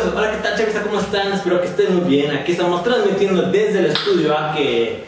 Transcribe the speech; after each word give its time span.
amigos, 0.00 0.14
hola, 0.16 0.30
¿qué 0.32 0.36
tal, 0.42 0.56
chavista? 0.56 0.82
¿Cómo 0.82 1.00
están? 1.00 1.32
Espero 1.32 1.60
que 1.60 1.66
estén 1.68 1.96
muy 1.96 2.08
bien. 2.08 2.30
Aquí 2.34 2.52
estamos 2.52 2.82
transmitiendo 2.82 3.42
desde 3.42 3.80
el 3.80 3.86
estudio 3.86 4.36
A 4.36 4.54
que 4.54 5.04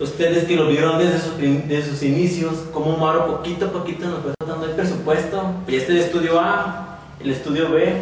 ustedes 0.00 0.44
que 0.44 0.56
lo 0.56 0.66
vieron 0.66 0.98
desde 0.98 1.18
sus, 1.18 1.38
desde 1.38 1.90
sus 1.90 2.02
inicios, 2.02 2.54
como 2.72 2.96
Maro 2.96 3.26
poquito 3.26 3.66
a 3.66 3.72
poquito 3.72 4.06
nos 4.06 4.20
fue 4.20 4.32
dando 4.46 4.66
el 4.66 4.72
presupuesto. 4.72 5.54
Y 5.68 5.76
este 5.76 5.92
es 5.92 5.98
el 5.98 6.04
estudio 6.06 6.40
A, 6.40 6.98
el 7.20 7.30
estudio 7.30 7.70
B 7.70 7.92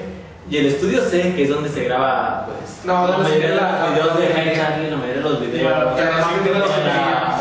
y 0.51 0.57
el 0.57 0.67
estudio 0.67 1.03
C, 1.03 1.35
que 1.35 1.45
es 1.45 1.51
donde 1.51 1.69
se 1.69 1.85
graba, 1.85 2.47
pues, 2.47 2.85
No, 2.85 3.07
la 3.07 3.19
mayoría 3.19 3.51
de 3.51 3.55
los 3.55 3.93
videos 3.93 4.19
de 4.19 4.29
la- 4.29 4.35
Hey 4.43 4.53
Charlie, 4.57 4.91
la 4.91 4.97
mayoría 4.97 5.23
de 5.23 5.29
los 5.31 5.41
videos. 5.41 5.63
Ya, 5.63 5.97
ya, 5.97 6.05
La 6.17 6.25
sí, 6.25 6.31
tiene 6.43 6.59
los 6.59 6.71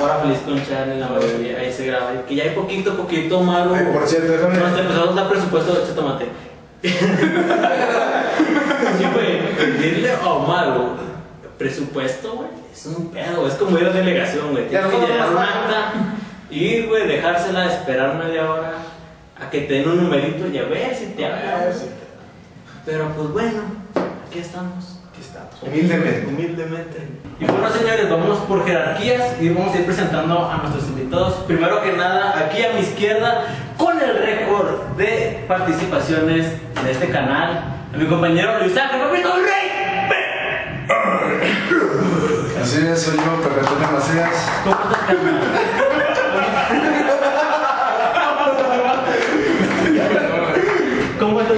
Hora 0.01 0.19
feliz 0.21 0.37
con 0.45 0.65
Charlie, 0.65 0.99
la 0.99 1.07
mayoría, 1.07 1.57
ahí 1.59 1.73
se 1.73 1.85
graba. 1.87 2.13
Y 2.13 2.27
que 2.27 2.35
ya 2.35 2.43
hay 2.43 2.49
poquito 2.51 2.91
a 2.91 2.95
poquito, 2.95 3.41
Maro. 3.41 3.73
Ay, 3.73 3.85
por 3.91 4.07
cierto, 4.07 4.31
déjame. 4.31 4.57
No, 4.57 4.65
te 4.75 4.81
empezamos 4.81 5.09
a 5.09 5.13
dar 5.13 5.29
presupuesto 5.29 5.73
de 5.73 5.93
tomate. 5.93 6.25
Sí, 6.81 6.95
güey, 9.13 9.55
pedirle 9.55 10.11
a 10.13 10.29
Omar, 10.29 10.77
presupuesto, 11.57 12.35
güey, 12.35 12.49
es 12.71 12.85
un 12.85 13.11
pedo, 13.11 13.47
es 13.47 13.55
como 13.55 13.77
ir 13.77 13.87
a 13.87 13.91
delegación, 13.91 14.51
güey. 14.51 14.69
Tienes 14.69 14.87
que 14.87 14.97
llenar 14.97 15.29
una 15.31 15.43
acta, 15.43 15.93
ir, 16.49 16.87
güey, 16.87 17.07
dejársela, 17.07 17.65
esperar 17.65 18.15
media 18.15 18.49
hora, 18.49 18.73
a 19.39 19.49
que 19.49 19.61
te 19.61 19.73
den 19.75 19.89
un 19.89 20.03
numerito 20.03 20.47
y 20.47 20.57
a 20.57 20.63
ver 20.63 20.95
si 20.95 21.07
te 21.07 21.25
hablan. 21.25 21.73
Pero 22.85 23.09
pues 23.09 23.29
bueno, 23.29 23.61
aquí 24.27 24.39
estamos. 24.39 24.99
Aquí 25.11 25.21
estamos. 25.21 25.53
Humildemente. 25.61 26.27
Humildemente. 26.27 27.07
Y 27.39 27.45
bueno, 27.45 27.69
señores, 27.69 28.09
vamos 28.09 28.39
por 28.39 28.65
jerarquías 28.65 29.41
y 29.41 29.49
vamos 29.49 29.75
a 29.75 29.79
ir 29.79 29.85
presentando 29.85 30.49
a 30.49 30.57
nuestros 30.57 30.87
invitados. 30.87 31.35
Primero 31.45 31.81
que 31.83 31.91
nada, 31.93 32.39
aquí 32.39 32.63
a 32.63 32.73
mi 32.73 32.81
izquierda, 32.81 33.45
con 33.79 33.97
el 33.97 34.17
récord 34.17 34.97
de 34.97 35.45
participaciones 35.47 36.47
en 36.81 36.87
este 36.87 37.09
canal, 37.09 37.63
a 37.93 37.97
mi 37.97 38.05
compañero 38.05 38.59
Luis 38.59 38.75
Ángel 38.77 38.99
Papito 38.99 39.33
Rey. 39.35 39.71
Así 42.61 42.85
es, 42.85 43.01
soy 43.01 43.15
yo, 43.15 43.41
Pepe 43.41 43.61
Macías. 43.91 44.35
¿Cómo 51.17 51.41
estás? 51.41 51.57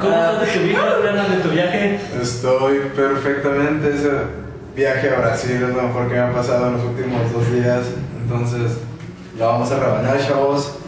¿Cómo 0.00 0.14
estás 0.14 0.40
de 0.40 0.46
tu 0.46 1.02
carnal, 1.02 1.30
de 1.30 1.36
tu 1.42 1.48
viaje? 1.50 2.00
Estoy 2.20 2.78
perfectamente. 2.96 4.43
Viaje 4.74 5.08
a 5.10 5.20
Brasil 5.20 5.52
es 5.62 5.74
lo 5.74 5.82
mejor 5.82 6.08
que 6.08 6.14
me 6.14 6.20
ha 6.20 6.32
pasado 6.32 6.66
en 6.68 6.72
los 6.74 6.84
últimos 6.84 7.32
dos 7.32 7.52
días. 7.52 7.82
Entonces, 8.22 8.78
lo 9.38 9.46
vamos 9.46 9.70
a 9.70 9.78
rebanar, 9.78 10.18
chavos. 10.26 10.78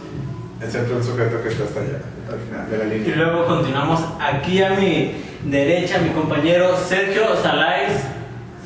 Excepto 0.61 0.97
el 0.97 1.03
sujeto 1.03 1.41
que 1.43 1.49
está 1.49 1.63
hasta 1.65 1.79
allá, 1.81 1.99
al 2.31 2.39
final 2.39 2.69
de 2.71 2.77
la 2.79 2.85
Y 2.95 2.99
línea. 2.99 3.15
luego 3.15 3.45
continuamos 3.45 4.01
aquí 4.19 4.61
a 4.63 4.71
mi 4.71 5.13
derecha, 5.45 5.99
mi 5.99 6.09
compañero 6.09 6.75
Sergio 6.77 7.35
Salais. 7.41 7.93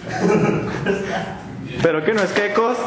¿Pero 1.83 2.03
qué 2.03 2.13
no 2.13 2.21
es 2.21 2.31
quecos? 2.31 2.77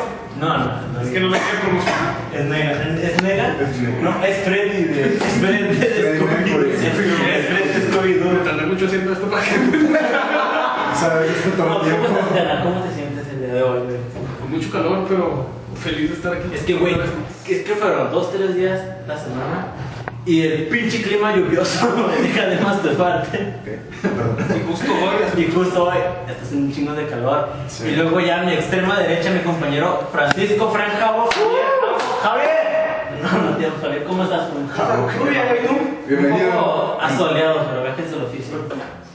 No, 0.41 0.59
no, 0.59 0.65
no, 0.95 1.01
es 1.03 1.09
que 1.11 1.21
no 1.21 1.29
me 1.29 1.39
quiero 1.39 1.61
promocionar. 1.61 2.15
¿Es 2.35 2.45
nega? 2.45 2.73
¿Es 2.73 3.23
nega? 3.23 3.57
Es 3.61 3.79
nega. 3.79 4.03
No, 4.03 4.25
es 4.25 4.37
Freddy 4.39 4.85
de. 4.85 5.15
Es 5.17 5.23
Freddy 5.41 5.77
de. 5.77 5.87
Es 5.87 7.47
Freddy 7.47 7.69
de 7.69 7.93
Scooby-Doo. 7.93 8.43
Tardé 8.45 8.67
mucho 8.67 8.87
haciendo 8.87 9.13
esto 9.13 9.27
para 9.31 9.43
que. 9.45 9.51
¿Sabes? 10.99 11.31
Esto 11.37 11.51
todo 11.57 11.69
No, 11.69 11.75
el 11.75 11.81
¿Cómo 11.81 12.07
tiempo. 12.07 12.19
estás? 12.35 12.63
¿Cómo 12.63 12.81
te 12.83 12.95
sientes 12.95 13.29
el 13.29 13.41
día 13.41 13.55
de 13.55 13.63
hoy, 13.63 13.81
güey? 13.85 13.97
Con 14.41 14.51
mucho 14.51 14.71
calor, 14.71 15.05
pero 15.09 15.47
feliz 15.83 16.11
de 16.11 16.17
estar 16.17 16.33
aquí. 16.35 16.49
Es 16.55 16.63
que, 16.63 16.75
güey, 16.75 16.95
es 17.49 17.63
que 17.65 17.75
fueron 17.75 18.11
dos, 18.13 18.33
tres 18.33 18.55
días 18.55 18.81
la 19.07 19.19
semana 19.19 19.67
y 20.27 20.41
el 20.43 20.69
pinche 20.69 21.03
clima 21.03 21.35
lluvioso 21.37 21.87
me 22.09 22.27
deja 22.27 22.47
de 22.47 22.59
más 22.61 22.83
de 22.83 22.91
parte. 22.91 23.55
Y 24.57 24.71
justo 24.71 24.93
hoy. 24.93 25.43
Y 25.45 25.51
justo 25.53 25.85
hoy 25.85 25.99
está 26.29 26.43
haciendo 26.43 26.67
un 26.69 26.73
chingo 26.73 26.93
de 26.95 27.07
calor. 27.09 27.49
Sí. 27.69 27.89
Y 27.89 27.97
luego 27.97 28.21
ya 28.21 28.41
a 28.41 28.45
mi 28.45 28.53
extrema 28.55 28.99
derecha, 29.01 29.31
mi 29.31 29.41
compañero 29.41 30.09
Francisco 30.13 30.71
Frank 30.71 30.93
Javo. 30.99 31.29
¡Javier! 32.23 32.49
No, 33.23 33.51
no, 33.51 33.57
tío, 33.57 33.69
Javier, 33.83 34.05
¿cómo 34.05 34.23
estás? 34.25 34.49
Muy 34.53 35.31
bien, 35.31 35.43
¿y 35.63 35.67
tú? 35.67 35.75
Bienvenido. 36.09 36.47
Un 36.47 36.53
poco 36.53 36.99
asoleado, 37.03 37.67
pero 37.69 37.83
viajes 37.83 38.11
del 38.11 38.23
oficio. 38.23 38.57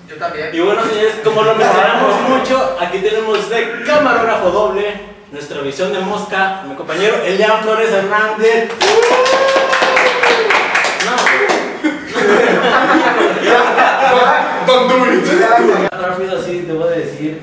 Yo 0.09 0.15
también. 0.15 0.49
Y 0.53 0.59
bueno, 0.59 0.81
señores, 0.83 1.15
como 1.23 1.43
lo 1.43 1.53
mencionamos 1.53 2.21
mucho, 2.29 2.77
aquí 2.79 2.97
tenemos 2.97 3.47
de 3.47 3.83
camarógrafo 3.85 4.49
doble 4.49 4.95
nuestra 5.31 5.61
visión 5.61 5.93
de 5.93 5.99
mosca, 5.99 6.63
mi 6.67 6.73
compañero 6.73 7.17
Elian 7.23 7.61
Flores 7.61 7.91
Hernández. 7.91 8.71
Don't 14.65 14.89
do 14.89 15.13
it. 15.13 15.91
No, 15.91 16.07
rápido 16.07 16.39
así, 16.39 16.61
debo 16.61 16.87
de 16.87 16.99
decir. 17.01 17.41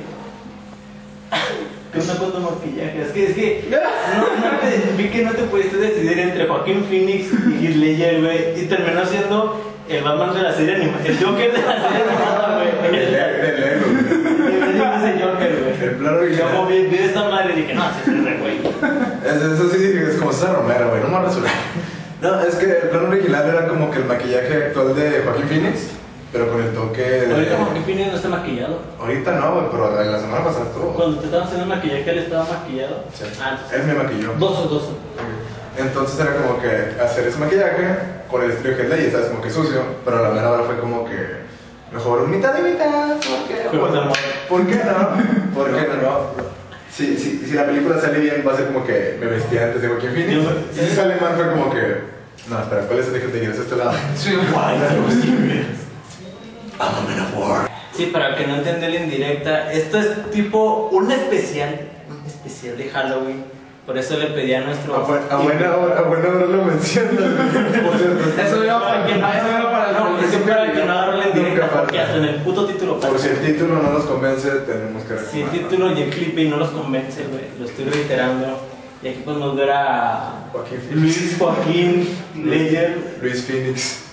Que 1.93 2.01
una 2.01 2.15
cosa 2.17 2.39
maquillaje. 2.41 3.03
Es 3.03 3.13
que, 3.13 3.27
es 3.27 3.35
que. 3.35 3.69
No, 3.71 4.51
no 4.51 4.59
te, 4.59 4.93
vi 4.97 5.09
que 5.09 5.23
no 5.23 5.33
te 5.33 5.43
pudiste 5.45 5.77
decidir 5.77 6.19
entre 6.19 6.47
Joaquín 6.49 6.85
Phoenix 6.89 7.27
y 7.33 7.65
Heath 7.65 7.77
Ledger, 7.77 8.23
güey. 8.23 8.61
Y 8.61 8.67
terminó 8.67 9.07
siendo 9.07 9.76
el 9.89 10.03
Batman 10.05 10.35
de 10.35 10.43
la 10.43 10.53
serie 10.53 10.75
animada. 10.77 11.05
El 11.07 11.25
Joker 11.25 11.53
de 11.53 11.59
la 11.59 11.73
serie 11.83 12.03
animada, 12.09 12.57
güey. 12.57 12.69
El 12.89 13.15
el 13.15 13.61
Lego. 13.61 13.87
Ese 14.97 15.23
Joker, 15.23 15.63
güey. 15.63 15.89
El 15.89 15.97
plano 15.97 16.19
original. 16.19 16.49
luego 16.53 16.67
vi, 16.67 16.83
vi 16.87 16.97
esta 16.99 17.25
madre 17.29 17.53
y 17.55 17.57
dije, 17.63 17.75
no, 17.75 17.85
ese 17.89 18.01
es 18.01 18.07
el 18.09 18.39
güey. 18.41 18.57
Es- 19.25 19.43
Eso 19.43 19.69
sí, 19.71 19.93
es 19.97 20.17
como 20.17 20.33
César 20.33 20.55
Romero, 20.57 20.89
güey, 20.91 21.03
no 21.03 21.09
me 21.09 21.25
resuelve. 21.25 21.49
No, 22.23 22.41
es 22.41 22.55
que 22.57 22.65
el 22.67 22.89
plano 22.89 23.09
original 23.09 23.49
era 23.49 23.69
como 23.69 23.91
que 23.91 23.99
el 23.99 24.05
maquillaje 24.07 24.55
actual 24.67 24.95
de 24.97 25.21
Joaquín 25.25 25.49
Phoenix, 25.49 25.89
pero 26.33 26.49
con 26.51 26.63
el 26.63 26.71
toque 26.73 27.03
de... 27.03 27.35
Ahorita 27.35 27.57
Joaquín 27.59 27.83
Phoenix 27.85 28.09
no 28.11 28.17
está 28.17 28.29
maquillado. 28.29 28.79
Ahorita 28.99 29.33
no, 29.33 29.55
güey, 29.55 29.67
pero 29.71 30.03
la 30.05 30.19
semana 30.19 30.45
pasada 30.45 30.65
estuvo. 30.67 30.93
Cuando 30.95 31.19
te 31.19 31.27
estaban 31.27 31.47
haciendo 31.47 31.65
el 31.65 31.77
maquillaje, 31.79 32.11
él 32.11 32.19
estaba 32.19 32.45
maquillado. 32.45 33.05
Sí. 33.15 33.25
Ah, 33.41 33.59
Él 33.75 33.83
me 33.85 33.95
maquilló. 33.95 34.33
dos 34.39 34.59
o 34.59 34.63
dos. 34.69 34.83
Entonces 35.79 36.19
era 36.21 36.37
como 36.37 36.61
que 36.61 37.01
hacer 37.03 37.27
ese 37.27 37.39
maquillaje 37.39 37.99
con 38.31 38.43
el 38.43 38.51
estilo 38.51 38.77
que 38.77 38.85
leí, 38.85 39.11
¿sabes? 39.11 39.27
Como 39.27 39.43
que 39.43 39.51
sucio, 39.51 39.83
pero 40.05 40.19
a 40.19 40.23
la 40.23 40.31
mera 40.31 40.51
hora 40.51 40.65
fue 40.65 40.79
como 40.79 41.05
que 41.05 41.47
mejor 41.93 42.27
mitad 42.29 42.59
y 42.59 42.63
mitad. 42.63 43.17
¿Por 43.17 43.49
qué? 43.49 43.69
Amor. 43.69 44.17
¿Por 44.49 44.67
qué 44.67 44.77
no? 44.77 45.55
¿Por 45.55 45.67
qué 45.75 45.89
no? 46.03 46.57
Si, 46.91 47.17
si, 47.19 47.45
si 47.47 47.53
la 47.53 47.67
película 47.67 48.01
sale 48.01 48.21
bien, 48.21 48.43
va 48.47 48.53
a 48.53 48.57
ser 48.57 48.67
como 48.69 48.85
que 48.85 49.19
me 49.21 49.27
vestí 49.27 49.59
antes 49.59 49.83
de 49.83 49.89
Joaquín 49.89 50.13
Phoenix. 50.13 50.47
Si 50.73 50.97
sale 50.97 51.17
mal, 51.21 51.35
fue 51.35 51.51
como 51.51 51.71
que. 51.71 52.17
No, 52.49 52.61
espera, 52.61 52.83
¿cuál 52.83 53.01
es 53.01 53.09
el 53.09 53.17
eje 53.17 53.27
de 53.27 53.45
ir 53.45 53.51
a 53.51 53.55
este 53.55 53.77
lado? 53.77 53.93
Sí, 54.17 54.35
Guay, 54.35 54.79
I'm 56.79 56.95
a 56.95 57.01
man 57.03 57.21
of 57.21 57.37
war. 57.37 57.71
Sí, 57.93 58.07
para 58.07 58.29
el 58.29 58.37
que 58.37 58.47
no 58.47 58.57
entendió 58.57 58.89
la 58.89 58.97
indirecta, 58.97 59.73
esto 59.73 59.99
es 59.99 60.31
tipo 60.31 60.89
un 60.93 61.11
especial, 61.11 61.89
un 62.09 62.27
especial 62.27 62.77
de 62.77 62.91
Halloween. 62.91 63.45
Por 63.87 63.97
eso 63.97 64.19
le 64.19 64.27
pedí 64.27 64.53
a 64.53 64.63
nuestro. 64.63 64.97
A, 64.97 65.35
a 65.35 65.37
buena 65.37 65.77
hora, 65.77 65.99
a 65.99 66.03
buena 66.03 66.29
hora 66.29 66.47
lo 66.47 66.65
mencionas. 66.65 67.13
Por 67.13 67.97
cierto, 67.97 68.43
Eso 68.43 68.65
iba 68.65 68.81
para 68.81 69.07
que 69.07 69.15
no, 69.15 69.29
eso 69.29 69.49
iba 69.49 69.71
para 69.71 69.93
No, 69.93 70.19
es 70.19 70.27
que 70.27 70.39
para 70.39 70.65
el 70.65 70.73
que 70.73 70.85
no 70.85 71.07
porque 71.73 72.01
hasta 72.01 72.17
en 72.17 72.25
el 72.25 72.35
puto 72.37 72.67
título 72.67 72.99
Por 72.99 73.19
si 73.19 73.29
el 73.29 73.41
título 73.41 73.83
no 73.83 73.91
nos 73.93 74.05
convence, 74.05 74.49
tenemos 74.67 75.03
que 75.05 75.19
Si 75.19 75.43
el 75.43 75.51
título 75.51 75.93
y 75.93 76.03
el 76.03 76.11
clip 76.11 76.39
y 76.39 76.49
no 76.49 76.57
los 76.57 76.71
convence, 76.71 77.25
güey, 77.31 77.45
lo 77.59 77.67
estoy 77.67 77.85
reiterando. 77.87 78.59
Y 79.03 79.09
aquí 79.09 79.21
podemos 79.25 79.57
ver 79.57 79.71
a 79.71 80.47
Joaquín 80.53 80.79
Phoenix. 80.81 81.03
Luis 81.03 81.37
Joaquín 81.39 82.09
Ledger, 82.45 83.19
Luis 83.21 83.45
Phoenix. 83.45 84.05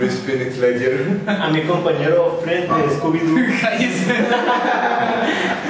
Luis 0.00 0.14
Phoenix 0.26 0.56
Ledger. 0.58 1.20
a 1.26 1.48
mi 1.48 1.62
compañero 1.62 2.40
Fred 2.42 2.62
de 2.62 2.96
Scooby-Doo, 2.96 3.36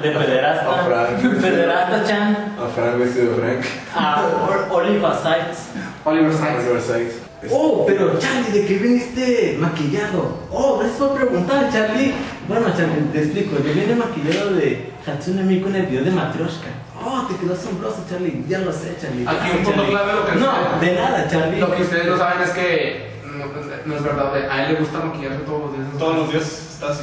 Frank 0.00 0.02
de 0.02 0.10
Pederasta, 0.26 0.70
A 0.80 0.84
Frank. 0.84 1.40
Pederasta 1.40 2.04
Chan, 2.04 2.56
A 2.58 2.68
Frank 2.74 2.98
vestido 2.98 3.32
de 3.36 3.40
Frank. 3.42 3.64
a 3.94 4.26
Or- 4.48 4.68
Oliver 4.70 5.12
Sykes. 5.12 5.58
Oliver 6.04 6.32
Sykes. 6.32 6.58
Oliver 6.64 6.82
Sykes. 6.82 7.14
Oh, 7.50 7.84
pero 7.86 8.18
Charlie, 8.18 8.58
¿de 8.58 8.66
qué 8.66 8.74
viniste 8.78 9.56
maquillado? 9.60 10.38
Oh, 10.50 10.78
gracias 10.78 10.98
por 10.98 11.14
preguntar, 11.14 11.68
Charlie. 11.70 12.14
Bueno, 12.48 12.66
Charlie, 12.76 13.02
te 13.12 13.18
explico. 13.22 13.56
Yo 13.62 13.74
vine 13.74 13.94
maquillado 13.94 14.54
de 14.54 14.90
Hatsune 15.06 15.42
Miku 15.42 15.68
en 15.68 15.76
el 15.76 15.86
video 15.86 16.04
de 16.04 16.10
Matryoshka. 16.10 16.68
Oh, 17.04 17.26
te 17.28 17.36
quedó 17.36 17.52
asombroso, 17.52 18.02
Charlie. 18.08 18.44
Ya 18.48 18.60
lo 18.60 18.72
sé, 18.72 18.96
Charlie. 19.00 19.28
Aquí 19.28 19.50
un 19.58 19.64
punto 19.64 19.86
clave 19.88 20.12
lo 20.14 20.24
que 20.26 20.32
No, 20.36 20.80
de 20.80 20.94
nada, 20.94 21.28
Charlie. 21.28 21.60
Lo 21.60 21.74
que 21.76 21.82
ustedes 21.82 22.06
no 22.06 22.16
saben 22.16 22.42
es 22.42 22.50
que 22.50 23.10
no, 23.36 23.44
no 23.84 23.94
es 23.96 24.02
verdad. 24.02 24.34
A 24.50 24.62
él 24.64 24.72
le 24.72 24.78
gusta 24.80 24.98
maquillarse 25.00 25.38
todos 25.40 25.60
los 25.66 25.72
días. 25.76 25.98
Todos 25.98 26.16
los 26.16 26.30
días 26.32 26.44
está 26.72 26.88
así. 26.92 27.02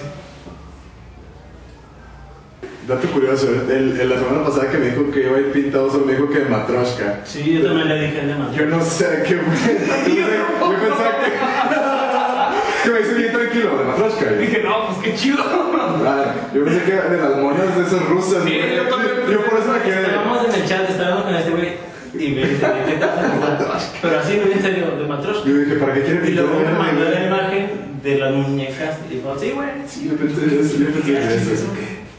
Dato 2.91 3.07
curioso, 3.07 3.47
el, 3.69 3.99
el- 4.01 4.09
la 4.09 4.17
semana 4.19 4.43
pasada 4.43 4.69
que 4.69 4.77
me 4.77 4.87
dijo 4.89 5.09
que 5.11 5.21
iba 5.21 5.37
a 5.37 5.39
ir 5.39 5.51
pintado, 5.53 5.89
solo 5.89 6.05
me 6.05 6.11
dijo 6.13 6.29
que 6.29 6.39
de 6.39 6.45
Matroshka. 6.49 7.21
Sí, 7.23 7.53
yo 7.53 7.67
también 7.67 7.87
le 7.87 7.95
dije 8.01 8.19
el 8.19 8.27
de 8.27 8.35
Matryoshka. 8.35 8.63
Yo 8.69 8.77
no 8.77 8.83
sé 8.83 9.23
qué 9.25 9.35
fue. 9.37 9.77
Yo, 10.15 10.71
yo 10.71 10.79
pensaba 10.79 11.11
que. 11.23 12.83
que 12.83 12.89
me 12.91 12.99
hice 12.99 13.13
bien 13.13 13.31
tranquilo, 13.33 13.77
de 13.77 13.83
Matroshka. 13.85 14.31
Dije, 14.33 14.61
no, 14.63 14.87
pues 14.87 14.97
qué 15.03 15.15
chido. 15.15 15.43
Ah, 16.03 16.33
yo 16.53 16.63
pensé 16.65 16.83
que 16.83 16.91
de 16.93 17.17
las 17.17 17.37
monas 17.37 17.75
de 17.77 17.83
esas 17.83 18.09
rusas. 18.09 18.43
Sí, 18.43 18.57
yo 18.75 18.83
también 18.89 19.15
pensé. 19.17 19.33
Yo 19.33 19.45
por 19.45 19.59
eso 19.59 19.71
me 19.71 19.81
quedé. 19.83 20.01
Estábamos 20.07 20.45
en 20.47 20.61
el 20.61 20.67
chat, 20.67 20.89
estábamos 20.89 21.23
con 21.25 21.35
este 21.35 21.51
güey. 21.51 21.69
Y 22.13 22.31
me 22.35 22.41
dice, 22.47 22.65
¿de 22.65 22.85
qué 22.87 22.93
trata? 22.97 23.79
Pero 24.01 24.19
así, 24.19 24.37
güey, 24.37 24.53
en 24.53 24.61
serio, 24.61 24.85
de 24.97 25.05
Matroshka. 25.05 25.47
Yo 25.47 25.57
dije, 25.59 25.75
¿para 25.75 25.93
qué 25.93 26.01
quiere 26.01 26.27
Y 26.29 26.33
luego 26.33 26.49
me 26.55 26.65
pintar 26.65 26.77
mandó 26.79 27.03
la 27.09 27.25
imagen 27.27 27.69
de 28.03 28.17
las 28.17 28.31
muñecas. 28.33 28.97
Y 29.11 29.15
dijo, 29.15 29.37
sí, 29.39 29.51
güey. 29.51 29.69
Sí, 29.87 30.09
yo 30.09 30.15
pensé 30.17 30.43
en 30.43 30.65
eso, 30.65 30.77
yo 30.79 30.87
pensé 30.87 31.11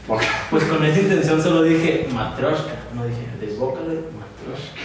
Pues 0.07 0.63
con 0.65 0.83
esa 0.85 0.99
intención 0.99 1.41
solo 1.41 1.63
dije 1.63 2.07
Matroshka. 2.13 2.73
No 2.93 3.05
dije, 3.05 3.25
desbócale 3.39 3.87
Matroshka. 3.87 4.81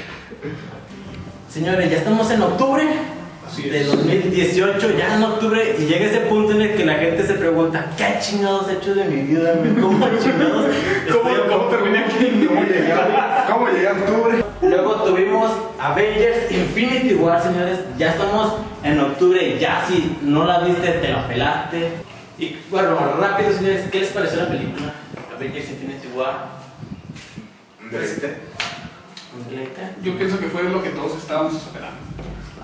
Señores, 1.50 1.91
ya 1.91 1.97
estamos 1.97 2.31
en 2.31 2.43
octubre 2.43 2.85
Así 3.49 3.62
de 3.62 3.81
es. 3.81 3.87
2018, 3.87 4.99
ya 4.99 5.15
en 5.15 5.23
octubre, 5.23 5.76
y 5.79 5.87
llega 5.87 6.06
ese 6.06 6.20
punto 6.20 6.53
en 6.53 6.61
el 6.61 6.76
que 6.76 6.85
la 6.85 6.94
gente 6.94 7.26
se 7.26 7.35
pregunta, 7.35 7.87
¿qué 7.97 8.19
chingados 8.20 8.69
he 8.69 8.75
hecho 8.75 8.94
de 8.94 9.06
mi 9.06 9.23
vida? 9.23 9.55
¿Cómo 9.81 10.06
chingados? 10.23 10.67
¿Cómo, 11.49 11.67
terminé 11.69 11.99
aquí? 12.00 12.47
¿Cómo 12.47 12.61
llegué 12.61 12.94
¿Cómo 13.50 13.69
llegué 13.69 13.88
a 13.88 13.93
octubre? 13.93 14.44
Luego 14.61 14.94
tuvimos 14.97 15.50
Avengers 15.81 16.53
Infinity 16.53 17.15
War, 17.15 17.43
señores. 17.43 17.79
Ya 17.97 18.11
estamos 18.11 18.55
en 18.85 19.00
octubre. 19.00 19.59
Ya 19.59 19.85
si 19.88 20.19
no 20.23 20.44
la 20.44 20.61
viste, 20.61 20.87
te 20.87 21.09
la 21.09 21.26
pelaste. 21.26 21.93
Y 22.38 22.56
bueno, 22.70 22.97
rápido, 23.19 23.53
señores, 23.53 23.87
¿qué 23.91 24.00
les 24.00 24.11
pareció 24.11 24.43
la 24.43 24.49
película? 24.49 24.93
Avengers 25.38 25.70
Infinity 25.70 26.08
War. 26.17 26.49
¿Completa? 29.32 29.90
Yo 30.02 30.17
pienso 30.19 30.38
que 30.40 30.46
fue 30.49 30.64
lo 30.64 30.82
que 30.82 30.90
todos 30.90 31.17
estábamos 31.17 31.55
esperando. 31.55 31.96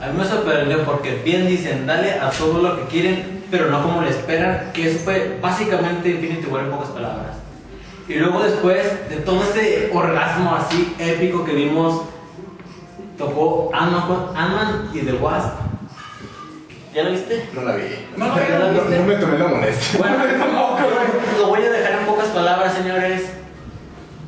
A 0.00 0.08
mí 0.08 0.18
me 0.18 0.24
sorprendió 0.24 0.84
porque 0.84 1.22
bien 1.24 1.46
dicen, 1.46 1.86
dale 1.86 2.12
a 2.18 2.30
todo 2.30 2.60
lo 2.60 2.76
que 2.76 2.84
quieren, 2.86 3.44
pero 3.50 3.70
no 3.70 3.80
como 3.82 4.02
le 4.02 4.10
esperan, 4.10 4.70
que 4.72 4.90
eso 4.90 4.98
fue 5.04 5.38
básicamente 5.40 6.10
Infinity 6.10 6.46
War 6.48 6.64
en 6.64 6.70
pocas 6.70 6.88
palabras. 6.88 7.36
Y 8.08 8.14
luego 8.16 8.42
después 8.42 9.08
de 9.08 9.16
todo 9.18 9.42
ese 9.44 9.90
orgasmo 9.94 10.54
así 10.54 10.94
épico 10.98 11.44
que 11.44 11.52
vimos, 11.54 12.02
tocó 13.16 13.70
Ant-Man 13.72 14.06
con- 14.08 14.36
Ant-Man 14.36 14.90
y 14.92 14.98
The 15.00 15.12
Wasp. 15.14 15.52
¿Ya 16.94 17.02
lo 17.02 17.10
viste? 17.10 17.48
No 17.54 17.62
la 17.62 17.76
vi. 17.76 17.82
No, 18.16 18.26
no, 18.28 18.36
¿Ya 18.36 18.58
la 18.58 18.66
No, 18.66 18.72
viste? 18.80 18.98
no 18.98 19.04
me 19.06 19.14
tomé 19.16 19.38
la 19.38 19.48
molestia. 19.48 19.98
Bueno, 19.98 20.16
lo 21.40 21.46
voy 21.48 21.62
a 21.62 21.70
dejar 21.70 21.92
en 22.00 22.06
pocas 22.06 22.28
palabras, 22.28 22.74
señores. 22.74 23.22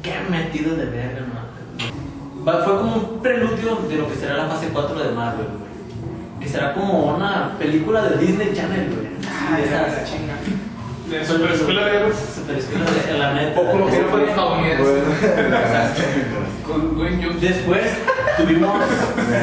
Qué 0.02 0.14
metido 0.28 0.74
de 0.76 0.86
verga, 0.86 1.20
man. 1.20 1.46
Va- 2.46 2.64
Fue 2.64 2.76
como 2.76 2.94
un 2.96 3.22
preludio 3.22 3.76
de 3.88 3.96
lo 3.96 4.08
que 4.08 4.14
será 4.16 4.36
la 4.36 4.46
fase 4.46 4.68
4 4.72 4.98
de 4.98 5.10
Marvel, 5.14 5.46
güey. 5.46 6.40
Que 6.40 6.48
será 6.48 6.74
como 6.74 7.14
una 7.16 7.56
película 7.58 8.02
de 8.02 8.18
Disney 8.18 8.52
Channel, 8.54 8.88
güey. 8.94 9.64
Esas 9.64 9.92
la 9.92 10.04
chinga. 10.04 10.34
De 11.10 11.24
super 11.24 11.52
escuela 11.52 11.84
de 11.86 11.96
héroes. 11.98 12.16
super 12.34 12.56
escuelas 12.56 13.06
de 13.06 13.18
la 13.18 13.32
neta. 13.34 13.60
O 13.60 13.70
como 13.70 13.86
que 13.88 13.98
no 14.00 14.08
fue 14.08 14.28
estadounidense. 14.28 14.84
Con 16.66 16.96
Dwayne 16.96 17.22
Johnson. 17.22 17.40
Después 17.40 17.86
tuvimos, 18.38 18.82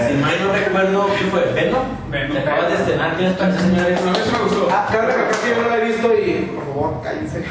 si 0.07 0.13
mal 0.21 0.33
no 0.45 0.53
recuerdo, 0.53 1.07
¿qué 1.17 1.25
fue? 1.25 1.51
¿Venom? 1.53 1.83
Venom. 2.11 2.37
Acaba 2.37 2.67
de 2.69 2.75
estrenar, 2.75 3.15
¿qué 3.17 3.23
les 3.23 3.33
parece, 3.33 3.59
señores? 3.59 4.01
A 4.01 4.05
mí 4.05 4.17
sí 4.23 4.31
me 4.31 4.39
gustó. 4.43 4.67
Ah, 4.71 4.85
cabe 4.91 5.07
recalcar 5.07 5.35
que 5.41 5.49
yo 5.49 5.61
no 5.61 5.69
la 5.69 5.77
he 5.77 5.85
visto 5.87 6.13
y 6.13 6.51
por 6.55 6.65
favor, 6.65 7.01
cállense. 7.03 7.45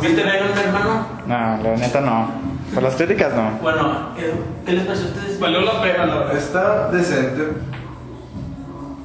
¿Viste 0.00 0.22
Venom, 0.22 0.58
hermano? 0.58 1.06
No, 1.26 1.62
la 1.62 1.76
neta 1.76 2.00
no. 2.00 2.30
Por 2.74 2.82
las 2.82 2.94
críticas 2.96 3.34
no. 3.34 3.50
Bueno, 3.62 4.10
¿qué, 4.16 4.32
qué 4.66 4.72
les 4.72 4.84
pareció 4.86 5.06
a 5.06 5.10
ustedes? 5.10 5.40
Valió 5.40 5.60
la 5.62 5.82
pena, 5.82 6.06
la 6.06 6.14
verdad. 6.16 6.36
Está 6.36 6.90
decente. 6.90 7.42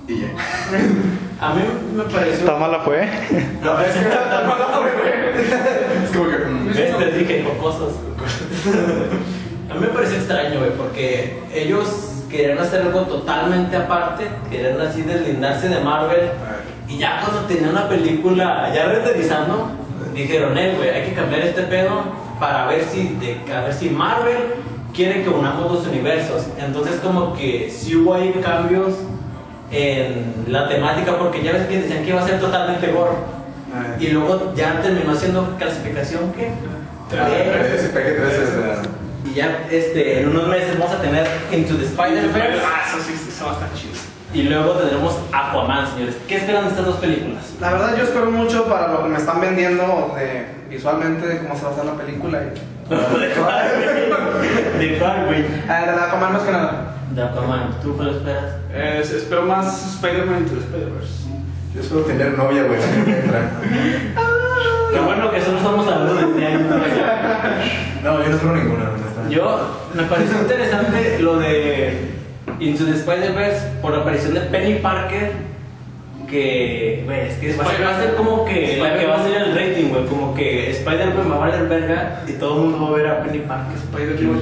Y 0.07 0.19
ya. 0.21 0.27
A 1.39 1.53
mí 1.53 1.61
me 1.95 2.03
pareció... 2.03 2.45
¿Tan 2.45 2.59
mala 2.59 2.79
fue? 2.81 3.07
No, 3.61 3.79
es 3.81 3.93
que 3.93 3.99
Es 6.03 6.11
como 6.11 6.29
que. 6.29 6.37
mm, 6.37 6.67
¿Ves? 6.73 6.97
Te 6.97 7.11
dije 7.17 7.45
cosas. 7.61 7.93
A 9.69 9.73
mí 9.75 9.79
me 9.79 9.87
pareció 9.87 10.17
extraño, 10.17 10.59
güey, 10.59 10.71
porque 10.71 11.39
ellos 11.53 12.23
querían 12.29 12.57
hacer 12.57 12.81
algo 12.81 13.01
totalmente 13.01 13.75
aparte, 13.77 14.27
querían 14.49 14.81
así 14.81 15.03
deslindarse 15.03 15.69
de 15.69 15.79
Marvel. 15.79 16.29
Y 16.87 16.97
ya 16.97 17.21
cuando 17.21 17.47
tenía 17.47 17.69
una 17.69 17.87
película, 17.87 18.71
ya 18.73 18.85
renderizando, 18.85 19.71
dijeron, 20.13 20.57
eh, 20.57 20.73
güey, 20.75 20.89
hay 20.89 21.09
que 21.09 21.13
cambiar 21.13 21.41
este 21.41 21.63
pedo 21.63 22.03
para 22.39 22.67
ver 22.67 22.83
si, 22.83 23.15
de, 23.19 23.53
a 23.53 23.61
ver 23.61 23.73
si 23.73 23.89
Marvel 23.89 24.37
quiere 24.93 25.23
que 25.23 25.29
unamos 25.29 25.71
los 25.71 25.87
universos. 25.87 26.47
Entonces 26.59 26.99
como 27.01 27.33
que 27.33 27.69
sí 27.71 27.95
hubo 27.95 28.15
ahí 28.15 28.31
cambios 28.43 28.95
en 29.71 30.45
la 30.47 30.67
temática, 30.67 31.17
porque 31.17 31.41
ya 31.41 31.53
ves 31.53 31.67
que 31.67 31.81
decían 31.81 32.03
que 32.03 32.09
iba 32.09 32.21
a 32.21 32.27
ser 32.27 32.39
totalmente 32.39 32.91
gore. 32.91 33.15
Y 33.99 34.09
luego 34.09 34.53
ya 34.55 34.81
terminó 34.81 35.15
siendo 35.15 35.55
clasificación 35.57 36.31
que... 36.33 36.51
3 37.09 37.91
3 37.91 39.02
y 39.33 39.37
ya 39.37 39.67
este, 39.71 40.21
en 40.21 40.29
unos 40.29 40.47
meses 40.47 40.77
vamos 40.77 40.93
a 40.95 41.01
tener 41.01 41.27
Into 41.51 41.75
the 41.75 41.85
Spider-Verse 41.85 42.61
Ah, 42.63 42.83
eso 42.87 42.97
sí, 43.03 43.13
eso 43.27 43.45
va 43.45 43.51
a 43.51 43.53
estar 43.55 43.73
chido. 43.73 43.93
y 44.33 44.43
luego 44.43 44.73
tendremos 44.73 45.17
Aquaman, 45.31 45.87
señores. 45.93 46.17
¿Qué 46.27 46.35
esperan 46.37 46.65
de 46.65 46.69
estas 46.69 46.85
dos 46.85 46.97
películas? 46.97 47.53
La 47.59 47.71
verdad 47.71 47.95
yo 47.97 48.03
espero 48.03 48.29
mucho 48.31 48.65
para 48.65 48.89
lo 48.89 49.03
que 49.03 49.09
me 49.09 49.17
están 49.17 49.41
vendiendo 49.41 50.13
de, 50.15 50.45
visualmente 50.69 51.27
de 51.27 51.39
cómo 51.39 51.55
se 51.55 51.63
va 51.63 51.69
a 51.69 51.73
hacer 51.73 51.85
la 51.85 51.93
película. 51.93 52.41
Y, 52.43 52.49
¿De 54.79 54.97
cuál, 54.99 55.25
güey? 55.27 55.45
Ah, 55.69 55.81
de 55.85 55.91
Aquaman 55.91 56.33
más 56.33 56.41
que 56.43 56.51
nada. 56.51 56.95
De 57.11 57.23
Aquaman. 57.23 57.79
¿Tú 57.81 57.97
qué 57.97 58.03
lo 58.03 58.11
esperas? 58.11 58.45
Eh, 58.71 59.01
espero 59.03 59.43
más 59.43 59.95
Spider-Man 59.95 60.39
into 60.39 60.55
the 60.55 60.61
Spider-Verse. 60.61 61.23
Yo 61.73 61.81
espero 61.81 62.01
tener 62.01 62.37
novia, 62.37 62.63
güey, 62.63 62.79
Qué 64.93 64.99
bueno 64.99 65.31
que 65.31 65.41
solo 65.41 65.57
estamos 65.57 65.87
hablando 65.87 66.13
de 66.15 66.21
este 66.31 66.45
año. 66.45 66.59
No, 68.03 68.21
yo 68.23 68.29
no 68.29 68.35
espero 68.35 68.55
ninguna, 68.55 68.89
honestamente. 68.91 69.35
Yo, 69.35 69.59
me 69.93 70.03
pareció 70.03 70.39
interesante 70.41 71.19
lo 71.19 71.37
de 71.39 72.11
Into 72.59 72.85
the 72.85 72.91
Spider-Verse 72.91 73.67
por 73.81 73.91
la 73.93 73.99
aparición 73.99 74.33
de 74.33 74.41
Penny 74.41 74.75
Parker. 74.79 75.53
Que, 76.29 77.03
güey, 77.05 77.27
es 77.27 77.35
que 77.35 77.55
va 77.55 77.63
a 77.63 77.67
ser- 77.67 77.85
va 77.85 77.89
a 77.95 77.99
ser 78.01 78.15
como 78.15 78.43
que 78.45 78.77
la 78.81 78.97
que 78.97 79.05
va 79.05 79.17
a 79.17 79.23
ser 79.23 79.35
el 79.39 79.55
rating, 79.55 79.89
güey. 79.89 80.05
Como 80.07 80.33
que 80.33 80.71
Spider-Man 80.71 81.31
va 81.31 81.35
a 81.35 81.39
valer 81.39 81.67
verga 81.67 82.21
y 82.27 82.31
todo 82.33 82.55
el 82.55 82.59
mundo 82.69 82.81
va 82.85 82.87
a 82.87 83.01
ver 83.01 83.07
a 83.07 83.23
Penny 83.23 83.39
Parker. 83.39 83.77
Spider-Man. 83.77 84.41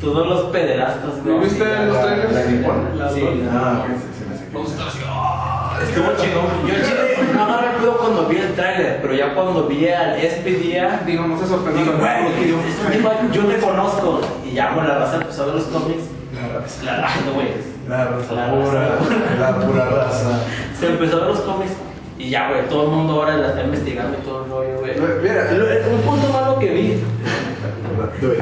Todos 0.00 0.26
los 0.26 0.40
pederastas, 0.50 1.22
güey. 1.22 1.34
¿No 1.36 1.42
viste 1.42 1.62
la- 1.64 1.84
los 1.84 2.00
trailers? 2.00 2.32
la 2.32 2.44
nipona. 2.46 2.82
La- 2.96 3.10
Sí, 3.10 3.20
Ah, 3.52 3.84
ok, 3.84 3.86
sí, 3.96 4.02
sí, 4.18 4.24
me 4.30 4.36
sé 4.38 4.44
que- 4.46 4.54
Vamos 4.54 4.70
a 4.70 4.72
estar 4.72 4.88
así. 4.88 4.98
¡ah! 5.06 5.39
Estuvo 5.82 6.06
chingón. 6.16 6.46
Yo 6.66 6.74
en 6.74 6.82
chile 6.82 7.32
no 7.34 7.42
agarré 7.44 7.78
pedo 7.78 7.96
cuando 7.98 8.26
vi 8.26 8.36
el 8.36 8.52
trailer, 8.54 8.98
pero 9.02 9.14
ya 9.14 9.34
cuando 9.34 9.66
vi 9.66 9.88
al 9.88 10.18
Expedia, 10.18 11.00
Digo, 11.06 11.26
no 11.26 11.38
se 11.38 11.46
sorprendan. 11.46 11.84
digo, 11.84 11.96
güey, 11.98 13.32
yo, 13.32 13.42
le 13.42 13.56
conozco. 13.58 14.20
Y 14.48 14.54
ya 14.54 14.74
con 14.74 14.86
la 14.86 14.98
raza 14.98 15.16
empezó 15.16 15.42
a 15.42 15.46
ver 15.46 15.54
los 15.56 15.64
cómics. 15.64 16.04
La 16.34 16.58
raza. 16.58 16.82
La 16.84 16.96
raza, 17.02 17.20
güey. 17.34 17.48
La 17.88 18.04
raza 18.04 18.32
La 18.34 18.50
pura, 18.50 18.88
raza. 18.88 19.40
la 19.40 19.56
pura 19.66 19.84
raza. 19.86 20.40
Se 20.78 20.86
empezó 20.88 21.16
a 21.16 21.20
ver 21.20 21.28
los 21.30 21.40
cómics. 21.40 21.72
Y 22.18 22.28
ya, 22.30 22.50
güey, 22.50 22.68
todo 22.68 22.84
el 22.84 22.90
mundo 22.90 23.14
ahora 23.14 23.36
la 23.38 23.48
está 23.48 23.62
investigando 23.64 24.18
y 24.18 24.24
todo 24.26 24.44
el 24.44 24.50
rollo, 24.50 24.78
güey. 24.80 24.92
Mira. 25.22 25.50
Lo- 25.52 25.94
un 25.96 26.00
punto 26.02 26.28
malo 26.32 26.58
que 26.58 26.66
vi 26.70 27.02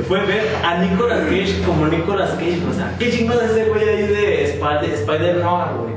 fue 0.08 0.20
ver 0.26 0.48
a 0.64 0.78
Nicolas 0.78 1.20
Cage 1.24 1.62
como 1.64 1.86
Nicolas 1.86 2.30
Cage. 2.32 2.60
O 2.70 2.74
sea, 2.74 2.94
¿qué 2.98 3.10
chingo 3.10 3.34
es 3.34 3.50
ese 3.50 3.64
güey 3.66 3.88
ahí 3.88 4.06
de 4.08 4.44
Spider- 4.44 4.92
Spider-Noir, 4.94 5.68
güey? 5.78 5.94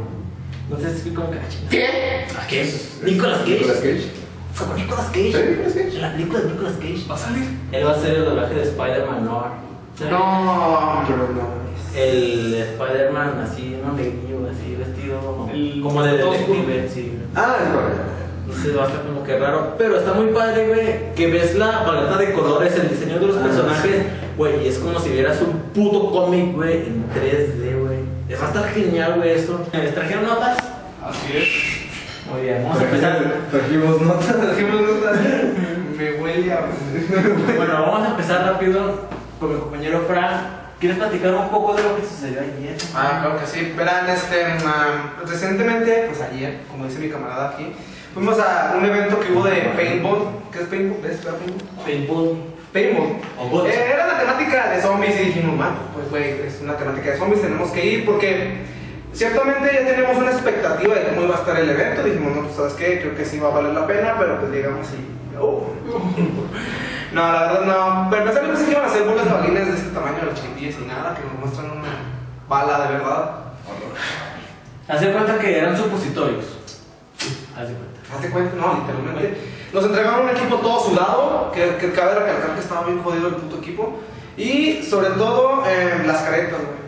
Sé 0.80 0.98
si 0.98 1.10
como 1.12 1.32
que 1.32 1.38
ah. 1.38 1.42
¿Qué? 1.70 2.25
¿A 2.40 2.48
qué? 2.48 2.74
Nicolas 3.04 3.40
Cage. 3.40 3.51
Nicolas 3.60 3.78
Cage. 3.78 4.12
Como 4.58 4.74
Nicolas 4.75 5.06
Cage. 5.08 5.32
¿Sí, 5.32 5.50
Nicolas 5.50 5.74
Cage? 5.74 5.96
En 5.96 6.01
la 6.01 6.12
película 6.13 6.40
de 6.40 6.50
Nicolas 6.50 6.74
Cage. 6.74 7.06
¿Va 7.10 7.16
a 7.16 7.18
salir? 7.18 7.44
Él 7.72 7.86
va 7.88 7.92
a 7.92 8.00
ser 8.01 8.16
el 8.16 8.25
doblaje 8.25 8.54
de 8.56 8.62
Spider-Man 8.63 9.25
Noir. 9.25 9.51
No. 10.10 11.04
Pero 11.08 11.30
no. 11.34 11.62
El 11.96 12.54
Spider-Man 12.56 13.40
así, 13.44 13.78
no 13.86 13.94
neguillo, 13.94 14.48
así 14.50 14.75
vestido 14.75 15.50
El- 15.54 15.82
como 15.82 16.01
de 16.04 16.18
detective, 16.18 16.90
sí. 16.94 17.18
Ah, 17.36 17.58
es 17.62 17.70
verdad. 17.70 18.06
Entonces 18.46 18.78
va 18.78 18.84
a 18.84 18.88
estar 18.88 19.01
como 19.06 19.24
que 19.24 19.38
raro, 19.38 19.75
pero 19.78 19.98
está 20.00 20.13
muy 20.13 20.28
padre, 20.28 20.68
güey, 20.70 21.13
que 21.16 21.28
ves 21.28 21.56
la 21.56 21.86
paleta 21.86 22.18
de 22.18 22.34
colores, 22.34 22.74
el 22.75 22.90
diseño 22.90 23.20
de 23.20 23.28
los 23.28 23.38
Ah, 23.38 23.44
personajes, 23.44 24.04
güey, 24.38 24.63
y 24.63 24.68
es 24.68 24.78
como 24.80 25.00
si 25.00 25.10
vieras 25.10 25.42
un 25.42 25.54
puto 25.74 26.12
cómic, 26.12 26.54
güey, 26.56 26.78
en 26.88 27.06
3D, 27.13 27.74
güey. 27.80 27.81
Va 28.40 28.46
a 28.46 28.48
estar 28.48 28.70
genial, 28.70 29.16
güey, 29.18 29.32
esto. 29.32 29.68
¿Les 29.74 29.94
trajeron 29.94 30.26
notas? 30.26 30.58
Así 31.04 31.38
es. 31.38 32.32
Muy 32.32 32.42
bien, 32.44 32.64
vamos 32.64 32.80
a 32.80 32.84
empezar. 32.84 33.20
Trajimos 33.52 34.02
notas. 34.02 35.18
Me 35.98 36.14
huele 36.14 36.54
a. 36.54 36.66
Bueno, 37.58 37.74
vamos 37.74 38.08
a 38.08 38.12
empezar 38.12 38.46
rápido 38.46 39.02
con 39.40 39.54
mi 39.54 39.60
compañero 39.60 40.06
Fran. 40.08 40.62
¿Quieres 40.80 40.98
platicar 40.98 41.34
un 41.36 41.50
poco 41.50 41.76
de 41.76 41.84
lo 41.84 41.96
que 41.96 42.04
sucedió 42.04 42.40
ayer? 42.40 42.76
Ah, 42.96 43.20
claro 43.22 43.40
que 43.40 43.46
sí. 43.46 43.74
Verán, 43.78 44.10
este, 44.10 44.46
um, 44.66 45.28
recientemente, 45.28 46.06
pues 46.08 46.22
ayer, 46.22 46.62
como 46.72 46.86
dice 46.86 47.00
mi 47.00 47.10
camarada 47.10 47.50
aquí, 47.50 47.74
fuimos 48.14 48.40
a 48.40 48.76
un 48.78 48.86
evento 48.86 49.20
que 49.20 49.32
hubo 49.32 49.44
de 49.44 49.62
paintball. 49.76 50.30
¿Qué 50.52 50.62
es 50.62 50.68
paintball? 50.68 51.02
¿Ves? 51.04 51.24
¿Verdad, 51.24 51.38
paintball? 51.38 51.86
Paintball. 51.86 52.50
Bots. 52.74 53.70
Eh, 53.70 53.92
era 53.94 54.08
la 54.08 54.20
temática 54.20 54.70
de 54.70 54.82
zombies 54.82 55.20
y 55.20 55.25
dijimos, 55.25 55.58
man, 55.58 55.74
pues 55.94 56.10
güey, 56.10 56.48
es 56.48 56.62
una 56.62 56.78
temática 56.78 57.12
de 57.12 57.18
zombies, 57.18 57.42
tenemos 57.42 57.70
que 57.72 57.86
ir 57.86 58.06
porque 58.06 58.62
ciertamente 59.13 59.70
ya 59.74 59.86
teníamos 59.86 60.18
una 60.18 60.32
expectativa 60.32 60.96
de 60.96 61.10
cómo 61.10 61.24
iba 61.24 61.36
a 61.36 61.40
estar 61.40 61.60
el 61.60 61.70
evento. 61.70 62.04
Dijimos, 62.04 62.36
no, 62.36 62.44
pues 62.44 62.56
sabes 62.56 62.74
qué, 62.74 63.01
creo 63.01 63.16
que 63.16 63.25
sí 63.25 63.40
va 63.40 63.50
a 63.50 63.56
valer 63.56 63.74
la 63.74 63.88
pena, 63.88 64.16
pero 64.18 64.40
pues 64.40 64.51
llegamos 64.51 64.88
y. 64.88 65.38
oh. 65.38 65.68
no, 67.13 67.32
la 67.32 67.42
verdad 67.42 67.66
no. 67.66 68.10
Pero 68.10 68.24
pensé 68.24 68.40
que 68.40 68.48
pensé 68.48 68.66
que 68.66 68.72
iban 68.72 68.84
a 68.84 68.88
hacer 68.88 69.04
bolas 69.04 69.25
de 69.25 69.32
balines 69.32 69.68
de 69.68 69.74
este 69.74 69.90
tamaño, 69.90 70.18
los 70.24 70.42
chiquillos 70.42 70.75
y 70.82 70.88
nada, 70.88 71.16
que 71.16 71.24
nos 71.24 71.40
muestran 71.40 71.72
una 71.72 71.92
bala 72.48 72.88
de 72.88 72.94
verdad. 72.94 73.36
Hace 74.88 75.12
cuenta 75.12 75.40
que 75.40 75.58
eran 75.58 75.78
supositorios. 75.78 76.46
Hace 77.56 77.74
cuenta. 77.74 77.91
Hazte 78.13 78.30
cuenta, 78.30 78.56
no, 78.58 78.86
literalmente. 78.86 79.38
Nos 79.74 79.86
entregaron 79.86 80.24
un 80.25 80.30
equipo 80.30 80.56
todo 80.58 80.80
sudado, 80.84 81.51
que, 81.53 81.77
que 81.77 81.91
cabe 81.94 82.15
recalcar 82.15 82.53
que 82.56 82.60
estaba 82.60 82.86
bien 82.86 83.01
jodido 83.01 83.27
el 83.30 83.36
puto 83.36 83.58
equipo. 83.58 84.00
Y 84.38 84.84
sobre 84.84 85.10
todo, 85.12 85.63
eh, 85.68 86.03
las 86.06 86.22
caretas, 86.24 86.60
güey. 86.60 86.82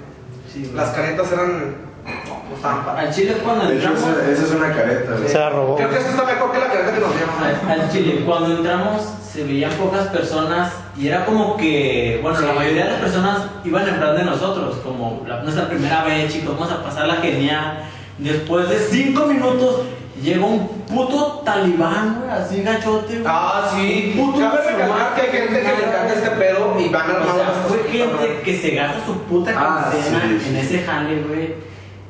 Sí, 0.51 0.71
Las 0.75 0.89
caretas 0.89 1.31
eran. 1.31 1.75
No, 2.05 2.55
para. 2.61 2.99
Al 2.99 3.13
chile 3.13 3.37
cuando 3.43 3.65
De 3.65 3.77
hecho, 3.77 3.87
entramos. 3.87 4.17
esa, 4.19 4.31
esa 4.31 4.43
es 4.43 4.51
una 4.51 4.71
careta, 4.73 5.11
güey. 5.13 5.27
Se 5.29 5.39
la 5.39 5.49
robó. 5.49 5.75
Creo 5.75 5.89
que 5.89 5.97
esto 5.97 6.09
está 6.11 6.25
mejor 6.25 6.51
que 6.51 6.59
la 6.59 6.67
careta 6.67 6.93
que 6.93 6.99
nos 6.99 7.15
dieron. 7.15 7.69
Al, 7.69 7.81
al 7.81 7.91
chile, 7.91 8.23
cuando 8.25 8.57
entramos 8.57 9.01
se 9.33 9.43
veían 9.45 9.71
pocas 9.71 10.07
personas 10.09 10.73
y 10.95 11.07
era 11.07 11.25
como 11.25 11.57
que, 11.57 12.19
bueno, 12.21 12.39
la 12.41 12.53
mayoría 12.53 12.85
de 12.85 12.91
las 12.91 12.99
personas 12.99 13.41
iban 13.63 13.87
en 13.87 13.95
plan 13.97 14.15
de 14.15 14.23
nosotros, 14.25 14.75
como 14.83 15.23
la, 15.27 15.41
nuestra 15.41 15.67
primera 15.67 16.03
vez, 16.03 16.31
chicos, 16.31 16.53
vamos 16.59 16.71
a 16.71 16.83
pasarla 16.83 17.15
genial. 17.15 17.79
Después 18.19 18.69
de 18.69 18.77
cinco 18.77 19.25
minutos 19.25 19.81
llega 20.21 20.45
un 20.45 20.67
puto 20.67 21.41
talibán, 21.45 22.19
güey, 22.19 22.31
así 22.31 22.61
gachote, 22.61 23.13
güey. 23.19 23.25
Ah, 23.27 23.69
sí. 23.73 24.13
Un 24.17 24.25
puto 24.33 24.39
Cabe 24.39 24.71
recalcar 24.71 25.15
que 25.15 25.21
hay 25.21 25.27
gente 25.31 25.59
que 25.61 25.67
le 25.67 25.87
encanta 25.87 26.13
este 26.13 26.29
pedo 26.31 26.75
y 26.79 26.89
van 26.89 27.09
O 27.11 27.13
armados. 27.15 27.35
sea, 27.35 27.51
fue 27.67 27.83
gente 27.91 28.41
que 28.43 28.57
se 28.57 28.71
gasta 28.75 29.05
su 29.05 29.17
puta 29.23 29.51
Ah, 29.55 29.89
quincena 29.91 30.21
sí, 30.21 30.39
sí, 30.39 30.49
en 30.55 30.61
sí. 30.61 30.75
ese 30.75 30.85
jale, 30.85 31.21
güey. 31.23 31.55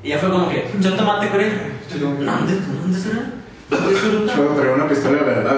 Y 0.03 0.09
ya 0.09 0.17
fue 0.17 0.29
como 0.29 0.49
que, 0.49 0.67
yo 0.79 0.93
tomate 0.95 1.29
con 1.29 1.39
él. 1.41 1.73
¿Dónde? 1.99 2.25
¿Dónde 2.25 2.99
será? 2.99 3.23
¿Dónde 3.69 3.95
será? 3.99 4.35
Yo 4.35 4.47
traía 4.49 4.73
una 4.73 4.87
pistola 4.89 5.17
de 5.19 5.23
verdad. 5.23 5.55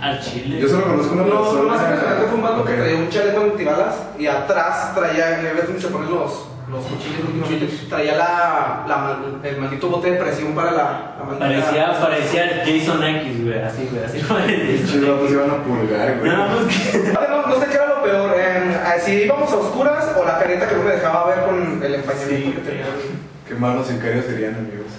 Al 0.00 0.20
chile. 0.20 0.58
Yo 0.60 0.68
solo 0.68 0.84
conozco 0.84 1.14
una 1.14 1.22
No, 1.22 1.28
no, 1.34 1.42
persona. 1.42 1.62
más 1.72 1.82
que 1.82 2.26
fue 2.26 2.34
un 2.34 2.42
vato 2.42 2.64
que 2.64 2.72
traía 2.74 2.96
un 2.98 3.08
chaleco 3.08 3.40
antibalas 3.42 3.94
y 4.18 4.26
atrás 4.26 4.94
traía, 4.94 5.42
¿ya 5.42 5.52
ves 5.52 5.66
dónde 5.66 5.80
se 5.80 5.88
ponen 5.88 6.10
los, 6.10 6.44
los 6.72 6.84
cuchillos 6.86 7.20
últimamente? 7.26 7.66
Traía 7.88 8.16
la, 8.16 8.84
la 8.88 9.18
el 9.48 9.56
maldito 9.60 9.88
bote 9.88 10.10
de 10.12 10.16
presión 10.18 10.54
para 10.54 10.72
la, 10.72 11.14
la 11.18 11.24
maldita- 11.24 11.38
Parecía, 11.38 12.00
parecía 12.00 12.62
Jason 12.64 13.04
X, 13.04 13.44
güey, 13.44 13.62
así, 13.62 13.88
güey, 13.92 14.04
así 14.04 14.18
parecía. 14.20 15.12
vatos 15.12 15.30
iban 15.30 15.50
a 15.50 15.56
pulgar, 15.62 16.18
güey. 16.18 16.30
Nada 16.32 16.46
más 16.48 16.64
que. 16.74 16.98
No, 17.12 17.46
no 17.46 17.60
sé 17.60 17.66
qué 17.68 17.74
era 17.74 17.86
lo 17.88 18.02
peor, 18.02 18.34
eh, 18.36 18.76
si 19.04 19.12
íbamos 19.24 19.52
a 19.52 19.56
oscuras 19.56 20.16
o 20.18 20.24
la 20.24 20.38
careta 20.38 20.68
que 20.68 20.76
no 20.76 20.82
me 20.84 20.92
dejaba 20.92 21.26
ver 21.26 21.44
con 21.44 21.82
el 21.82 21.94
empañamiento 21.94 22.48
Sí. 22.50 22.52
que 22.56 22.60
tenía. 22.70 22.84
Qué 23.48 23.54
malos 23.54 23.86
sicarios 23.86 24.24
serían, 24.24 24.54
amigos. 24.54 24.92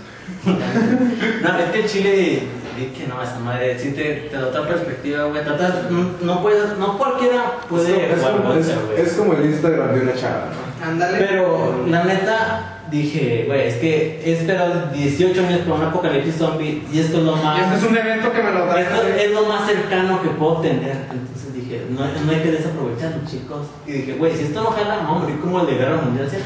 No, 1.42 1.58
es 1.60 1.72
que 1.72 1.80
el 1.82 1.89
chile. 1.89 2.44
Di 2.75 2.88
que 2.88 3.08
no, 3.08 3.22
esa 3.22 3.39
madre, 3.39 3.77
sí 3.77 3.92
te, 3.92 4.27
te 4.30 4.36
da 4.36 4.48
otra 4.48 4.68
perspectiva, 4.68 5.25
güey. 5.25 5.44
Tratas, 5.44 5.89
no, 5.89 6.12
no 6.22 6.42
puedes, 6.42 6.77
no 6.77 6.98
cualquiera 6.98 7.60
puede 7.70 8.12
es, 8.12 8.20
jugar 8.20 8.38
como, 8.38 8.53
es, 8.53 8.68
es 8.98 9.13
como 9.13 9.34
el 9.34 9.46
Instagram 9.46 9.94
de 9.94 10.01
una 10.01 10.13
chava, 10.15 10.50
¿no? 10.51 10.88
Ándale. 10.88 11.18
Pero 11.18 11.86
la 11.88 12.03
neta, 12.03 12.74
dije, 12.92 13.46
güey, 13.48 13.68
es 13.68 13.75
que 13.75 14.22
he 14.25 14.34
esperado 14.34 14.92
18 14.94 15.48
años 15.48 15.62
por 15.62 15.80
un 15.80 15.86
apocalipsis 15.86 16.36
zombie 16.36 16.84
y 16.92 17.00
esto 17.00 17.18
es 17.20 17.24
lo 17.24 17.36
más. 17.38 17.62
Este 17.62 17.75
es 17.77 17.84
un 17.84 17.98
evento 17.98 18.32
que 18.32 18.44
me 18.44 18.51
lo 18.51 18.65
trae. 18.65 18.84
Esto 18.84 19.08
es 19.08 19.32
lo 19.32 19.46
más 19.46 19.65
cercano 19.68 20.22
que 20.22 20.30
puedo 20.30 20.58
tener. 20.62 20.98
Entonces 21.12 21.53
dije, 21.53 21.86
no, 21.89 22.00
no 22.00 22.32
hay 22.32 22.42
que 22.42 22.51
desaprovecharlo, 22.51 23.25
chicos. 23.25 23.68
Y 23.88 23.92
dije, 23.92 24.13
güey, 24.13 24.36
si 24.36 24.44
esto 24.44 24.62
no 24.62 24.72
jala, 24.72 24.98
vamos 24.98 25.18
a 25.18 25.20
morir 25.22 25.39
como 25.39 25.62
el 25.62 25.68
de 25.68 25.75
Guerra 25.75 25.98
Mundial. 25.98 26.30
¿sí? 26.30 26.38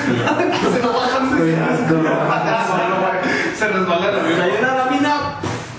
se 0.00 0.82
lo 0.82 0.92
bajan 0.92 1.24
Estoy 1.32 1.54
harto, 1.54 2.02
se- 3.60 3.66
Se 3.66 3.72
resbala 3.72 4.10
la 4.12 4.20
Pues 4.20 4.40
hay 4.40 4.50
una 4.58 4.74
lámina 4.74 5.14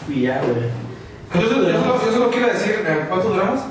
y 0.10 0.22
ya, 0.22 0.42
güey. 0.42 0.70
Yo 1.44 1.50
solo, 1.50 1.70
yo, 1.70 1.80
solo, 1.80 2.06
yo 2.06 2.12
solo 2.12 2.30
quiero 2.30 2.48
decir, 2.48 2.84
eh, 2.86 3.06
¿cuánto 3.08 3.30
duramos? 3.30 3.62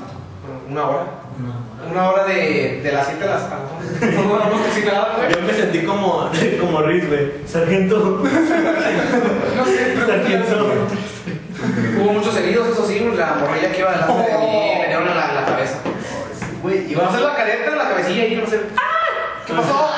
Una 0.69 0.83
hora. 0.87 1.03
No. 1.37 1.89
Una 1.91 2.09
hora 2.09 2.23
de, 2.25 2.81
de 2.83 2.91
las 2.91 3.07
7 3.07 3.23
a 3.23 3.27
las 3.27 3.43
14. 3.43 4.15
No 4.15 4.21
duramos 4.23 4.61
casi 4.61 4.81
nada, 4.85 5.15
güey. 5.17 5.31
Yo 5.33 5.41
me 5.41 5.53
sentí 5.53 5.83
como, 5.83 6.29
como 6.61 6.81
Riz, 6.83 7.07
güey. 7.07 7.31
Sargento. 7.45 8.23
No 9.57 9.65
sé, 9.65 9.93
pero- 9.95 10.07
Sargento. 10.07 10.87
Hubo 12.01 12.13
muchos 12.13 12.35
heridos, 12.37 12.69
eso 12.69 12.87
sí, 12.87 12.99
la 13.15 13.35
morrilla 13.39 13.71
que 13.71 13.79
iba 13.79 13.91
delante 13.91 14.31
de 14.31 14.37
mí 14.39 14.71
me 14.79 14.87
dieron 14.87 15.05
la, 15.05 15.29
en 15.29 15.35
la 15.35 15.45
cabeza. 15.45 15.77
Güey, 16.63 16.91
Y 16.91 16.95
vamos 16.95 17.13
a 17.13 17.17
hacer 17.17 17.27
la 17.29 17.35
careta 17.35 17.75
la 17.75 17.89
cabecilla 17.89 18.25
y 18.25 18.35
no 18.35 18.47
sé. 18.47 18.61
¿Qué 19.45 19.53
pasó? 19.53 19.89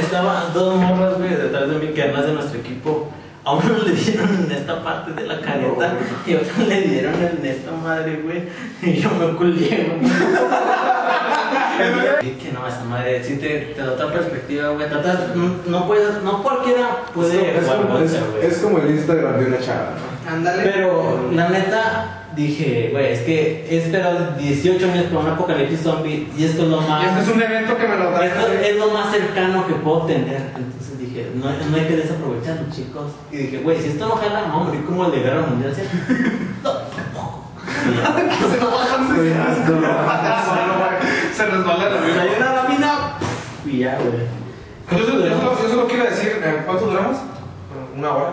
Estaban 0.00 0.52
dos 0.54 0.76
morras, 0.76 1.18
güey, 1.18 1.30
detrás 1.34 1.68
de 1.68 1.76
mí, 1.76 1.88
que 1.92 2.02
además 2.02 2.24
de 2.26 2.32
nuestro 2.32 2.58
equipo. 2.60 3.10
A 3.44 3.52
uno 3.54 3.78
le 3.84 3.92
dieron 3.92 4.44
en 4.46 4.52
esta 4.52 4.84
parte 4.84 5.12
de 5.12 5.26
la 5.26 5.40
careta 5.40 5.94
y 6.24 6.34
a 6.34 6.36
otro 6.36 6.64
le 6.66 6.80
dieron 6.82 7.14
en 7.14 7.44
esta 7.44 7.72
madre, 7.72 8.22
güey. 8.22 8.44
Y 8.82 9.00
yo 9.00 9.10
me. 9.10 9.26
Y 12.22 12.30
que 12.32 12.52
no, 12.52 12.66
esa 12.68 12.84
madre, 12.84 13.24
sí 13.24 13.38
te, 13.38 13.72
te 13.74 13.80
da 13.80 13.92
otra 13.92 14.12
perspectiva, 14.12 14.68
güey. 14.68 14.88
Tratas, 14.88 15.34
no, 15.34 15.56
no 15.66 15.86
puedes, 15.86 16.22
no 16.22 16.42
cualquiera 16.42 17.04
puede 17.12 17.58
es, 17.58 17.64
como, 17.64 17.98
es, 17.98 18.16
es 18.42 18.58
como 18.58 18.78
el 18.78 18.90
Instagram 18.90 19.40
de 19.40 19.46
una 19.46 19.58
chava, 19.58 19.94
¿no? 19.96 20.32
Ándale. 20.32 20.62
Pero 20.62 21.30
la 21.32 21.48
neta, 21.48 22.24
dije, 22.36 22.90
güey, 22.92 23.12
es 23.12 23.20
que 23.22 23.66
he 23.68 23.78
esperado 23.78 24.34
18 24.38 24.92
años 24.92 25.04
por 25.06 25.24
un 25.24 25.30
apocalipsis 25.30 25.80
zombie 25.80 26.28
y 26.36 26.44
esto 26.44 26.62
es 26.62 26.68
lo 26.68 26.80
más. 26.82 27.06
Este 27.06 27.20
es 27.22 27.36
un 27.36 27.42
evento 27.42 27.76
que 27.76 27.88
me 27.88 27.96
lo 27.96 28.10
trae. 28.10 28.28
Esto 28.28 28.52
es 28.52 28.76
lo 28.76 28.90
más 28.90 29.10
cercano 29.10 29.66
que 29.66 29.74
puedo 29.74 30.02
tener. 30.02 30.42
Entonces 30.54 30.91
dije, 31.12 31.30
no, 31.34 31.44
no 31.44 31.76
hay 31.76 31.86
que 31.86 31.96
desaprovecharlo, 31.96 32.62
chicos. 32.74 33.12
Y 33.30 33.36
dije, 33.36 33.58
güey, 33.58 33.80
si 33.80 33.88
esto 33.90 34.06
no 34.08 34.16
jala, 34.16 34.42
vamos 34.42 34.62
a 34.62 34.64
morir 34.70 34.84
como 34.84 35.06
el 35.06 35.12
de 35.12 35.20
Guerra 35.20 35.42
Mundial. 35.42 35.74
¿sí? 35.74 35.82
se 38.52 38.60
lo 38.60 38.70
bajan. 38.70 39.08
Se 41.34 41.46
resbala 41.46 41.88
la 41.88 41.98
Pues 42.00 42.18
hay 42.18 42.28
una 42.36 42.52
lámina 42.52 42.92
y 43.64 43.78
ya, 43.78 43.98
güey. 43.98 44.26
Yo 45.00 45.06
solo, 45.06 45.26
yo 45.26 45.68
solo- 45.68 45.86
quiero 45.88 46.04
decir, 46.04 46.40
eh, 46.44 46.62
¿cuánto 46.66 46.86
duramos? 46.86 47.16
Una 47.96 48.12
hora. 48.14 48.32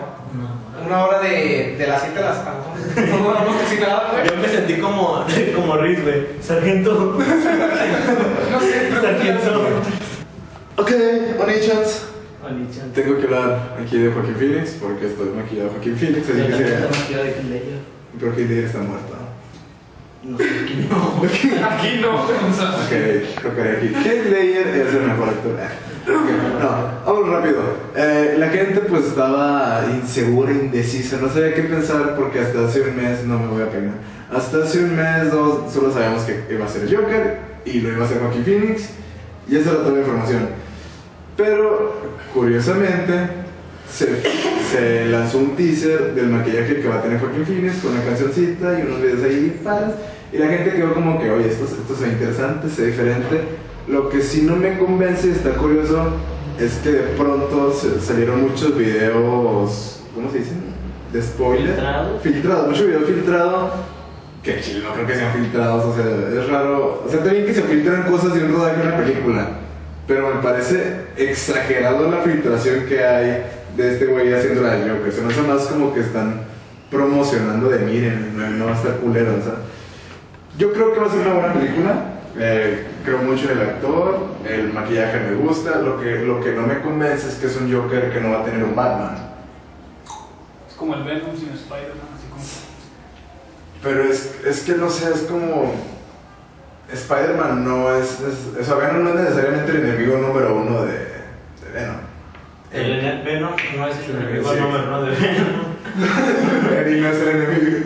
Una 0.86 1.04
hora 1.04 1.20
de, 1.20 1.76
de 1.78 1.86
las 1.86 2.02
7 2.02 2.18
a 2.18 2.22
las 2.22 2.38
14. 2.38 3.06
No 3.10 3.18
duramos 3.18 3.56
casi 3.56 3.76
nada, 3.80 4.10
güey. 4.12 4.28
Yo 4.28 4.36
me 4.36 4.48
sentí 4.48 4.74
como, 4.80 5.24
como 5.54 5.76
Riz, 5.76 6.02
güey. 6.02 6.26
Sargento. 6.42 7.18
No 7.18 8.60
sé, 8.60 8.88
pero- 8.90 9.00
Sargento. 9.02 9.70
Ok, 10.76 10.90
Onichans. 11.40 12.06
Olichan. 12.54 12.92
Tengo 12.92 13.16
que 13.18 13.24
hablar 13.24 13.76
aquí 13.82 13.98
de 13.98 14.10
Joaquín 14.12 14.34
Phoenix 14.36 14.70
porque 14.80 15.06
estoy 15.06 15.28
maquillado 15.30 15.68
de 15.68 15.74
Joaquín 15.74 15.96
Phoenix, 15.96 16.28
así 16.28 16.42
que 16.46 16.52
sería. 16.52 16.88
Pero 18.18 18.30
Joaquín 18.32 18.46
Phoenix 18.48 18.66
está 18.66 18.78
muerto. 18.80 19.14
No 20.22 20.36
sé 20.36 20.44
quién 20.66 20.88
no. 20.90 21.66
Aquí 21.70 22.00
no. 22.02 22.24
Ok, 22.24 23.42
tocaré 23.42 23.76
aquí. 23.78 23.86
Heath 23.88 24.26
Ledger 24.30 24.66
es 24.68 24.94
el 24.94 25.02
mejor 25.06 25.28
actor. 25.30 25.56
Ah, 25.58 25.70
ok, 26.06 27.02
No, 27.06 27.12
vamos 27.12 27.28
rápido. 27.30 27.62
Eh, 27.96 28.36
la 28.38 28.48
gente 28.50 28.80
pues 28.80 29.06
estaba 29.06 29.82
insegura, 29.98 30.52
indecisa, 30.52 31.18
no 31.22 31.28
sabía 31.28 31.54
qué 31.54 31.62
pensar 31.62 32.16
porque 32.16 32.40
hasta 32.40 32.66
hace 32.66 32.82
un 32.82 32.96
mes, 32.96 33.24
no 33.24 33.38
me 33.38 33.46
voy 33.46 33.62
a 33.62 33.70
peinar, 33.70 33.94
hasta 34.30 34.58
hace 34.64 34.84
un 34.84 34.94
mes, 34.96 35.30
dos, 35.32 35.72
solo 35.72 35.92
sabíamos 35.92 36.22
que 36.22 36.44
iba 36.50 36.64
a 36.66 36.68
ser 36.68 36.82
Joker 36.94 37.38
y 37.64 37.80
lo 37.80 37.90
iba 37.90 38.02
a 38.02 38.06
hacer 38.06 38.18
Joaquin 38.20 38.44
Phoenix 38.44 38.90
y 39.48 39.56
esa 39.56 39.70
era 39.70 39.78
toda 39.80 39.92
la 39.92 40.00
información. 40.00 40.48
Pero, 41.40 41.94
curiosamente, 42.34 43.14
se, 43.90 44.20
se 44.70 45.06
lanzó 45.06 45.38
un 45.38 45.56
teaser 45.56 46.14
del 46.14 46.26
maquillaje 46.26 46.80
que 46.80 46.88
va 46.88 46.96
a 46.96 47.02
tener 47.02 47.18
Joaquin 47.18 47.46
Phoenix 47.46 47.78
con 47.78 47.92
una 47.92 48.04
cancioncita 48.04 48.78
y 48.78 48.82
unos 48.82 49.00
videos 49.00 49.24
ahí 49.24 49.60
paras. 49.64 49.92
Y 50.32 50.36
la 50.36 50.48
gente 50.48 50.72
quedó 50.72 50.92
como 50.92 51.18
que, 51.18 51.30
oye, 51.30 51.48
esto, 51.48 51.64
esto 51.64 51.96
se 51.96 52.04
ve 52.04 52.12
interesante, 52.12 52.68
se 52.68 52.82
ve 52.82 52.88
diferente. 52.88 53.40
Lo 53.88 54.10
que 54.10 54.20
sí 54.20 54.42
no 54.42 54.56
me 54.56 54.78
convence 54.78 55.28
y 55.28 55.30
está 55.30 55.52
curioso 55.52 56.12
es 56.58 56.74
que 56.82 56.92
de 56.92 57.02
pronto 57.16 57.74
salieron 58.00 58.42
muchos 58.42 58.76
videos, 58.76 60.02
¿cómo 60.14 60.30
se 60.30 60.38
dicen? 60.38 60.60
De 61.10 61.22
spoiler. 61.22 61.68
¿Filtrados? 61.68 62.22
Filtrado, 62.22 62.66
mucho 62.68 62.86
video 62.86 63.00
filtrado. 63.00 63.72
Que 64.42 64.60
Chile 64.60 64.82
no 64.84 64.92
creo 64.92 65.06
que 65.06 65.14
sean 65.14 65.32
filtrados, 65.32 65.84
o 65.86 65.94
sea, 65.94 66.04
es 66.04 66.48
raro. 66.48 67.02
O 67.04 67.10
sea, 67.10 67.22
también 67.22 67.46
que 67.46 67.54
se 67.54 67.62
filtran 67.62 68.04
cosas 68.04 68.34
de 68.34 68.44
un 68.44 68.52
rodaje 68.52 68.82
de 68.82 68.88
una 68.88 68.96
película. 68.98 69.50
Pero 70.10 70.34
me 70.34 70.42
parece 70.42 71.02
exagerado 71.16 72.10
la 72.10 72.22
filtración 72.22 72.84
que 72.86 73.06
hay 73.06 73.44
de 73.76 73.92
este 73.92 74.06
güey 74.06 74.34
haciendo 74.34 74.62
la 74.62 74.74
del 74.74 74.90
Joker. 74.90 75.12
Se 75.12 75.22
me 75.22 75.32
hace 75.32 75.42
más 75.42 75.62
como 75.68 75.94
que 75.94 76.00
están 76.00 76.40
promocionando 76.90 77.68
de 77.68 77.78
miren, 77.78 78.36
no, 78.36 78.50
no 78.50 78.64
va 78.64 78.72
a 78.72 78.74
estar 78.74 78.96
culero, 78.96 79.36
o 79.38 79.40
sea. 79.40 79.54
Yo 80.58 80.72
creo 80.72 80.92
que 80.92 80.98
va 80.98 81.06
a 81.06 81.10
ser 81.10 81.20
una 81.20 81.34
buena 81.34 81.52
película. 81.52 82.04
eh, 82.36 82.86
creo 83.04 83.18
mucho 83.18 83.52
en 83.52 83.58
el 83.58 83.68
actor, 83.68 84.18
el 84.48 84.72
maquillaje 84.72 85.20
me 85.20 85.36
gusta. 85.36 85.78
Lo 85.78 86.00
que, 86.00 86.16
lo 86.24 86.40
que 86.40 86.54
no 86.54 86.62
me 86.62 86.80
convence 86.80 87.28
es 87.28 87.36
que 87.36 87.46
es 87.46 87.56
un 87.56 87.72
Joker 87.72 88.12
que 88.12 88.20
no 88.20 88.32
va 88.32 88.40
a 88.40 88.44
tener 88.44 88.64
un 88.64 88.74
Batman. 88.74 89.16
Es 90.68 90.74
como 90.74 90.94
el 90.96 91.04
Venom 91.04 91.36
sin 91.36 91.50
Spider-Man, 91.50 92.08
así 92.16 92.26
como. 92.28 92.42
Pero 93.80 94.10
es, 94.10 94.40
es 94.44 94.62
que 94.62 94.72
no 94.72 94.90
sé, 94.90 95.08
es 95.14 95.20
como. 95.20 95.72
Spider-Man 96.92 97.64
no 97.64 97.94
es, 97.94 98.20
es. 98.20 98.60
O 98.60 98.64
sea, 98.64 98.74
Venom 98.76 99.04
no 99.04 99.10
es 99.10 99.16
necesariamente 99.16 99.70
el 99.72 99.84
enemigo 99.86 100.18
número 100.18 100.54
uno 100.56 100.84
de, 100.84 100.92
de 100.92 101.70
Venom. 101.72 101.96
El 102.72 103.24
Venom 103.24 103.52
no 103.76 103.86
es 103.88 103.96
el 104.08 104.16
enemigo 104.16 104.52
Sí. 104.52 104.60
número 104.60 104.84
uno 104.88 105.02
de 105.02 105.10
Venom. 105.10 105.70
Eddie 106.72 107.00
no 107.00 107.08
es 107.08 107.18
el 107.20 107.28
enemigo. 107.28 107.78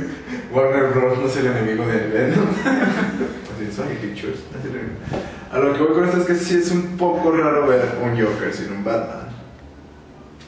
Warner 0.52 0.84
Bros. 0.94 1.18
no 1.18 1.26
es 1.26 1.36
el 1.36 1.46
enemigo 1.46 1.86
de 1.86 1.98
Venom. 2.06 2.46
Así, 2.64 3.72
Sony 3.74 3.94
Pictures. 4.00 4.40
no 4.52 4.58
es 4.58 4.64
el 4.64 4.70
enemigo. 4.70 4.96
A 5.52 5.58
lo 5.58 5.72
que 5.72 5.82
voy 5.82 5.94
con 5.94 6.04
esto 6.04 6.18
es 6.18 6.24
que 6.26 6.34
sí 6.34 6.56
es 6.58 6.70
un 6.70 6.96
poco 6.96 7.30
raro 7.32 7.66
ver 7.66 7.82
un 8.02 8.10
Joker 8.20 8.52
sin 8.52 8.72
un 8.72 8.84
Batman. 8.84 9.28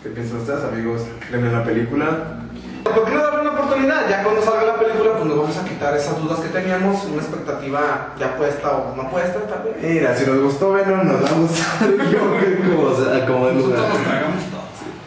¿Qué 0.03 0.11
piensan 0.11 0.39
ustedes, 0.39 0.65
amigos? 0.65 1.03
¿Ven 1.31 1.45
en 1.47 1.53
la 1.53 1.65
película? 1.65 2.41
¿Por 2.85 3.05
qué 3.05 3.15
no 3.15 3.36
Ya 3.85 4.23
cuando 4.23 4.43
salga 4.43 4.65
la 4.65 4.79
película, 4.79 5.13
pues 5.13 5.25
nos 5.27 5.37
vamos 5.37 5.57
a 5.59 5.65
quitar 5.65 5.95
esas 5.97 6.23
dudas 6.23 6.41
que 6.41 6.49
teníamos, 6.49 7.05
una 7.05 7.21
expectativa 7.21 8.15
ya 8.19 8.37
puesta 8.37 8.71
o 8.71 8.97
no 8.97 9.11
puesta, 9.11 9.41
tal 9.41 9.65
vez. 9.65 9.77
Mira, 9.83 10.17
si 10.17 10.25
nos 10.25 10.41
gustó 10.41 10.73
Venom, 10.73 11.07
nos 11.07 11.23
va 11.23 11.29
a 11.29 11.33
gustar 11.39 11.91
Joker 11.91 13.27
como, 13.27 13.49
como. 13.49 13.59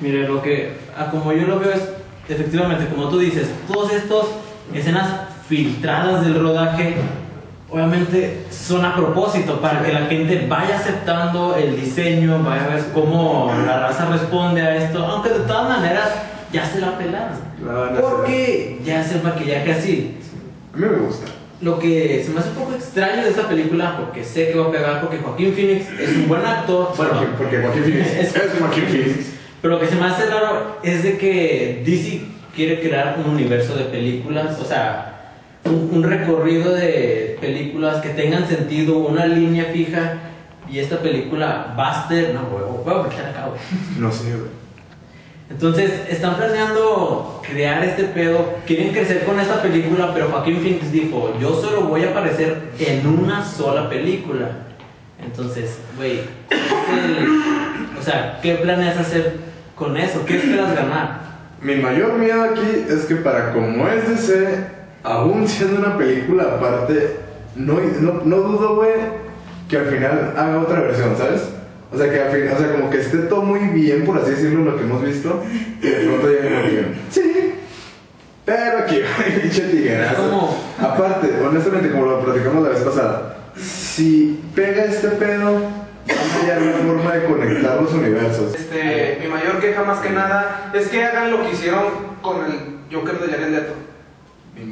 Mire, 0.02 0.28
lo 0.28 0.42
que, 0.42 0.78
a 0.98 1.10
como 1.10 1.34
yo 1.34 1.48
lo 1.48 1.60
veo 1.60 1.72
es, 1.72 1.82
efectivamente, 2.28 2.88
como 2.94 3.10
tú 3.10 3.20
dices, 3.20 3.50
todos 3.68 3.92
estos 3.92 4.28
escenas 4.74 5.10
filtradas 5.48 6.24
del 6.24 6.40
rodaje, 6.40 6.96
obviamente 7.72 8.46
son 8.52 8.86
a 8.86 8.96
propósito 8.96 9.60
para 9.60 9.82
que 9.82 9.92
la 9.92 10.02
gente 10.02 10.46
vaya 10.48 10.78
aceptando 10.78 11.56
el 11.56 11.76
diseño, 11.80 12.44
vaya 12.44 12.66
a 12.66 12.68
ver 12.76 12.84
cómo 12.94 13.52
la 13.66 13.80
raza 13.80 14.06
responde 14.06 14.62
a 14.62 14.76
esto, 14.76 15.04
aunque 15.06 15.30
de 15.30 15.40
todas 15.40 15.70
maneras 15.70 16.10
ya 16.52 16.66
se 16.66 16.80
la 16.82 16.98
pelaron. 16.98 17.38
La. 17.66 18.00
Porque 18.02 18.80
ya 18.84 19.02
es 19.02 19.12
el 19.14 19.24
maquillaje 19.24 19.72
así. 19.72 20.16
A 20.74 20.78
mí 20.78 20.86
me 20.88 20.98
gusta. 20.98 21.26
Lo 21.62 21.78
que 21.78 22.24
se 22.26 22.32
me 22.32 22.40
hace 22.40 22.50
un 22.50 22.56
poco 22.56 22.74
extraño 22.76 23.22
de 23.24 23.30
esta 23.32 23.48
película, 23.50 23.98
porque 23.98 24.24
sé 24.24 24.50
que 24.50 24.58
va 24.58 24.68
a 24.68 24.72
pegar, 24.72 25.02
porque 25.02 25.18
Joaquín 25.18 25.54
Phoenix 25.54 25.88
es 26.00 26.16
un 26.16 26.28
buen 26.30 26.46
actor. 26.46 26.94
Bueno, 26.98 27.12
Porque, 27.14 27.28
porque 27.38 27.58
Joaquin 27.62 27.84
Phoenix 27.84 28.08
Es- 28.18 28.36
es 28.36 28.52
Joaquin 28.60 28.84
Phoenix. 28.86 29.26
pero 29.62 29.74
lo 29.74 29.80
que 29.80 29.88
se 29.88 29.96
me 29.96 30.06
hace 30.06 30.26
raro 30.28 30.78
es 30.84 31.04
de 31.04 31.18
que 31.18 31.84
DC 31.86 32.22
quiere 32.56 32.80
crear 32.80 33.18
un 33.24 33.32
universo 33.34 33.76
de 33.76 33.86
películas, 33.86 34.58
o 34.62 34.66
sea, 34.66 35.34
un, 35.66 35.90
un 35.94 36.04
recorrido 36.04 36.74
de 36.74 37.38
películas 37.42 38.02
que 38.02 38.10
tengan 38.10 38.48
sentido, 38.48 38.98
una 39.00 39.26
línea 39.26 39.66
fija. 39.74 40.14
Y 40.72 40.78
esta 40.80 41.00
película, 41.00 41.74
Buster, 41.76 42.34
no, 42.34 42.42
huevo, 42.56 42.84
huevo, 42.86 43.02
porque 43.04 43.18
acá, 43.18 43.48
güey. 43.48 43.60
No 43.98 44.12
sé, 44.12 44.30
güey. 44.30 44.59
Entonces, 45.50 45.92
están 46.10 46.36
planeando 46.38 47.42
crear 47.48 47.84
este 47.84 48.04
pedo, 48.04 48.58
quieren 48.68 48.94
crecer 48.94 49.24
con 49.26 49.40
esta 49.40 49.62
película, 49.62 50.14
pero 50.14 50.30
Joaquín 50.30 50.58
Phoenix 50.58 50.92
dijo, 50.92 51.36
yo 51.42 51.60
solo 51.60 51.82
voy 51.84 52.04
a 52.04 52.12
aparecer 52.12 52.70
en 52.78 53.08
una 53.08 53.44
sola 53.44 53.90
película. 53.90 54.50
Entonces, 55.24 55.80
güey, 55.98 56.22
o 58.00 58.02
sea, 58.02 58.40
¿qué 58.42 58.56
planeas 58.56 58.98
hacer 58.98 59.38
con 59.76 59.98
eso? 59.98 60.24
¿Qué 60.26 60.38
esperas 60.38 60.76
ganar? 60.76 61.20
Mi 61.62 61.76
mayor 61.76 62.14
miedo 62.14 62.44
aquí 62.44 62.86
es 62.88 63.06
que 63.06 63.16
para 63.16 63.52
como 63.52 63.88
es 63.90 64.08
DC, 64.08 64.66
aún 65.04 65.48
siendo 65.48 65.80
una 65.80 65.98
película 65.98 66.44
aparte, 66.44 67.18
no, 67.56 67.80
no, 68.00 68.22
no 68.24 68.36
dudo, 68.38 68.76
güey, 68.76 68.94
que 69.68 69.78
al 69.78 69.88
final 69.88 70.34
haga 70.38 70.60
otra 70.60 70.80
versión, 70.82 71.18
¿sabes? 71.18 71.59
O 71.92 71.98
sea, 71.98 72.12
que 72.12 72.22
al 72.22 72.32
final, 72.32 72.54
o 72.56 72.60
sea, 72.60 72.72
como 72.74 72.90
que 72.90 73.00
esté 73.00 73.18
todo 73.20 73.42
muy 73.42 73.60
bien, 73.70 74.06
por 74.06 74.18
así 74.18 74.32
decirlo, 74.32 74.64
lo 74.64 74.78
que 74.78 74.84
hemos 74.84 75.04
visto, 75.04 75.44
y 75.82 75.88
de 75.88 76.06
pronto 76.06 76.28
lleguen 76.28 76.66
y 76.66 76.70
digan, 76.70 76.96
sí, 77.10 77.54
pero 78.46 78.80
aquí, 78.80 79.02
pinche 79.42 79.62
tiguerazo. 79.62 80.56
Aparte, 80.80 81.30
honestamente, 81.44 81.92
como 81.92 82.06
lo 82.06 82.24
platicamos 82.24 82.64
la 82.64 82.70
vez 82.70 82.80
pasada, 82.82 83.38
si 83.56 84.40
pega 84.56 84.86
este 84.86 85.10
pedo, 85.10 85.54
van 85.54 86.18
a 86.18 86.42
hallar 86.42 86.62
una 86.62 86.94
forma 86.94 87.14
de 87.14 87.26
conectar 87.26 87.82
los 87.82 87.94
universos. 87.94 88.56
Este, 88.56 89.20
mi 89.22 89.28
mayor 89.28 89.60
queja 89.60 89.84
más 89.84 90.00
que 90.00 90.10
nada 90.12 90.72
es 90.74 90.88
que 90.88 91.04
hagan 91.04 91.32
lo 91.32 91.44
que 91.44 91.52
hicieron 91.52 91.86
con 92.22 92.46
el 92.46 92.96
Joker 92.96 93.20
de 93.20 93.28
Jared 93.32 93.50
Leto. 93.50 93.74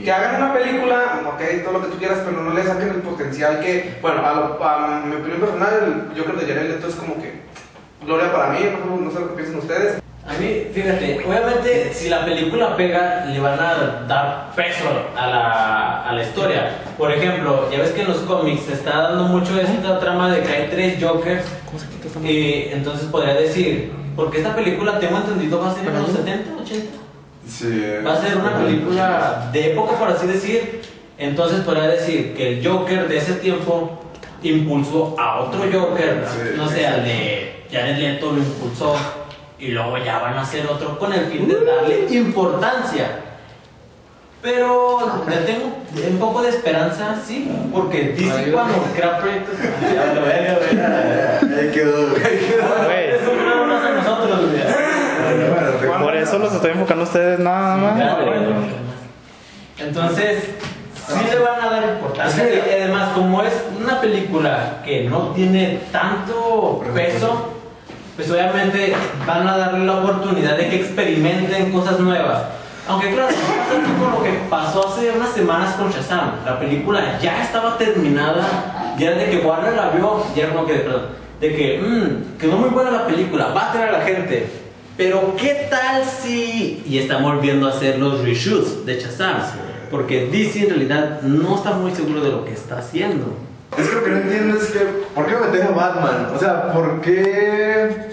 Que 0.04 0.12
hagan 0.12 0.44
una 0.44 0.54
película, 0.54 1.22
ok, 1.28 1.64
todo 1.64 1.74
lo 1.74 1.82
que 1.82 1.88
tú 1.92 1.98
quieras, 1.98 2.20
pero 2.26 2.42
no 2.42 2.54
le 2.54 2.64
saquen 2.64 2.90
el 2.90 2.96
potencial 3.02 3.60
que, 3.62 3.98
bueno, 4.02 4.26
a, 4.26 4.34
lo- 4.34 4.64
a 4.64 5.02
mi 5.06 5.16
opinión 5.16 5.40
personal, 5.40 6.10
el 6.14 6.20
Joker 6.20 6.36
de 6.36 6.54
Jared 6.54 6.70
Leto 6.72 6.88
es 6.88 6.96
como 6.96 7.16
que 7.22 7.42
gloria 8.06 8.32
para 8.34 8.50
mí, 8.50 8.60
no, 8.86 8.98
no 8.98 9.12
sé 9.12 9.20
lo 9.20 9.30
que 9.30 9.36
piensan 9.36 9.60
ustedes. 9.60 10.02
A 10.28 10.34
mí, 10.34 10.68
fíjate, 10.74 11.24
obviamente 11.26 11.94
si 11.94 12.10
la 12.10 12.26
película 12.26 12.76
pega, 12.76 13.24
le 13.28 13.40
van 13.40 13.58
a 13.62 14.04
dar 14.10 14.52
peso 14.58 14.84
a 15.18 15.26
la, 15.28 16.04
a 16.04 16.12
la 16.14 16.22
historia. 16.22 16.70
Por 16.98 17.10
ejemplo, 17.14 17.72
ya 17.72 17.80
ves 17.80 17.92
que 17.92 18.02
en 18.02 18.10
los 18.10 18.18
cómics 18.20 18.64
se 18.64 18.74
está 18.74 19.04
dando 19.04 19.24
mucho 19.24 19.58
esta 19.58 20.00
trama 20.02 20.30
de 20.30 20.42
que 20.42 20.52
hay 20.52 20.68
tres 20.70 21.02
Jokers. 21.02 21.46
Y 22.28 22.74
entonces 22.74 23.08
podría 23.08 23.36
decir, 23.36 23.94
porque 24.18 24.40
esta 24.40 24.54
película, 24.54 25.00
tengo 25.00 25.16
entendido, 25.18 25.62
va 25.62 25.72
a 25.72 25.76
ser 25.76 25.88
en 25.88 25.94
los 25.94 26.12
70, 26.12 26.62
80. 26.62 26.86
Sí, 27.48 27.84
Va 28.06 28.14
a 28.14 28.22
ser 28.22 28.38
una 28.38 28.58
película 28.58 29.50
de 29.54 29.72
época, 29.72 29.98
por 29.98 30.10
así 30.10 30.28
decir. 30.28 30.82
Entonces 31.18 31.62
podría 31.62 31.88
decir 31.88 32.34
que 32.36 32.60
el 32.60 32.68
Joker 32.68 33.08
de 33.08 33.18
ese 33.18 33.34
tiempo 33.34 34.02
impulsó 34.44 35.16
a 35.18 35.40
otro 35.40 35.62
Joker, 35.72 36.24
Sí. 36.28 36.54
no 36.58 36.68
sé, 36.70 36.86
al 36.86 37.04
de 37.04 37.66
Jared 37.72 37.98
Leto 37.98 38.32
lo 38.32 38.38
impulsó 38.38 38.96
y 39.60 39.70
luego 39.70 39.98
ya 39.98 40.20
van 40.20 40.36
a 40.38 40.42
hacer 40.42 40.68
otro 40.68 41.00
con 41.00 41.12
el 41.14 41.26
fin 41.26 41.48
de 41.48 41.66
darle 41.66 42.06
importancia. 42.12 43.24
Pero 44.40 45.24
le 45.28 45.38
tengo 45.38 45.78
un 46.10 46.18
poco 46.20 46.44
de 46.44 46.50
esperanza, 46.50 47.16
sí, 47.26 47.50
porque 47.74 48.14
DC 48.16 48.52
cuando 48.52 48.76
crea 48.96 49.18
proyectos... 49.18 49.56
Ya, 49.82 50.14
la 50.14 50.22
verga, 50.22 50.60
güey. 50.60 51.60
Ahí 51.60 51.72
quedó, 51.74 52.10
güey, 52.12 52.24
ahí 52.24 52.38
quedó. 52.38 52.86
Güey, 52.86 53.10
Es 53.10 53.28
un 53.28 53.44
gran 53.44 53.68
más 53.68 53.84
a 53.84 53.90
nosotros, 53.96 54.40
güey. 54.52 55.87
Bueno, 55.98 56.06
por 56.06 56.16
eso 56.16 56.40
los 56.40 56.54
estoy 56.54 56.72
enfocando 56.72 57.04
a 57.04 57.08
ustedes 57.08 57.40
nada 57.40 57.78
más. 57.78 58.00
Entonces, 59.80 60.44
sí 61.08 61.26
le 61.30 61.40
van 61.40 61.62
a 61.62 61.70
dar 61.70 61.84
importancia. 61.84 62.44
Y 62.44 62.82
además, 62.82 63.10
como 63.14 63.44
es 63.44 63.54
una 63.80 64.02
película 64.02 64.82
que 64.84 65.04
no 65.04 65.30
tiene 65.30 65.82
tanto 65.92 66.84
peso, 66.94 67.54
pues 68.16 68.32
obviamente 68.32 68.96
van 69.26 69.48
a 69.48 69.58
darle 69.58 69.86
la 69.86 70.00
oportunidad 70.00 70.58
de 70.58 70.70
que 70.70 70.78
experimenten 70.78 71.72
cosas 71.72 72.00
nuevas. 72.00 72.44
Aunque 72.90 73.14
claro, 73.14 73.30
no 73.30 74.06
como 74.06 74.18
lo 74.18 74.24
que 74.24 74.32
pasó 74.50 74.88
hace 74.88 75.12
unas 75.12 75.30
semanas 75.30 75.76
con 75.76 75.92
Shazam. 75.92 76.32
La 76.46 76.58
película 76.58 77.20
ya 77.22 77.44
estaba 77.44 77.78
terminada, 77.78 78.96
ya 78.98 79.12
de 79.12 79.30
que 79.30 79.46
Warner 79.46 79.74
la 79.74 79.90
vio, 79.90 80.24
ya 80.36 80.50
como 80.50 80.66
que, 80.66 80.74
perdón, 80.76 81.02
de 81.40 81.56
que, 81.56 81.80
mmm, 81.80 82.38
quedó 82.40 82.58
muy 82.58 82.70
buena 82.70 82.92
la 82.92 83.06
película, 83.06 83.50
va 83.50 83.70
a 83.70 83.72
traer 83.74 83.90
a 83.90 84.00
la 84.00 84.06
gente. 84.06 84.67
Pero 84.98 85.36
¿qué 85.38 85.68
tal 85.70 86.04
si... 86.04 86.84
Y 86.88 86.98
están 86.98 87.22
volviendo 87.24 87.68
a 87.68 87.70
hacer 87.72 88.00
los 88.00 88.24
reshoots 88.24 88.86
de 88.86 89.00
Shazam. 89.00 89.38
Porque 89.92 90.26
DC 90.26 90.64
en 90.64 90.70
realidad 90.70 91.22
no 91.22 91.56
está 91.56 91.72
muy 91.74 91.92
seguro 91.92 92.22
de 92.22 92.30
lo 92.32 92.44
que 92.46 92.52
está 92.54 92.80
haciendo. 92.80 93.38
Es 93.78 93.88
que 93.88 93.96
lo 93.96 94.04
que 94.04 94.10
no 94.10 94.18
entiendo 94.18 94.58
es 94.58 94.66
que, 94.68 94.80
¿por 95.14 95.26
qué 95.28 95.36
meter 95.36 95.68
a 95.68 95.70
Batman? 95.72 96.28
O 96.36 96.40
sea, 96.40 96.74
¿por 96.74 97.00
qué? 97.02 98.08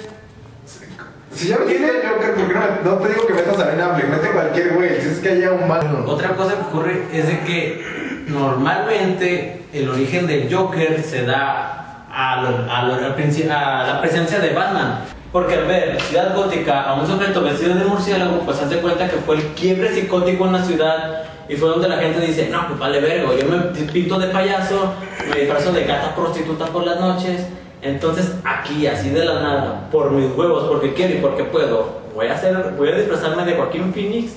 Si 1.33 1.49
ya 1.49 1.59
metiste 1.59 1.85
a 1.87 2.11
Joker, 2.11 2.35
¿por 2.35 2.47
qué 2.47 2.55
no, 2.55 2.61
me- 2.61 2.91
no 2.91 2.97
te 2.99 3.09
digo 3.09 3.27
que 3.27 3.35
metas 3.35 3.59
a 3.59 3.65
Ben 3.65 3.81
Affleck? 3.81 4.09
Mete 4.09 4.29
cualquier 4.29 4.75
güey, 4.75 5.01
si 5.01 5.09
es 5.09 5.19
que 5.19 5.29
haya 5.31 5.53
un 5.53 5.69
Batman. 5.69 6.05
Otra 6.07 6.31
cosa 6.37 6.55
que 6.55 6.61
ocurre 6.61 7.03
es 7.13 7.27
de 7.27 7.41
que 7.41 7.85
normalmente 8.29 9.63
el 9.73 9.89
origen 9.89 10.27
del 10.29 10.53
Joker 10.55 11.03
se 11.03 11.25
da 11.25 12.07
a, 12.13 12.43
lo- 12.43 12.71
a 12.73 12.83
la 12.85 14.01
presencia 14.01 14.39
de 14.39 14.51
Batman. 14.55 15.01
Porque 15.35 15.55
al 15.55 15.67
ver 15.67 16.01
Ciudad 16.01 16.33
Gótica 16.33 16.85
a 16.85 16.95
un 16.95 17.09
sujeto 17.09 17.43
vestido 17.43 17.75
de 17.75 17.85
murciélago, 17.85 18.39
pues 18.45 18.63
hace 18.63 18.77
cuenta 18.77 19.11
que 19.11 19.17
fue 19.17 19.35
el 19.35 19.43
quiebre 19.49 19.93
psicótico 19.93 20.47
en 20.47 20.53
la 20.53 20.63
ciudad 20.63 21.25
y 21.49 21.57
fue 21.57 21.71
donde 21.71 21.89
la 21.89 21.97
gente 21.97 22.25
dice, 22.25 22.49
no, 22.53 22.69
pues 22.69 22.79
vale 22.79 23.01
vergo, 23.01 23.37
yo 23.37 23.45
me 23.49 23.59
pinto 23.91 24.17
de 24.21 24.29
payaso, 24.29 24.95
me 25.29 25.41
disfrazo 25.41 25.73
de 25.73 25.87
gata 25.87 26.15
prostituta 26.15 26.67
por 26.67 26.87
las 26.87 27.01
noches, 27.01 27.49
entonces 27.83 28.31
aquí, 28.45 28.87
así 28.87 29.11
de 29.11 29.25
la 29.25 29.41
nada, 29.41 29.89
por 29.91 30.13
mis 30.13 30.31
huevos, 30.37 30.69
porque 30.69 30.95
quiero 30.95 31.15
y 31.15 31.19
porque 31.19 31.43
puedo, 31.43 32.03
voy 32.15 32.29
a 32.29 32.35
hacer, 32.35 32.73
voy 32.79 32.91
a 32.91 32.95
disfrazarme 32.95 33.45
de 33.45 33.55
Joaquín 33.55 33.93
Phoenix 33.93 34.35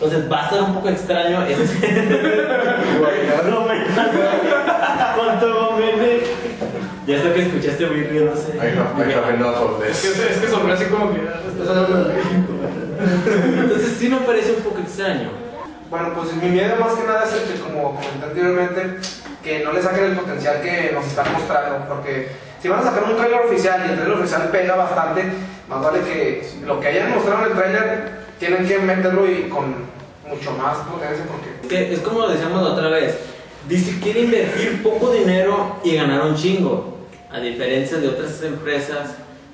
entonces 0.00 0.30
va 0.30 0.46
a 0.46 0.50
ser 0.50 0.62
un 0.62 0.74
poco 0.74 0.90
extraño 0.90 1.44
ese. 1.44 1.60
no 3.50 3.62
me 3.62 3.84
¿Cuánto 5.16 5.72
me 5.76 7.12
Ya 7.12 7.20
sé 7.20 7.32
que 7.32 7.42
escuchaste 7.42 7.86
muy 7.86 8.06
have, 8.06 9.10
I 9.10 9.12
have 9.12 9.34
enough 9.34 9.60
of 9.60 9.84
Es 9.84 10.00
que, 10.00 10.32
es 10.32 10.38
que 10.38 10.46
sonó 10.46 10.72
así 10.72 10.84
como 10.84 11.12
que. 11.12 11.22
ah, 11.28 11.40
estás 11.50 11.68
hablando 11.68 12.04
de 12.04 12.14
México. 12.14 12.52
Entonces 13.60 13.96
sí 13.98 14.08
me 14.08 14.18
parece 14.18 14.52
un 14.52 14.62
poco 14.62 14.78
extraño. 14.78 15.30
Bueno, 15.90 16.12
pues 16.14 16.32
mi 16.34 16.48
miedo 16.48 16.76
más 16.76 16.92
que 16.92 17.04
nada 17.04 17.24
es 17.24 17.32
el 17.32 17.52
que, 17.52 17.60
como 17.60 17.96
comenté 17.96 18.24
anteriormente, 18.24 18.98
que 19.42 19.64
no 19.64 19.72
le 19.72 19.82
saquen 19.82 20.04
el 20.04 20.16
potencial 20.16 20.60
que 20.62 20.92
nos 20.94 21.06
están 21.06 21.32
mostrando, 21.32 21.88
porque 21.88 22.28
si 22.62 22.68
van 22.68 22.80
a 22.80 22.82
sacar 22.84 23.02
un 23.02 23.16
trailer 23.16 23.40
oficial 23.40 23.82
y 23.84 23.90
el 23.90 23.96
trailer 23.96 24.18
oficial 24.18 24.48
pega 24.52 24.76
bastante, 24.76 25.24
más 25.68 25.82
vale 25.82 26.00
que 26.02 26.48
lo 26.64 26.78
que 26.78 26.86
hayan 26.86 27.10
mostrado 27.10 27.46
en 27.46 27.50
el 27.50 27.58
trailer 27.58 28.27
tienen 28.38 28.66
que 28.66 28.78
meterlo 28.78 29.30
y 29.30 29.48
con 29.48 29.74
mucho 30.28 30.52
más 30.52 30.78
potencia, 30.78 31.24
porque 31.26 31.50
Es 31.62 31.68
que 31.88 31.94
es 31.94 32.00
como 32.00 32.20
lo 32.20 32.28
decíamos 32.28 32.62
la 32.62 32.70
otra 32.70 32.88
vez. 32.88 33.16
Dice 33.68 33.98
quiere 34.00 34.20
invertir 34.22 34.82
poco 34.82 35.12
dinero 35.12 35.76
y 35.84 35.94
ganar 35.94 36.22
un 36.26 36.34
chingo. 36.34 36.96
A 37.30 37.40
diferencia 37.40 37.98
de 37.98 38.08
otras 38.08 38.42
empresas 38.42 39.10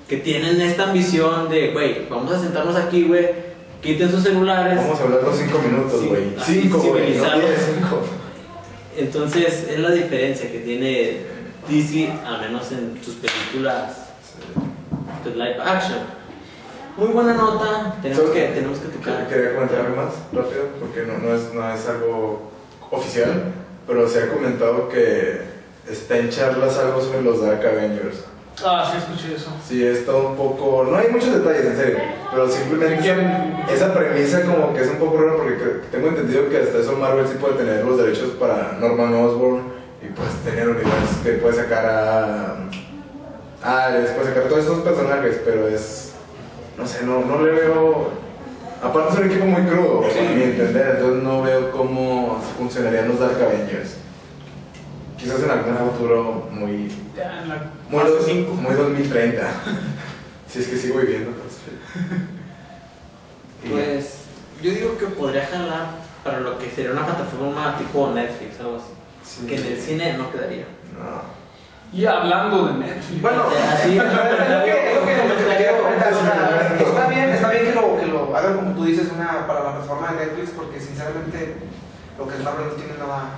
que 0.07 0.17
tienen 0.17 0.61
esta 0.61 0.83
ambición 0.83 1.49
de, 1.49 1.71
güey, 1.71 2.07
vamos 2.09 2.31
a 2.31 2.39
sentarnos 2.39 2.75
aquí, 2.75 3.03
güey, 3.03 3.27
quiten 3.81 4.09
sus 4.09 4.23
celulares. 4.23 4.77
Vamos 4.77 4.99
a 4.99 5.03
hablar 5.03 5.23
los 5.23 5.37
5 5.37 5.59
minutos, 5.59 5.99
Sí, 5.99 6.07
güey. 6.07 6.23
así 6.39 6.61
5, 6.61 6.77
güey. 6.77 6.91
No 6.91 6.97
civilizado. 6.99 7.39
10, 7.41 7.51
5. 7.79 7.99
Entonces 8.97 9.67
es 9.69 9.79
la 9.79 9.91
diferencia 9.91 10.49
que 10.51 10.59
tiene 10.59 11.17
DC, 11.69 12.09
al 12.25 12.39
menos 12.41 12.71
en 12.71 12.97
sus 13.03 13.15
películas 13.15 14.05
de 15.25 15.31
live 15.31 15.57
action. 15.61 15.99
Muy 16.97 17.07
buena 17.09 17.33
nota, 17.33 17.95
tenemos 18.01 18.29
que, 18.29 18.41
tenemos 18.47 18.79
que 18.79 18.87
tocar. 18.87 19.27
Quería 19.27 19.53
comentar 19.53 19.79
algo 19.81 19.97
más 19.97 20.13
rápido, 20.31 20.63
porque 20.79 21.03
no, 21.03 21.17
no, 21.17 21.35
es, 21.35 21.53
no 21.53 21.73
es 21.73 21.87
algo 21.89 22.51
oficial, 22.89 23.51
pero 23.85 24.07
se 24.07 24.23
ha 24.23 24.29
comentado 24.29 24.87
que 24.87 25.41
está 25.89 26.17
en 26.17 26.29
charlas 26.29 26.77
algo 26.77 27.01
sobre 27.01 27.21
los 27.21 27.41
Dark 27.41 27.65
Avengers. 27.65 28.23
Ah, 28.63 28.89
sí, 28.89 28.97
escuché 28.97 29.35
eso. 29.35 29.51
Sí, 29.67 29.85
está 29.85 30.13
un 30.15 30.37
poco. 30.37 30.85
No 30.89 30.95
hay 30.95 31.09
muchos 31.09 31.33
detalles, 31.33 31.65
en 31.65 31.75
serio. 31.75 31.97
Pero 32.31 32.49
simplemente 32.49 33.17
esa 33.69 33.93
premisa, 33.93 34.43
como 34.43 34.73
que 34.73 34.81
es 34.81 34.89
un 34.89 34.97
poco 34.97 35.17
rara, 35.17 35.35
porque 35.35 35.55
tengo 35.91 36.07
entendido 36.07 36.49
que 36.49 36.59
hasta 36.59 36.79
eso 36.79 36.93
Marvel 36.93 37.27
sí 37.27 37.35
puede 37.39 37.55
tener 37.55 37.83
los 37.83 37.97
derechos 37.97 38.29
para 38.39 38.77
Norman 38.79 39.13
Osborn 39.13 39.63
y 40.01 40.07
pues 40.13 40.29
tener 40.45 40.69
universos 40.69 41.17
que 41.23 41.31
puede 41.33 41.55
sacar 41.55 41.85
a. 41.85 42.55
Ah, 43.61 43.89
les 43.89 44.11
puede 44.11 44.29
sacar 44.29 44.43
a 44.43 44.47
todos 44.47 44.61
estos 44.61 44.79
personajes, 44.79 45.41
pero 45.43 45.67
es. 45.67 46.14
No 46.77 46.85
sé, 46.87 47.05
no, 47.05 47.21
no 47.25 47.41
le 47.41 47.51
veo. 47.51 48.09
Aparte, 48.83 49.13
es 49.13 49.19
un 49.19 49.25
equipo 49.31 49.45
muy 49.45 49.63
crudo, 49.63 50.03
a 50.05 50.33
mi 50.33 50.43
entender, 50.43 50.95
entonces 50.97 51.23
no 51.23 51.41
veo 51.41 51.71
cómo 51.71 52.39
funcionarían 52.57 53.07
los 53.07 53.19
Dark 53.19 53.41
Avengers. 53.41 53.95
Quizás 55.17 55.41
en 55.41 55.49
algún 55.49 55.77
futuro 55.91 56.47
muy 56.51 56.91
Ya 57.15 57.41
en 57.41 57.49
la 57.49 57.71
muy, 57.89 58.03
dos- 58.03 58.25
cinco. 58.25 58.53
muy 58.53 58.73
2030. 58.75 59.41
si 60.47 60.59
es 60.59 60.67
que 60.67 60.77
sigo 60.77 60.99
viviendo. 60.99 61.31
Pues. 61.31 61.55
Pues 63.71 64.17
yo 64.61 64.71
digo 64.71 64.97
que 64.97 65.05
podría 65.07 65.45
jalar 65.47 65.87
para 66.23 66.39
lo 66.41 66.57
que 66.59 66.69
sería 66.69 66.91
una 66.91 67.05
plataforma 67.05 67.77
tipo 67.77 68.11
Netflix, 68.13 68.59
algo 68.59 68.75
así. 68.75 68.85
Sí. 69.41 69.47
Que 69.47 69.55
en 69.55 69.65
el 69.65 69.79
cine 69.81 70.17
no 70.17 70.31
quedaría. 70.31 70.65
No. 70.93 71.44
Y 71.93 72.05
hablando 72.05 72.67
de 72.67 72.73
Netflix. 72.73 73.21
Bueno, 73.21 73.43
Así, 73.73 73.95
lo 73.95 74.03
lo 74.03 74.09
lo 74.09 74.15
está 76.89 77.07
bien, 77.07 77.29
está 77.29 77.49
bien 77.49 77.63
que 77.65 77.73
lo, 77.73 77.97
que 77.97 78.05
lo 78.07 78.35
hagan 78.35 78.55
como 78.57 78.71
tú 78.75 78.83
dices 78.85 79.07
una, 79.13 79.47
para 79.47 79.63
la 79.63 79.71
plataforma 79.73 80.11
de 80.13 80.25
Netflix 80.25 80.49
porque 80.51 80.79
sinceramente 80.79 81.55
lo 82.17 82.27
que 82.27 82.35
es 82.35 82.43
Marvel 82.43 82.67
no 82.67 82.73
tiene 82.73 82.93
nada 82.97 83.29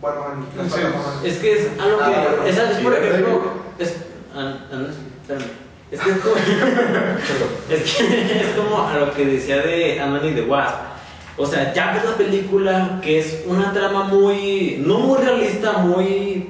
bueno 0.00 0.24
en 0.32 0.40
las 0.64 0.72
Sí. 0.72 0.80
plataformas. 0.80 1.24
Es 1.24 1.36
que 1.38 1.52
es 1.52 1.68
algo 1.80 1.98
que. 1.98 2.04
Ah, 2.04 2.26
bueno. 2.30 2.44
es, 2.46 2.56
es 2.58 2.78
por 2.78 2.94
ejemplo. 2.94 3.42
Es, 3.78 3.96
ah, 4.34 4.54
ah. 4.72 4.86
Es 5.90 6.00
que 6.00 6.10
es 6.10 6.16
como, 6.18 6.34
es 7.70 7.94
que 7.94 8.40
es 8.40 8.46
como 8.56 8.88
a 8.88 8.98
lo 8.98 9.12
que 9.14 9.24
decía 9.26 9.58
de 9.58 10.00
Ant-Man 10.00 10.26
y 10.28 10.32
the 10.34 10.42
Wasp. 10.42 10.74
O 11.36 11.46
sea, 11.46 11.72
ya 11.72 11.92
ves 11.92 12.04
la 12.04 12.16
película 12.16 12.98
que 13.02 13.18
es 13.20 13.42
una 13.46 13.72
trama 13.72 14.04
muy. 14.04 14.82
no 14.84 14.98
muy 14.98 15.18
realista, 15.18 15.72
muy. 15.78 16.48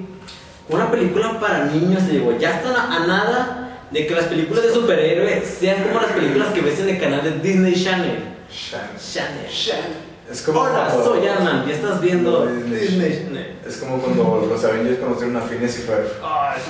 Una 0.69 0.91
película 0.91 1.39
para 1.41 1.67
niños, 1.67 2.09
digo, 2.09 2.37
ya 2.39 2.57
están 2.57 2.75
a, 2.75 2.97
a 2.97 3.07
nada 3.07 3.61
de 3.91 4.07
que 4.07 4.15
las 4.15 4.25
películas 4.25 4.65
de 4.65 4.73
superhéroes 4.73 5.47
sean 5.61 5.83
como 5.85 6.01
las 6.01 6.13
películas 6.13 6.49
que 6.53 6.61
ves 6.63 6.81
en 6.81 6.89
el 6.89 7.01
canal 7.01 7.23
de 7.23 7.33
Disney 7.41 7.75
Channel. 7.75 8.19
Shan. 8.51 8.81
Channel. 8.99 9.93
Es 10.31 10.43
como 10.43 10.61
Hola, 10.61 10.87
cuando- 10.91 11.05
soy 11.05 11.27
Ant-Man, 11.29 11.65
ya 11.69 11.75
estás 11.75 12.01
viendo 12.01 12.47
Disney 12.47 12.81
Disney 12.81 13.13
Channel. 13.25 13.57
Es 13.67 13.77
como 13.77 13.99
cuando 13.99 14.47
los 14.51 14.65
Avengers 14.65 14.99
conocieron 14.99 15.37
a 15.37 15.41
Phineas 15.43 15.79
y 15.79 15.83
Ferb. 15.83 16.07
Ay, 16.23 16.61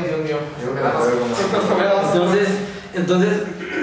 Dios 0.00 0.18
mío. 0.24 0.38
Me 0.74 0.80
da 0.80 0.92
más- 0.92 2.12
Entonces, 2.14 2.48
entonces, 2.94 3.30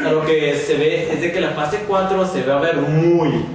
a 0.06 0.12
lo 0.12 0.26
que 0.26 0.56
se 0.58 0.76
ve 0.76 1.14
es 1.14 1.22
de 1.22 1.32
que 1.32 1.40
la 1.40 1.52
fase 1.52 1.86
4 1.88 2.28
se 2.28 2.44
va 2.44 2.58
a 2.58 2.62
ver 2.62 2.76
muy, 2.78 3.46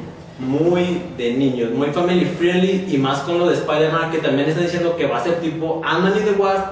muy 0.40 1.02
de 1.18 1.34
niños, 1.34 1.70
muy 1.72 1.88
family 1.90 2.24
friendly 2.24 2.86
y 2.92 2.96
más 2.98 3.20
con 3.20 3.38
lo 3.38 3.48
de 3.48 3.54
Spider-Man 3.54 4.10
que 4.10 4.18
también 4.18 4.48
está 4.48 4.62
diciendo 4.62 4.96
que 4.96 5.06
va 5.06 5.18
a 5.18 5.22
ser 5.24 5.40
tipo 5.40 5.82
Ant-Man 5.84 6.14
y 6.16 6.24
the 6.24 6.32
Wasp, 6.32 6.64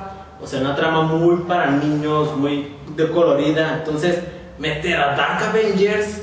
o 0.42 0.46
sea, 0.46 0.61
una 0.61 0.74
trama 0.74 1.02
muy 1.02 1.42
para 1.46 1.70
niños, 1.72 2.37
muy 2.37 2.68
de 2.96 3.09
colorida. 3.11 3.76
Entonces, 3.78 4.20
meter 4.59 4.96
a 4.98 5.14
Dark 5.16 5.42
Avengers, 5.50 6.22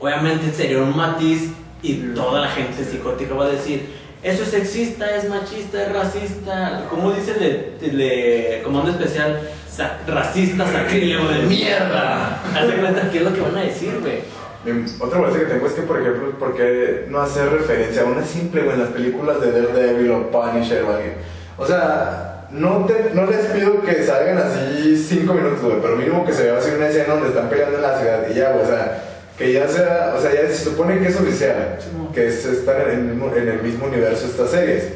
obviamente 0.00 0.50
sería 0.52 0.78
un 0.78 0.96
matiz 0.96 1.50
y 1.82 1.94
toda 2.14 2.40
la 2.42 2.48
gente 2.48 2.84
psicótica 2.84 3.34
va 3.34 3.44
a 3.44 3.48
decir. 3.48 3.98
Eso 4.22 4.42
es 4.42 4.50
sexista, 4.50 5.16
es 5.16 5.28
machista, 5.30 5.82
es 5.82 5.92
racista. 5.92 6.84
Como 6.90 7.10
dice 7.12 7.32
el 7.80 8.62
comando 8.62 8.90
especial, 8.90 9.40
sa- 9.68 9.98
racista, 10.06 10.66
sacrílego 10.70 11.26
de 11.28 11.38
mierda. 11.40 12.38
Haz 12.54 12.68
de 12.68 12.74
cuenta 12.74 13.10
qué 13.10 13.18
es 13.18 13.24
lo 13.24 13.32
que 13.32 13.40
van 13.40 13.56
a 13.56 13.62
decir, 13.62 13.98
güey. 14.00 14.18
Mi- 14.64 14.84
Otra 15.00 15.18
molestia 15.18 15.46
que 15.46 15.52
tengo 15.54 15.66
es 15.66 15.72
que, 15.72 15.82
por 15.82 16.00
ejemplo, 16.00 16.30
¿por 16.38 16.54
qué 16.54 17.06
no 17.08 17.20
hacer 17.22 17.50
referencia 17.50 18.02
a 18.02 18.04
una 18.06 18.24
simple, 18.24 18.62
güey, 18.62 18.74
en 18.74 18.80
las 18.82 18.90
películas 18.90 19.40
de 19.40 19.52
Daredevil 19.52 20.10
o 20.10 20.30
Punisher 20.30 20.82
o 20.84 20.92
alguien? 20.94 21.14
O 21.56 21.66
sea, 21.66 22.46
no, 22.50 22.84
te, 22.86 23.10
no 23.14 23.26
les 23.26 23.46
pido 23.46 23.80
que 23.82 24.02
salgan 24.04 24.38
así 24.38 24.96
cinco 25.08 25.34
minutos, 25.34 25.60
güey, 25.62 25.80
pero 25.80 25.96
mínimo 25.96 26.26
que 26.26 26.32
se 26.32 26.44
vea 26.44 26.58
así 26.58 26.70
una 26.76 26.88
escena 26.88 27.14
donde 27.14 27.28
están 27.28 27.48
peleando 27.48 27.76
en 27.76 27.82
la 27.82 27.98
ciudad 27.98 28.22
y 28.30 28.34
ya, 28.34 28.52
güey, 28.52 28.64
o 28.64 28.68
sea, 28.68 29.04
que 29.38 29.52
ya 29.52 29.66
sea, 29.68 30.14
o 30.16 30.20
sea, 30.20 30.34
ya 30.34 30.48
se 30.48 30.56
supone 30.64 30.98
que 31.00 31.08
es 31.08 31.16
oficial, 31.18 31.78
que 32.14 32.26
es 32.28 32.44
estar 32.44 32.88
en 32.90 32.90
el 32.90 33.04
mismo, 33.06 33.32
en 33.34 33.48
el 33.48 33.62
mismo 33.62 33.86
universo 33.86 34.26
estas 34.26 34.50
series, 34.50 34.88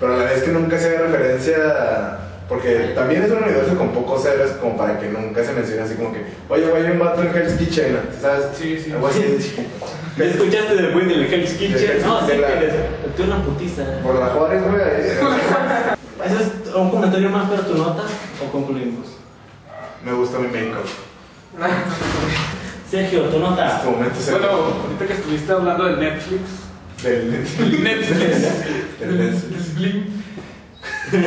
pero 0.00 0.14
a 0.14 0.16
la 0.16 0.24
vez 0.24 0.42
que 0.42 0.50
nunca 0.50 0.76
se 0.78 0.88
haga 0.96 1.06
referencia, 1.06 2.18
porque 2.52 2.92
también 2.94 3.22
es 3.22 3.30
un 3.30 3.38
universo 3.42 3.78
con 3.78 3.92
pocos 3.92 4.26
héroes, 4.26 4.50
como 4.60 4.76
para 4.76 4.98
que 5.00 5.08
nunca 5.08 5.42
se 5.42 5.54
mencione 5.54 5.80
así 5.80 5.94
como 5.94 6.12
que, 6.12 6.22
oye, 6.50 6.66
güey, 6.66 6.84
hay 6.84 6.92
un 6.92 6.98
vato 6.98 7.22
en 7.22 7.34
Hell's 7.34 7.54
Kitchen, 7.54 7.98
¿sabes? 8.20 8.44
Sí, 8.58 8.78
sí. 8.78 8.92
Algo 8.92 9.06
así. 9.06 9.22
¿Me 10.18 10.26
escuchaste 10.26 10.74
del 10.76 10.92
güey 10.92 11.06
del 11.06 11.32
Hell's 11.32 11.52
Kitchen? 11.54 12.02
No, 12.02 12.20
sí, 12.20 12.32
que 12.32 12.36
les 12.60 12.74
metió 13.06 13.24
una 13.24 13.42
putiza. 13.42 13.84
Por 14.02 14.16
la 14.16 14.26
Juárez, 14.26 14.62
güey. 14.64 14.82
ahí- 14.82 16.26
¿Eso 16.26 16.40
es 16.40 16.74
un 16.74 16.90
comentario 16.90 17.30
más 17.30 17.48
para 17.48 17.62
tu 17.62 17.74
nota 17.74 18.02
o 18.46 18.52
concluimos? 18.52 19.06
Me 20.04 20.12
gustó 20.12 20.38
mi 20.40 20.48
make-up. 20.48 20.84
Sergio, 22.90 23.22
tu 23.30 23.36
En 23.36 23.42
nota. 23.42 23.76
este 23.78 23.90
momento 23.90 24.20
se 24.20 24.30
Bueno, 24.32 24.46
ahorita 24.48 25.06
que 25.06 25.12
estuviste 25.14 25.52
hablando 25.52 25.84
de 25.86 25.96
Netflix. 25.96 26.42
Del 27.02 27.30
Netflix. 27.32 29.00
Del 29.00 29.18
Netflix. 29.18 30.04
¿Por 31.12 31.20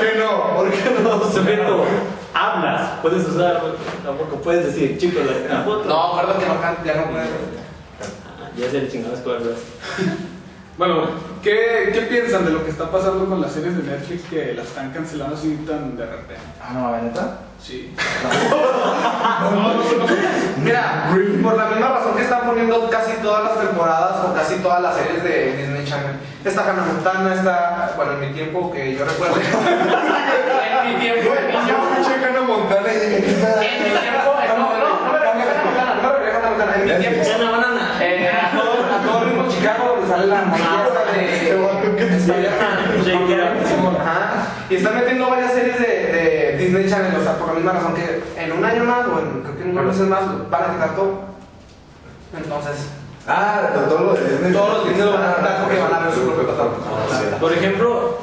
qué 0.00 0.18
no? 0.18 0.54
¿Por 0.54 0.70
qué 0.70 0.90
no? 1.02 1.30
Sujeto, 1.32 1.84
hablas, 2.34 2.90
puedes 3.00 3.26
usar, 3.26 3.62
tampoco 4.04 4.36
puedes 4.42 4.66
decir, 4.66 4.98
chicos, 4.98 5.22
la, 5.48 5.62
foto. 5.62 5.88
No, 5.88 6.14
perdón 6.20 6.38
que 6.38 6.46
no 6.46 6.54
ya 6.84 6.94
no 6.94 7.10
puedo. 7.10 7.24
Ah, 7.24 8.50
Ya 8.54 8.70
se 8.70 8.82
le 8.82 8.88
chingó 8.90 9.08
las 9.08 9.20
cuerdas. 9.20 9.58
Bueno, 10.76 11.08
¿qué, 11.46 11.90
¿qué 11.92 12.00
piensan 12.02 12.44
de 12.44 12.50
lo 12.50 12.64
que 12.64 12.70
está 12.70 12.90
pasando 12.90 13.24
con 13.26 13.40
las 13.40 13.52
series 13.52 13.76
de 13.76 13.84
Netflix 13.84 14.24
que 14.28 14.52
las 14.54 14.66
están 14.66 14.90
cancelando 14.90 15.36
así 15.36 15.54
tan 15.66 15.96
de 15.96 16.04
repente? 16.04 16.42
Ah, 16.60 16.72
no, 16.74 16.90
¿la 16.90 17.00
neta? 17.02 17.38
Sí. 17.62 17.94
Mira, 20.62 21.10
por 21.42 21.56
la 21.56 21.66
misma 21.66 21.88
razón 21.88 22.16
que 22.16 22.22
están 22.22 22.40
poniendo 22.46 22.88
casi 22.90 23.12
todas 23.22 23.44
las 23.44 23.60
temporadas 23.64 24.24
o 24.24 24.34
casi 24.34 24.56
todas 24.56 24.82
las 24.82 24.96
series 24.96 25.22
de 25.22 25.52
Disney 25.56 25.84
Channel. 25.84 26.16
Está 26.44 26.62
Hannah 26.62 26.84
Montana, 26.84 27.32
está, 27.34 27.92
bueno, 27.96 28.12
en 28.14 28.20
mi 28.20 28.28
tiempo 28.34 28.72
que 28.72 28.96
yo 28.96 29.04
recuerdo. 29.04 29.36
en 29.40 30.88
mi 30.88 30.94
tiempo 31.00 31.32
de 31.32 31.42
niño. 31.46 31.76
Escuché 31.96 32.24
Hannah 32.24 32.40
Montana 32.42 32.92
y 32.92 32.98
dije, 32.98 33.22
¿qué 33.22 33.30
En 33.30 33.36
mi 33.84 33.90
tiempo, 34.00 34.34
no, 34.58 34.66
no, 34.78 34.88
no 35.06 35.12
me 35.12 35.18
refiero 35.18 35.50
a 35.50 35.52
Hannah 35.54 35.64
Montana, 35.64 35.94
no 36.02 36.04
me 36.08 36.08
refiero 36.18 36.34
a 36.34 36.38
Hannah 36.38 36.50
Montana. 36.50 36.72
En 36.74 36.80
mi 36.84 36.90
tiempo, 37.04 37.22
Gana 37.28 37.50
banana. 37.50 37.82
eh, 38.00 38.30
a 38.30 38.32
todo, 38.56 38.72
a 38.84 38.86
todo 39.02 39.18
ritmo 39.24 39.42
Chicago, 39.48 39.95
sale 40.08 40.26
la 40.26 40.40
de 41.12 41.26
Spider-Man. 42.18 43.56
Y 44.68 44.74
están 44.76 44.94
metiendo 44.96 45.28
varias 45.30 45.52
series 45.52 45.78
de, 45.78 45.86
de 45.86 46.56
Disney 46.58 46.88
Channel, 46.88 47.14
o 47.20 47.22
sea, 47.22 47.34
por 47.38 47.48
la 47.48 47.54
misma 47.54 47.72
razón 47.72 47.94
que 47.94 48.22
en 48.42 48.52
un 48.52 48.64
año 48.64 48.84
más, 48.84 49.06
o 49.06 49.20
en, 49.20 49.42
creo 49.42 49.56
que 49.56 49.62
en 49.62 49.70
unos 49.70 49.84
meses 49.86 50.06
más, 50.08 50.50
van 50.50 50.62
a 50.62 50.72
quitar 50.74 50.96
todo. 50.96 51.20
Entonces, 52.36 52.88
Ah, 53.28 53.70
de 53.74 53.80
todo 53.90 54.04
lo 54.04 54.12
de 54.14 54.20
Disney. 54.30 54.52
todos 54.52 54.74
los 54.78 54.88
Disney 54.88 55.08
van 55.12 55.22
a 55.30 55.34
quitar 55.36 55.60
porque 55.62 55.78
van 55.80 55.94
a 55.94 55.98
ver 56.06 56.14
su 56.14 56.20
propio 56.26 56.46
catálogo. 56.46 56.76
Por 57.40 57.52
ejemplo, 57.52 58.18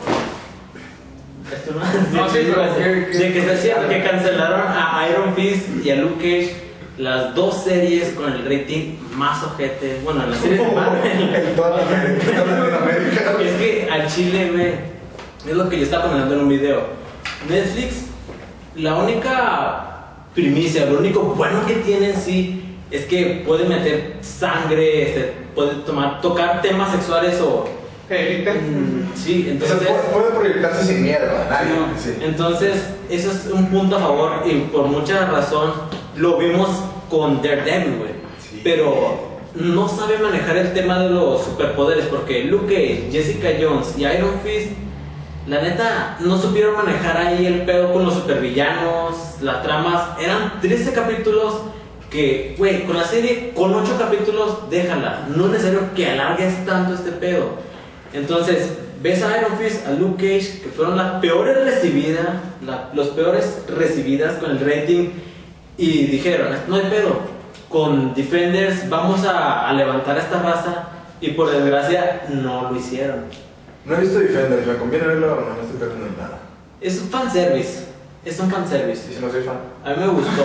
esto 1.54 1.72
no, 1.74 2.22
No, 2.22 2.30
sí, 2.30 2.40
pero 2.50 2.76
¿qué- 2.78 3.08
qué- 3.12 3.18
de 3.20 3.34
que, 3.34 3.88
que 3.90 4.04
cancelaron 4.10 4.62
a 4.68 5.06
Iron 5.10 5.34
Fist 5.36 5.68
y 5.86 5.92
a 5.92 5.96
Luke 5.96 6.16
Cage, 6.18 6.63
las 6.98 7.34
dos 7.34 7.64
series 7.64 8.10
con 8.10 8.32
el 8.32 8.44
rating 8.44 8.98
más 9.16 9.44
ojete. 9.44 10.00
Bueno, 10.04 10.26
las 10.28 10.38
series 10.40 10.60
de 10.68 10.76
Marvel. 10.76 11.36
En 11.36 11.56
toda 11.56 11.82
América, 11.82 12.30
en 12.30 12.36
toda 12.36 12.60
Latinoamérica. 12.60 13.32
Es 13.42 13.54
que 13.56 13.88
al 13.92 14.08
chile, 14.08 14.52
güey, 14.52 14.74
es 15.50 15.56
lo 15.56 15.70
que 15.70 15.78
yo 15.78 15.84
estaba 15.84 16.04
comentando 16.06 16.36
en 16.36 16.42
un 16.42 16.50
video. 16.50 16.82
Netflix, 17.50 18.06
la 18.76 18.96
única 18.96 19.90
primicia, 20.34 20.86
lo 20.86 21.00
único 21.00 21.22
bueno 21.22 21.66
que 21.66 21.76
tiene 21.76 22.12
en 22.12 22.16
sí 22.16 22.78
es 22.92 23.06
que 23.06 23.44
puede 23.46 23.66
meter 23.66 24.18
sangre, 24.22 25.10
este, 25.10 25.34
puede 25.56 25.76
tomar, 25.86 26.22
tocar 26.22 26.62
temas 26.62 26.92
sexuales 26.92 27.40
o. 27.42 27.68
Mm, 28.10 29.16
Sí, 29.16 29.48
Entonces 29.50 29.78
entonces... 29.78 29.88
puede, 30.12 30.26
puede 30.30 30.40
proyectarse 30.40 30.86
sin 30.86 31.04
miedo 31.04 31.26
a 31.32 31.50
nadie. 31.50 31.70
No, 31.74 31.88
Sí. 31.98 32.16
Entonces, 32.22 32.84
eso 33.10 33.32
es 33.32 33.48
un 33.52 33.68
punto 33.68 33.96
a 33.96 34.00
favor 34.00 34.44
y 34.46 34.60
por 34.72 34.86
mucha 34.86 35.26
razón 35.26 35.72
lo 36.16 36.38
vimos 36.38 36.70
con 37.10 37.42
Daredevil, 37.42 37.98
güey. 37.98 38.12
Sí. 38.40 38.62
Pero 38.64 39.34
no 39.56 39.88
sabe 39.88 40.18
manejar 40.20 40.58
el 40.58 40.74
tema 40.74 41.00
de 41.00 41.10
los 41.10 41.44
superpoderes 41.44 42.06
porque 42.06 42.44
Luke 42.46 42.66
Cage, 42.74 43.10
Jessica 43.12 43.50
Jones 43.62 43.94
y 43.98 44.02
Iron 44.06 44.40
Fist, 44.44 44.72
la 45.48 45.62
neta, 45.62 46.18
no 46.22 46.38
supieron 46.38 46.76
manejar 46.78 47.18
ahí 47.18 47.46
el 47.46 47.64
pedo 47.64 47.92
con 47.92 48.06
los 48.06 48.14
supervillanos, 48.14 49.42
las 49.42 49.62
tramas. 49.62 50.18
Eran 50.20 50.62
13 50.62 50.94
capítulos 50.94 51.56
que, 52.10 52.56
güey, 52.58 52.86
con 52.86 52.96
la 52.96 53.04
serie, 53.04 53.52
con 53.56 53.74
8 53.74 53.96
capítulos, 54.00 54.70
déjala. 54.70 55.28
No 55.36 55.46
es 55.48 55.52
necesario 55.52 55.94
que 55.96 56.10
alargues 56.10 56.66
tanto 56.66 56.94
este 56.94 57.12
pedo. 57.12 57.50
Entonces, 58.14 58.78
ves 59.02 59.22
a 59.24 59.38
Iron 59.38 59.58
Fist, 59.58 59.86
a 59.88 59.92
Luke 59.92 60.16
Cage, 60.24 60.62
que 60.62 60.70
fueron 60.74 60.96
las 60.96 61.20
peores 61.20 61.58
recibidas, 61.66 62.28
la- 62.66 62.90
los 62.94 63.08
peores 63.10 63.64
recibidas 63.68 64.36
con 64.36 64.52
el 64.52 64.60
rating, 64.60 65.10
y 65.78 66.06
dijeron, 66.06 66.56
no 66.68 66.76
hay 66.76 66.84
pedo, 66.84 67.20
con 67.70 68.14
Defenders 68.14 68.88
vamos 68.90 69.26
a, 69.26 69.68
a 69.70 69.74
levantar 69.74 70.16
a 70.18 70.20
esta 70.20 70.42
raza, 70.42 70.90
y 71.22 71.30
por 71.32 71.50
desgracia 71.52 72.24
no 72.30 72.70
lo 72.72 72.78
hicieron. 72.78 73.26
No 73.86 73.96
he 73.96 74.02
visto 74.02 74.20
Defenders, 74.20 74.68
¿me 74.68 74.76
conviene 74.76 75.08
verlo 75.08 75.34
o 75.34 75.36
no? 75.42 75.56
No 75.56 75.62
estoy 75.62 75.78
perdiendo 75.80 76.08
en 76.08 76.18
nada. 76.18 76.40
Es 76.82 77.00
un 77.02 77.10
fanservice, 77.10 77.86
es 78.26 78.40
un 78.40 78.48
Y 78.50 78.52
fanservice. 78.52 79.14
si 79.16 79.20
no 79.22 79.32
soy 79.32 79.44
fan. 79.44 79.58
A 79.86 79.90
mí 79.92 79.96
me 80.00 80.08
gustó. 80.08 80.42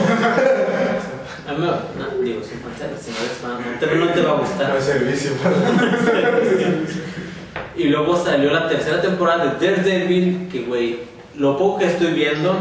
A 1.49 1.53
mí 1.53 1.59
me, 1.59 1.67
no, 1.67 2.23
digo, 2.23 2.41
es 2.41 2.53
un 2.53 2.61
fanservice, 2.61 3.03
si 3.05 3.11
no 3.11 3.17
eres 3.19 3.39
fan, 3.39 3.59
no 3.75 3.79
te, 3.79 3.97
no 3.97 4.09
te 4.13 4.21
va 4.23 4.31
a 4.37 4.41
gustar. 4.41 4.69
No 4.71 4.77
es 4.77 4.85
servicio. 4.85 5.33
Y 7.77 7.85
luego 7.85 8.17
salió 8.17 8.51
la 8.51 8.69
tercera 8.69 9.01
temporada 9.01 9.55
de 9.55 9.67
Daredevil, 9.71 10.49
que 10.51 10.63
güey, 10.63 10.99
lo 11.37 11.57
poco 11.57 11.79
que 11.79 11.87
estoy 11.87 12.13
viendo, 12.13 12.57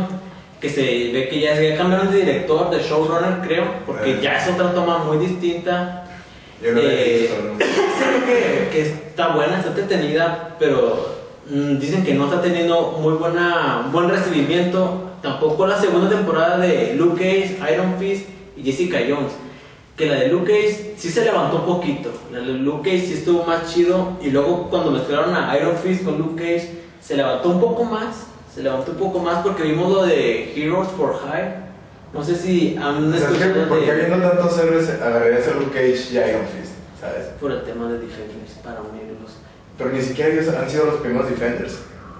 que 0.61 0.69
se 0.69 0.81
ve 0.81 1.27
que 1.29 1.39
ya, 1.39 1.59
ya 1.59 1.77
cambiaron 1.77 2.11
de 2.11 2.17
director, 2.19 2.69
de 2.69 2.79
showrunner 2.79 3.41
creo, 3.47 3.65
porque 3.85 4.11
Eh. 4.11 4.19
ya 4.21 4.37
es 4.37 4.47
otra 4.49 4.73
toma 4.73 4.99
muy 4.99 5.17
distinta. 5.17 6.03
Yo 6.61 6.69
he 6.69 7.25
Eh, 7.25 7.29
que, 8.25 8.69
que 8.71 8.81
está 8.81 9.29
buena, 9.35 9.57
está 9.59 9.69
entretenida, 9.69 10.55
pero 10.57 11.15
mm, 11.49 11.77
dicen 11.77 12.03
que 12.03 12.13
no 12.15 12.25
está 12.25 12.41
teniendo 12.41 12.97
muy 12.99 13.13
buena 13.13 13.87
buen 13.91 14.09
recibimiento. 14.09 15.03
Tampoco 15.21 15.65
la 15.67 15.79
segunda 15.79 16.09
temporada 16.09 16.57
de 16.57 16.93
Luke 16.95 17.17
Cage, 17.21 17.73
Iron 17.73 17.95
Fist 17.99 18.27
y 18.55 18.63
Jessica 18.63 18.97
Jones. 19.07 19.33
Que 19.95 20.05
la 20.05 20.15
de 20.15 20.27
Luke 20.29 20.51
Cage 20.51 20.93
sí 20.97 21.09
se 21.09 21.23
levantó 21.25 21.57
un 21.57 21.65
poquito. 21.65 22.11
La 22.31 22.39
de 22.39 22.53
Luke 22.53 22.87
Cage 22.89 23.05
sí 23.07 23.13
estuvo 23.13 23.43
más 23.43 23.73
chido. 23.73 24.17
Y 24.21 24.29
luego 24.29 24.69
cuando 24.69 24.91
mezclaron 24.91 25.35
a 25.35 25.55
Iron 25.57 25.75
Fist 25.77 26.03
con 26.03 26.17
Luke 26.19 26.35
Cage, 26.41 26.69
se 27.01 27.15
levantó 27.17 27.49
un 27.49 27.59
poco 27.59 27.83
más. 27.83 28.27
Se 28.57 28.63
levantó 28.63 28.91
un 28.93 28.97
poco 28.97 29.19
más 29.19 29.43
porque 29.43 29.61
vimos 29.61 29.93
lo 29.93 30.03
de 30.07 30.51
Heroes 30.55 30.87
for 30.97 31.13
Hire. 31.23 31.57
No 32.11 32.23
sé 32.23 32.35
si 32.35 32.75
han 32.75 33.13
O 33.13 33.15
sea, 33.15 33.27
es 33.29 33.35
escuchado 33.35 33.67
¿Por 33.69 33.79
qué 33.81 33.85
de- 33.85 33.91
habiendo 34.03 34.27
tantos 34.27 34.57
héroes 34.57 34.89
agarrarías 34.99 35.47
a 35.47 35.51
Luke 35.51 35.69
Cage 35.71 36.07
y 36.11 36.15
Iron 36.17 36.41
Fist? 36.47 36.73
¿Sabes? 36.99 37.25
por 37.39 37.51
el 37.51 37.61
tema 37.65 37.85
de 37.87 37.99
Defenders 37.99 38.53
para 38.63 38.81
unirlos. 38.81 39.33
Pero 39.77 39.91
ni 39.91 40.01
siquiera 40.01 40.31
ellos 40.33 40.47
han 40.55 40.67
sido 40.67 40.85
los 40.87 40.95
primeros 40.95 41.29
Defenders. 41.29 41.77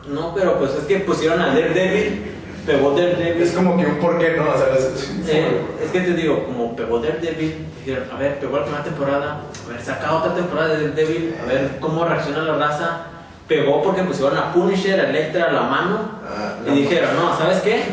No, 0.08 0.36
pero 0.36 0.60
pues 0.60 0.74
es 0.76 0.84
que 0.84 1.00
pusieron 1.00 1.42
a 1.42 1.48
Daredevil, 1.48 2.22
pegó 2.68 2.92
Daredevil. 2.92 3.42
Es 3.42 3.54
como 3.54 3.76
que 3.76 3.88
un 3.88 3.96
por 3.96 4.20
qué 4.20 4.38
no, 4.38 4.46
¿sabes? 4.56 5.10
Eh, 5.28 5.48
es 5.84 5.90
que 5.92 6.02
te 6.02 6.14
digo, 6.14 6.46
como 6.46 6.76
pegó 6.76 7.00
Daredevil, 7.00 7.66
dijeron, 7.84 8.08
a 8.14 8.20
ver, 8.20 8.40
pegó 8.40 8.58
la 8.58 8.64
primera 8.66 8.84
temporada, 8.84 9.42
a 9.66 9.72
ver, 9.74 9.82
saca 9.82 10.14
otra 10.14 10.36
temporada 10.36 10.76
de 10.76 10.90
Daredevil, 10.90 11.34
a 11.42 11.46
ver 11.48 11.72
cómo 11.80 12.06
reacciona 12.06 12.44
la 12.44 12.58
raza. 12.58 13.08
Pegó 13.48 13.82
porque 13.82 14.04
pusieron 14.04 14.38
a 14.38 14.52
Punisher, 14.54 15.00
a 15.00 15.10
Electra, 15.10 15.46
a 15.46 15.54
la 15.54 15.62
mano, 15.64 16.12
Ah, 16.28 16.56
y 16.66 16.70
no. 16.70 16.76
dijeron, 16.76 17.16
no, 17.16 17.38
¿sabes 17.38 17.62
qué? 17.62 17.84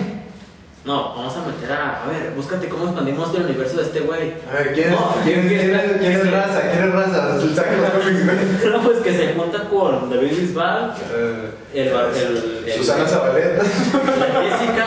No, 0.84 1.14
vamos 1.14 1.34
a 1.36 1.46
meter 1.46 1.72
a, 1.72 2.02
a 2.04 2.06
ver, 2.08 2.32
búscate 2.36 2.68
cómo 2.68 2.84
expandimos 2.86 3.34
el 3.34 3.44
universo 3.44 3.76
de 3.78 3.84
este 3.84 4.00
güey. 4.00 4.34
A 4.50 4.54
ver, 4.58 4.74
¿quién 4.74 4.88
es, 4.92 5.00
No, 5.00 5.14
¿quién, 5.24 5.38
es, 5.46 5.92
quién 5.98 6.12
es 6.12 6.30
raza? 6.30 6.60
¿Quién 6.72 6.84
es 6.84 6.92
raza? 6.92 7.28
Los. 7.36 7.44
No, 8.72 8.82
pues 8.82 8.98
que 8.98 9.12
se 9.16 9.34
junta 9.34 9.68
con 9.70 10.10
David 10.10 10.30
Bisbal, 10.40 10.92
Eh, 11.14 11.50
el, 11.72 11.88
el, 11.88 12.64
el, 12.66 12.72
Susana 12.74 13.06
Zabaleta. 13.06 13.62
la 13.62 14.42
Jessica 14.58 14.86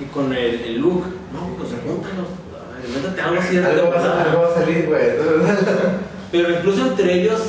y 0.00 0.04
con 0.06 0.32
el, 0.32 0.60
el 0.60 0.78
Luke. 0.78 1.06
No, 1.32 1.56
pues 1.56 1.70
júntalos. 1.70 2.28
A 2.52 2.76
ver, 2.76 2.86
Invéntate 2.88 3.20
algo 3.22 3.40
así 3.40 3.56
de 3.56 3.64
algo 3.66 3.90
va 3.92 4.48
a 4.48 4.54
salir, 4.60 4.86
güey. 4.86 5.02
Pero 6.32 6.50
incluso 6.50 6.86
entre 6.88 7.14
ellos 7.14 7.40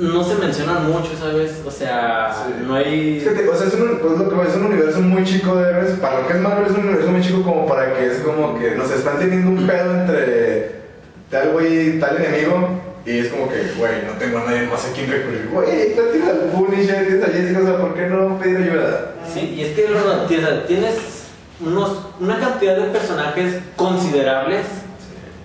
no 0.00 0.24
se 0.24 0.34
mencionan 0.36 0.90
mucho, 0.90 1.10
¿sabes? 1.18 1.60
O 1.66 1.70
sea, 1.70 2.32
Sí. 2.34 2.64
no 2.66 2.74
hay. 2.74 3.18
Es 3.18 3.24
que 3.24 3.30
te- 3.42 3.48
o 3.48 3.54
sea, 3.54 3.68
es 3.68 3.74
un, 3.74 3.98
pues, 3.98 4.18
lo 4.18 4.28
que 4.42 4.48
es 4.48 4.56
un 4.56 4.64
universo 4.66 5.00
muy 5.00 5.24
chico 5.24 5.56
de 5.56 5.70
héroes. 5.70 5.90
Para 6.00 6.20
lo 6.22 6.26
que 6.26 6.34
es 6.34 6.40
Marvel 6.40 6.64
es 6.66 6.72
un 6.72 6.80
universo 6.84 7.10
muy 7.10 7.20
chico 7.20 7.42
como 7.42 7.66
para 7.66 7.94
que 7.94 8.06
es 8.06 8.18
como 8.18 8.58
que 8.58 8.72
nos 8.76 8.90
están 8.90 9.18
teniendo 9.18 9.50
un 9.50 9.66
pedo 9.66 9.94
entre 10.00 10.70
tal 11.30 11.50
güey 11.50 11.98
tal 12.00 12.16
enemigo. 12.16 12.80
Y 13.06 13.18
es 13.18 13.28
como 13.28 13.48
que, 13.48 13.56
güey, 13.78 13.92
no 14.06 14.12
tengo 14.18 14.38
a 14.38 14.44
nadie 14.44 14.66
más 14.66 14.84
a 14.86 14.92
quien 14.92 15.10
recurrir. 15.10 15.48
Güey, 15.50 15.96
tú 15.96 16.02
tienes 16.12 16.28
al 16.28 16.38
Punisher, 16.50 17.06
tienes 17.06 17.24
a 17.24 17.32
Jessica, 17.32 17.60
o 17.60 17.64
sea, 17.64 17.78
¿por 17.78 17.94
qué 17.94 18.06
no 18.08 18.38
pedir 18.38 18.58
ayuda? 18.58 19.12
Sí, 19.32 19.54
y 19.56 19.62
es 19.62 19.68
que 19.74 19.86
tienes 20.68 20.94
unos, 21.60 21.98
una 22.20 22.38
cantidad 22.38 22.76
de 22.76 22.88
personajes 22.90 23.54
considerables, 23.76 24.66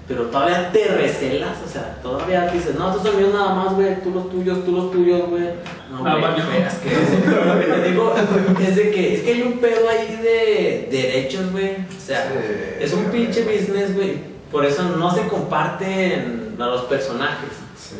pero 0.07 0.23
todavía 0.25 0.71
te 0.71 0.87
recelas, 0.87 1.57
o 1.65 1.69
sea, 1.71 1.97
todavía 2.03 2.47
dices, 2.47 2.75
no, 2.75 2.89
estos 2.89 3.03
son 3.03 3.17
míos 3.17 3.31
nada 3.33 3.55
más, 3.55 3.73
güey, 3.73 4.01
tú 4.03 4.11
los 4.11 4.29
tuyos, 4.29 4.63
tú 4.63 4.71
los 4.71 4.91
tuyos, 4.91 5.29
güey. 5.29 5.43
No, 5.91 6.05
Ah, 6.05 6.17
güey, 6.19 6.45
güey, 6.45 6.61
es 6.67 6.73
que 6.75 6.89
eso, 6.89 7.45
lo 7.45 7.59
que 7.59 7.65
te 7.65 7.89
digo 7.89 8.13
es 8.61 8.75
de 8.75 8.91
que, 8.91 9.13
es 9.15 9.21
que 9.21 9.33
hay 9.33 9.41
un 9.41 9.53
pedo 9.59 9.89
ahí 9.89 10.19
de 10.21 10.87
derechos, 10.91 11.51
güey, 11.51 11.71
o 11.75 11.99
sea, 12.05 12.31
Sí. 12.31 12.83
es 12.83 12.93
un 12.93 13.05
pinche 13.05 13.41
business, 13.43 13.95
güey, 13.95 14.13
por 14.51 14.63
eso 14.65 14.83
no 14.83 15.11
se 15.13 15.27
comparten 15.27 16.55
a 16.59 16.65
los 16.67 16.81
personajes. 16.83 17.49
Sí. 17.77 17.95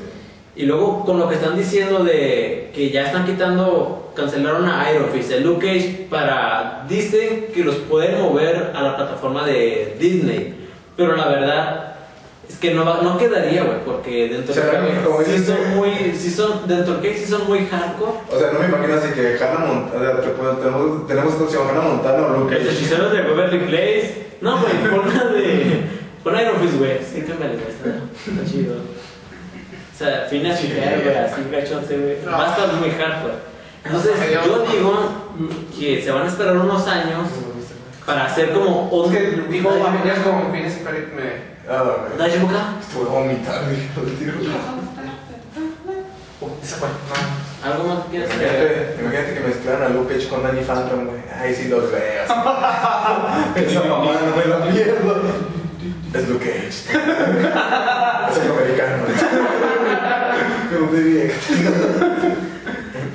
Y 0.58 0.66
luego 0.66 1.04
con 1.06 1.20
lo 1.20 1.28
que 1.28 1.36
están 1.36 1.58
diciendo 1.58 2.04
de 2.04 2.72
que 2.74 2.90
ya 2.92 3.06
están 3.08 3.26
quitando, 3.26 4.12
cancelaron 4.16 4.68
a 4.70 4.90
Iron 4.92 5.10
Fist, 5.10 5.32
el 5.32 5.44
Luke 5.44 5.66
Cage 5.66 6.08
para, 6.10 6.86
dicen 6.88 7.48
que 7.54 7.64
los 7.64 7.76
pueden 7.76 8.22
mover 8.22 8.72
a 8.76 8.82
la 8.82 8.96
plataforma 8.96 9.46
de 9.46 9.98
Disney, 10.00 10.70
pero 10.96 11.16
la 11.18 11.28
verdad 11.28 11.95
es 12.50 12.58
que 12.58 12.74
no, 12.74 12.86
va- 12.86 13.02
no 13.02 13.18
quedaría, 13.18 13.64
güey, 13.64 13.84
porque 13.84 14.30
dentro 14.30 14.52
O 14.52 14.56
sea, 14.56 14.66
de 14.82 15.02
como 15.04 15.22
sí 15.24 15.44
son 15.46 15.76
muy, 15.76 15.90
sí 16.18 16.30
son, 16.32 16.68
dentro 16.68 16.96
del 16.96 17.02
Cage 17.04 17.26
sí 17.26 17.32
son 17.32 17.48
muy 17.48 17.66
hardcore. 17.66 18.12
O 18.32 18.40
sea, 18.40 18.52
no 18.52 18.60
me 18.60 18.66
imagino 18.68 18.94
así 18.96 19.10
que 19.14 19.38
Hannah 19.44 19.66
Montana, 19.66 20.22
tenemos, 20.62 21.08
tenemos 21.08 21.32
esta 21.34 21.44
opción, 21.44 21.68
Hannah 21.70 21.82
Montana 21.82 22.26
o 22.28 22.38
Luke 22.40 22.60
Los 22.60 22.74
hechiceros 22.74 23.12
de 23.12 23.22
Beverly 23.22 23.60
Place, 23.68 24.28
no, 24.42 24.60
güey, 24.60 24.74
pon 24.92 25.10
una 25.10 25.24
de, 25.26 25.82
pon 26.24 26.36
Iron 26.40 26.56
Fist, 26.62 26.78
güey, 26.78 27.00
sí, 27.04 27.22
cámbiale, 27.22 27.56
está, 27.56 27.90
está 28.32 28.52
chido. 28.52 28.76
O 28.76 29.98
sea, 29.98 30.28
Phineas 30.30 30.62
y 30.64 30.68
Ferb, 30.68 31.04
güey, 31.04 31.16
así 31.18 31.42
gachote, 31.52 31.98
güey. 31.98 32.18
Va 32.26 32.48
a 32.48 32.52
estar 32.52 32.74
muy 32.74 32.90
hardcore. 32.92 33.34
Entonces, 33.86 34.12
yo 34.46 34.66
digo 34.72 35.08
que 35.78 36.02
se 36.02 36.12
van 36.12 36.24
a 36.24 36.28
esperar 36.28 36.58
unos 36.58 36.88
años 36.88 37.28
para 38.06 38.26
hacer 38.26 38.52
como 38.52 38.88
Es 38.92 39.08
un. 39.08 39.12
que 39.14 39.30
dijo 39.50 39.70
amigas 39.70 40.20
como 40.20 40.52
Phineas 41.66 41.72
y 41.72 41.72
Ferb 41.72 41.72
me. 41.72 41.72
Ah, 41.72 41.84
güey. 41.84 42.18
Daisuke, 42.18 42.56
Estuve 42.82 43.04
a 43.04 43.14
vomitar, 43.14 43.70
dije, 43.70 43.90
lo 43.96 44.02
tiro. 44.04 44.34
Oh, 46.42 46.52
esa 46.62 46.76
fue. 46.78 46.90
¿algo 47.64 47.84
más 47.88 48.04
que 48.04 48.10
quieras 48.12 48.32
agregar? 48.32 48.96
Imagínate, 49.00 49.34
que 49.34 49.40
mezclaran 49.40 49.84
a 49.84 49.90
Luke 49.90 50.14
Cage 50.14 50.28
con 50.28 50.44
Danny 50.44 50.62
Phantom, 50.62 51.06
güey. 51.08 51.22
Ay, 51.34 51.56
sí 51.56 51.68
los 51.70 51.92
veo. 51.92 52.24
Esa 52.24 52.36
mamá 52.36 54.12
no 54.22 54.36
me 54.36 54.46
la 54.46 54.72
pierdo. 54.72 55.22
Es 56.14 56.30
Luke 56.30 56.46
Cage. 56.46 56.68
Es 56.68 58.38
afroamericano. 58.38 59.04
Pero 60.70 60.86
muy 60.86 61.00
bien. 61.00 61.32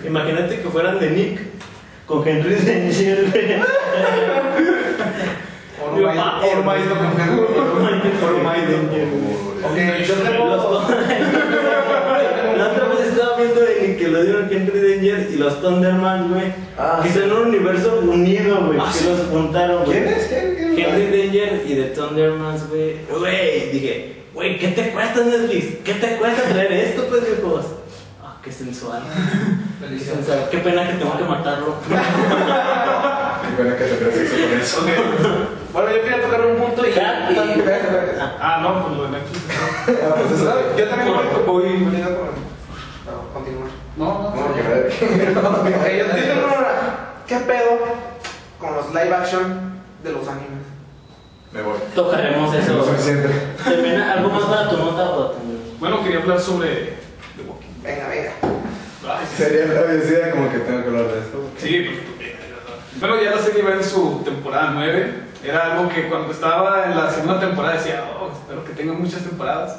Imagínate 0.05 0.61
que 0.61 0.69
fueran 0.69 0.99
de 0.99 1.11
Nick 1.11 1.41
con 2.07 2.27
Henry 2.27 2.55
Danger, 2.57 3.27
güey. 5.81 6.05
Ormai 6.05 6.81
lo 6.87 6.95
Ormai 8.27 8.61
Danger, 8.63 9.09
güey. 9.11 9.37
Ok, 9.63 9.77
yo 10.07 10.15
tengo. 10.15 10.45
Los- 10.47 10.91
La 12.57 12.67
otra 12.69 12.85
vez 12.89 13.01
estaba 13.09 13.37
viendo 13.39 13.61
en 13.67 13.91
Nickelodeon 13.93 14.49
Henry 14.51 14.81
Danger 14.81 15.29
y 15.33 15.37
los 15.37 15.61
Thunderman, 15.63 16.29
güey. 16.33 16.53
Ah, 16.79 17.01
que 17.03 17.09
sí. 17.09 17.19
son 17.21 17.33
un 17.33 17.49
universo 17.49 18.01
unido, 18.03 18.67
güey. 18.67 18.79
Ah, 18.81 18.91
que 18.93 18.99
sí. 18.99 19.05
los 19.09 19.21
juntaron, 19.29 19.85
güey. 19.85 19.99
¿Quién 20.03 20.13
es? 20.13 20.27
¿Quién? 20.27 20.75
quién? 20.75 20.89
Henry 20.91 21.07
Danger 21.27 21.63
y 21.67 21.75
The 21.75 21.85
Thundermans, 21.95 22.69
güey. 22.69 22.97
Güey, 23.19 23.71
dije, 23.71 24.25
güey, 24.35 24.59
¿qué 24.59 24.69
te 24.69 24.91
cuesta 24.91 25.21
Netflix? 25.23 25.79
¿Qué 25.85 25.95
te 25.95 26.17
cuesta 26.17 26.43
traer 26.51 26.73
esto, 26.73 27.07
pues, 27.09 27.23
pendejos? 27.23 27.65
Ah, 28.23 28.37
qué 28.45 28.53
sensual. 28.53 29.03
Qué 29.89 29.99
sensual. 29.99 30.49
Qué 30.51 30.59
pena 30.59 30.87
que 30.87 30.95
tengo 30.95 31.17
que 31.17 31.25
matarlo. 31.25 31.75
Qué 31.89 33.63
pena 33.63 33.77
que 33.77 33.85
sexo 33.85 34.81
con 34.81 34.89
eso. 34.89 35.47
Bueno, 35.73 35.91
yo 35.91 36.03
quería 36.03 36.23
tocar 36.23 36.41
un 36.47 36.57
punto 36.57 36.85
y. 36.87 36.91
y- 36.91 36.95
Ya. 36.95 37.31
espérate. 37.31 38.19
Ah, 38.41 38.59
no, 38.63 38.85
pues 38.87 38.97
lo 38.97 39.05
de 39.05 39.11
Netflix. 39.11 39.41
Ah, 40.03 40.15
pues. 40.17 40.41
Yo 40.79 40.89
también 40.89 41.13
voy, 41.47 41.63
volviendo 41.85 42.17
con. 42.17 42.51
No, 43.97 44.33
no, 44.35 44.35
No, 44.35 44.55
que 44.55 44.63
yo 45.01 45.27
tengo 45.27 45.41
una 46.47 46.59
hora. 46.59 47.15
¿Qué 47.27 47.37
pedo 47.41 47.79
con 48.59 48.75
los 48.75 48.89
live 48.89 49.15
action 49.15 49.81
de 50.03 50.13
los 50.13 50.27
animes? 50.29 50.65
Me 51.53 51.63
voy. 51.63 51.79
Tocaremos 51.95 52.55
eso. 52.55 52.73
No 52.75 52.85
suficiente. 52.85 53.29
¿Termina 53.65 54.13
algo 54.13 54.29
más 54.31 54.43
para 54.45 54.69
tu 54.71 54.77
nota 54.77 55.11
o? 55.11 55.35
Bueno, 55.79 56.03
quería 56.05 56.21
hablar 56.21 56.41
sobre 56.41 56.95
The 57.37 57.43
Walking 57.49 57.83
Venga, 57.83 58.09
venga. 58.09 58.33
Sería 59.37 59.67
la 59.67 59.81
obviedad 59.81 60.31
como 60.31 60.51
que 60.53 60.59
tengo 60.59 60.83
que 60.83 60.89
hablar 60.89 61.07
de 61.07 61.19
esto. 61.21 61.43
Sí, 61.59 61.87
pues. 62.19 63.01
Bueno, 63.01 63.21
ya 63.23 63.31
la 63.33 63.39
serie 63.39 63.63
va 63.63 63.73
en 63.73 63.85
su 63.85 64.23
temporada 64.25 64.71
9. 64.75 65.30
Era 65.43 65.73
algo 65.73 65.89
que 65.89 66.09
cuando 66.09 66.33
estaba 66.33 66.85
en 66.85 66.97
la 66.97 67.11
segunda 67.11 67.41
temporada 67.41 67.75
decía, 67.75 68.05
oh, 68.21 68.31
espero 68.31 68.63
que 68.63 68.73
tenga 68.73 68.93
muchas 68.93 69.23
temporadas. 69.23 69.79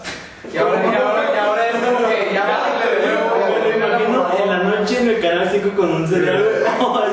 Y 0.51 0.57
ahora, 0.57 0.81
y 0.83 0.95
ahora, 0.95 1.29
y 1.33 1.37
ahora 1.37 1.69
es 1.69 1.75
como 1.75 2.07
que 2.07 2.31
ya 2.33 2.47
bájale 2.47 2.95
de 2.95 3.05
nuevo. 3.05 3.29
Me 3.69 3.77
imagino 3.77 4.27
en 4.41 4.49
la 4.49 4.57
noche 4.63 5.01
en 5.01 5.09
el 5.09 5.19
canal 5.21 5.49
5 5.51 5.69
con 5.75 5.91
un 5.91 6.07
cereal. 6.07 6.43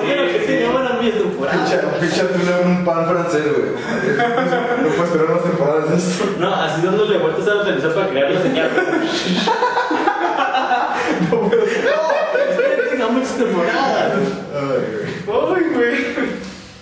Espero 0.00 0.32
que 0.32 0.38
tenga 0.46 0.70
buena 0.70 0.92
mi 0.94 1.10
temporada. 1.10 1.64
Picha, 2.00 2.22
tú 2.28 2.68
un 2.68 2.84
pan 2.86 3.06
francés, 3.06 3.44
güey. 3.44 3.72
No 4.82 4.88
puedes 4.96 5.10
esperar 5.12 5.28
más 5.28 5.42
temporadas 5.42 5.90
de 5.90 5.96
esto. 5.96 6.24
No, 6.38 6.54
así 6.54 6.80
dándole 6.80 7.18
vueltas 7.18 7.48
a 7.48 7.54
la 7.54 7.64
televisión 7.64 7.92
para 7.92 8.08
crear 8.08 8.30
la 8.30 8.42
señal. 8.42 8.70
No, 11.30 11.48
pero. 11.50 11.62
No, 11.62 12.48
espero 12.50 12.76
que 12.76 12.90
tenga 12.90 13.08
muchas 13.08 13.36
temporadas. 13.36 14.12
Ay, 14.54 15.64
güey. 15.74 15.77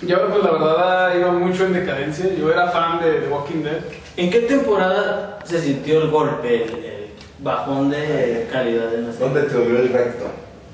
Yo, 0.07 0.29
pues 0.29 0.42
la 0.45 0.51
verdad, 0.53 1.16
iba 1.16 1.33
mucho 1.33 1.66
en 1.66 1.73
decadencia. 1.73 2.27
Yo 2.38 2.51
era 2.53 2.69
fan 2.69 3.01
de 3.01 3.12
The 3.21 3.29
Walking 3.29 3.62
Dead. 3.62 3.79
¿En 4.16 4.31
qué 4.31 4.40
temporada 4.40 5.38
se 5.45 5.61
sintió 5.61 6.03
el 6.03 6.11
golpe, 6.11 6.64
el, 6.64 6.71
el 6.71 7.07
bajón 7.40 7.90
de 7.90 8.49
calidad 8.53 8.88
de 8.90 9.03
la 9.03 9.12
serie? 9.12 9.27
¿Dónde 9.29 9.42
te 9.42 9.55
dolió 9.55 9.79
el 9.79 9.88
recto? 9.92 10.25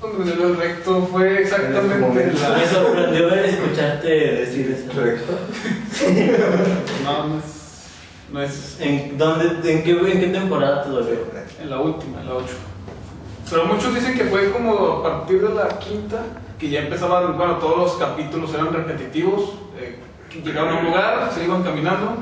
Donde 0.01 0.25
me 0.25 0.31
dio 0.35 0.47
el 0.49 0.57
recto 0.57 1.07
fue 1.11 1.41
exactamente 1.41 1.95
en 1.95 2.13
Me 2.13 2.33
la. 2.33 2.67
sorprendió 2.67 3.33
escucharte 3.33 4.07
decir 4.07 4.77
eso. 4.77 5.01
¿Recto? 5.01 5.33
No, 7.03 7.27
no 7.27 7.37
es. 7.39 7.63
No 8.31 8.41
es. 8.41 8.77
¿En, 8.81 9.17
dónde, 9.17 9.71
en, 9.71 9.83
qué, 9.83 9.91
¿En 9.91 10.19
qué 10.19 10.27
temporada 10.27 10.83
te 10.83 10.89
dolió? 10.89 11.15
En 11.61 11.69
la 11.69 11.79
última, 11.79 12.19
en 12.19 12.27
la 12.27 12.35
8. 12.35 12.47
Pero 13.49 13.65
muchos 13.65 13.93
dicen 13.95 14.17
que 14.17 14.25
fue 14.25 14.51
como 14.51 14.73
a 14.73 15.03
partir 15.03 15.41
de 15.47 15.53
la 15.53 15.69
quinta, 15.79 16.23
que 16.63 16.69
ya 16.69 16.79
empezaban, 16.79 17.37
bueno, 17.37 17.57
todos 17.57 17.77
los 17.77 17.93
capítulos 17.95 18.53
eran 18.53 18.71
repetitivos. 18.71 19.55
eh, 19.77 19.99
llegaban 20.43 20.77
a 20.77 20.79
un 20.79 20.85
lugar, 20.85 21.29
se 21.33 21.43
iban 21.43 21.61
caminando, 21.61 22.15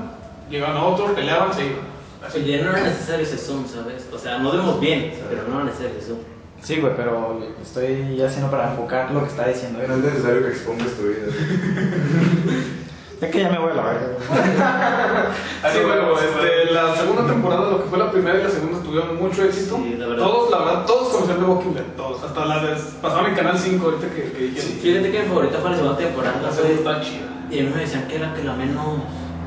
llegaban 0.50 0.78
a 0.78 0.84
otro, 0.84 1.14
peleaban, 1.14 1.54
se 1.54 1.68
iban. 1.68 1.92
Así. 2.26 2.40
Oye, 2.40 2.64
no 2.64 2.72
era 2.72 2.82
necesario 2.82 3.24
ese 3.24 3.38
zoom, 3.38 3.68
¿sabes? 3.68 4.08
O 4.12 4.18
sea, 4.18 4.40
no 4.40 4.52
vemos 4.52 4.80
bien, 4.80 5.14
pero 5.30 5.44
no 5.48 5.58
era 5.58 5.66
necesario 5.66 5.96
ese 5.96 6.08
zoom. 6.08 6.20
Sí, 6.60 6.80
güey, 6.82 6.96
pero 6.96 7.40
estoy 7.62 8.20
haciendo 8.20 8.50
para 8.50 8.72
enfocar 8.72 9.12
lo 9.12 9.22
que 9.22 9.28
está 9.30 9.48
diciendo. 9.48 9.80
No 9.88 9.94
es 9.94 10.00
necesario 10.04 10.42
que 10.42 10.50
expongas 10.50 10.90
tu 10.90 11.04
vida. 11.04 11.28
Es 13.22 13.30
que 13.30 13.40
ya 13.40 13.50
me 13.52 13.60
voy 13.60 13.70
a 13.70 13.76
la 13.76 13.84
verga. 13.84 14.08
Así 15.64 15.78
bueno, 15.86 16.18
este, 16.18 16.74
la 16.74 16.96
segunda 16.96 17.28
temporada, 17.28 17.70
lo 17.70 17.84
que 17.84 17.90
fue 17.90 18.00
la 18.00 18.12
primera 18.12 18.40
y 18.40 18.44
la 18.44 18.50
segunda 18.50 18.82
tuvieron 18.82 19.16
mucho 19.18 19.44
éxito. 19.44 19.76
Sí, 19.78 19.96
la 19.96 20.08
verdad. 20.08 20.26
Todos, 20.26 20.50
la 20.50 20.58
verdad, 20.58 20.86
todos 20.88 21.01
conocían 21.22 21.40
The 21.40 21.46
Walking 21.46 21.74
Dead, 21.74 21.84
todos. 21.98 22.24
Hasta 22.24 22.46
las 22.46 22.62
de, 22.64 22.92
pasaban 23.02 23.26
en 23.32 23.36
Canal 23.36 23.58
5 23.58 23.86
ahorita 23.86 24.08
que, 24.08 24.32
que 24.32 24.44
dijeron. 24.44 24.72
Fíjate 24.82 25.12
que 25.12 25.20
mi 25.20 25.26
favorita 25.28 25.58
fue 25.60 25.70
la 25.70 25.76
segunda 25.76 25.98
temporada. 25.98 26.42
La 26.42 26.52
segunda 26.52 26.76
está 26.78 27.02
chida. 27.02 27.28
Y 27.52 27.62
mí 27.64 27.72
me 27.74 27.82
decían 27.82 28.08
que 28.08 28.16
era 28.16 28.34
que 28.34 28.44
la 28.44 28.54
menos. 28.54 28.86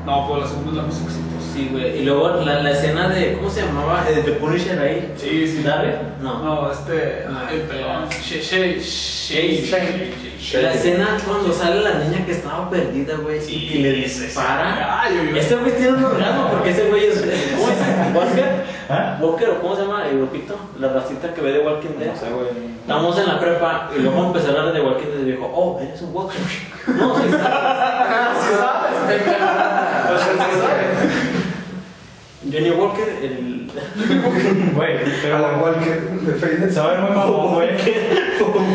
No, 0.05 0.27
pues 0.27 0.41
la 0.43 0.47
segunda 0.47 0.69
es 0.71 0.77
la 0.77 0.83
más 0.83 0.95
exitosa. 1.01 1.25
Sí, 1.53 1.69
güey. 1.71 1.99
Y 1.99 2.05
luego 2.05 2.41
la, 2.41 2.61
la 2.61 2.71
escena 2.71 3.09
de. 3.09 3.33
¿Cómo 3.33 3.49
se 3.49 3.61
llamaba? 3.61 4.05
Eh, 4.07 4.21
De 4.21 4.33
Punisher 4.33 4.77
ahí. 4.77 5.13
Sí, 5.17 5.47
sí. 5.47 5.63
¿Darry? 5.63 5.93
No. 6.21 6.43
No, 6.43 6.71
este. 6.71 7.23
El 7.51 7.61
pelón. 7.61 8.07
Shay. 8.09 8.79
Shay. 8.79 10.13
La 10.61 10.73
escena 10.73 11.17
cuando 11.25 11.51
sale 11.51 11.81
la 11.81 11.99
niña 11.99 12.23
que 12.23 12.33
estaba 12.33 12.69
perdida, 12.69 13.15
güey. 13.17 13.39
y 13.49 13.67
que 13.67 13.79
le 13.79 13.91
dispara. 13.93 15.05
Ese 15.35 15.55
güey 15.55 15.75
tiene 15.75 15.93
un 15.93 16.03
orgasmo 16.03 16.49
porque 16.51 16.69
ese 16.69 16.87
güey 16.87 17.05
es. 17.05 17.21
¿Cómo 17.57 17.67
se 17.69 17.94
¿Walker? 18.15 18.65
¿Ah? 18.89 19.17
¿Walker 19.21 19.49
o 19.49 19.61
cómo 19.61 19.75
se 19.75 19.81
llama 19.83 20.07
el 20.07 20.17
grupito? 20.17 20.55
La 20.79 20.89
racita 20.89 21.33
que 21.33 21.41
ve 21.41 21.53
de 21.53 21.59
Walking 21.65 21.97
Dead. 21.99 22.11
No 22.13 22.15
sé, 22.19 22.29
güey. 22.29 22.47
Estábamos 22.81 23.17
en 23.19 23.27
la 23.27 23.39
prepa 23.39 23.89
y 23.95 24.01
luego 24.01 24.25
empecé 24.25 24.47
a 24.47 24.49
hablar 24.51 24.73
de 24.73 24.81
Walking 24.81 25.07
Dead 25.07 25.19
y 25.21 25.31
dijo, 25.31 25.51
oh, 25.53 25.79
eres 25.81 26.01
un 26.01 26.15
Walker. 26.15 26.37
No, 26.87 27.15
sí 27.15 27.29
sabes. 27.31 27.41
Sí 28.39 28.53
sabes. 28.57 29.55
Johnny 32.51 32.69
Walker, 32.71 33.07
el. 33.23 33.71
Güey, 34.75 34.97
A 34.97 34.99
la 34.99 35.47
pero. 35.47 35.59
cual 35.61 35.75
que 35.79 35.89
de 35.89 36.33
Feynes. 36.39 36.73
Se 36.73 36.79
va 36.79 36.85
a 36.85 36.91
ver 36.91 36.99
muy 37.01 37.09
mamón, 37.11 37.53
güey. 37.55 37.69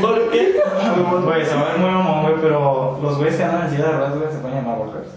Walker. 0.02 0.62
Güey, 1.24 1.46
se 1.46 1.54
va 1.54 1.60
a 1.60 1.64
ver 1.64 1.78
muy 1.78 1.90
mamón, 1.90 2.22
güey, 2.22 2.34
pero 2.42 2.98
los 3.02 3.16
güeyes 3.16 3.36
que 3.36 3.44
andan 3.44 3.62
en 3.66 3.70
silla 3.70 3.86
de 3.86 3.92
ruedas, 3.92 4.16
güey, 4.18 4.30
se 4.32 4.38
pueden 4.38 4.56
llamar 4.58 4.78
walkers. 4.78 5.08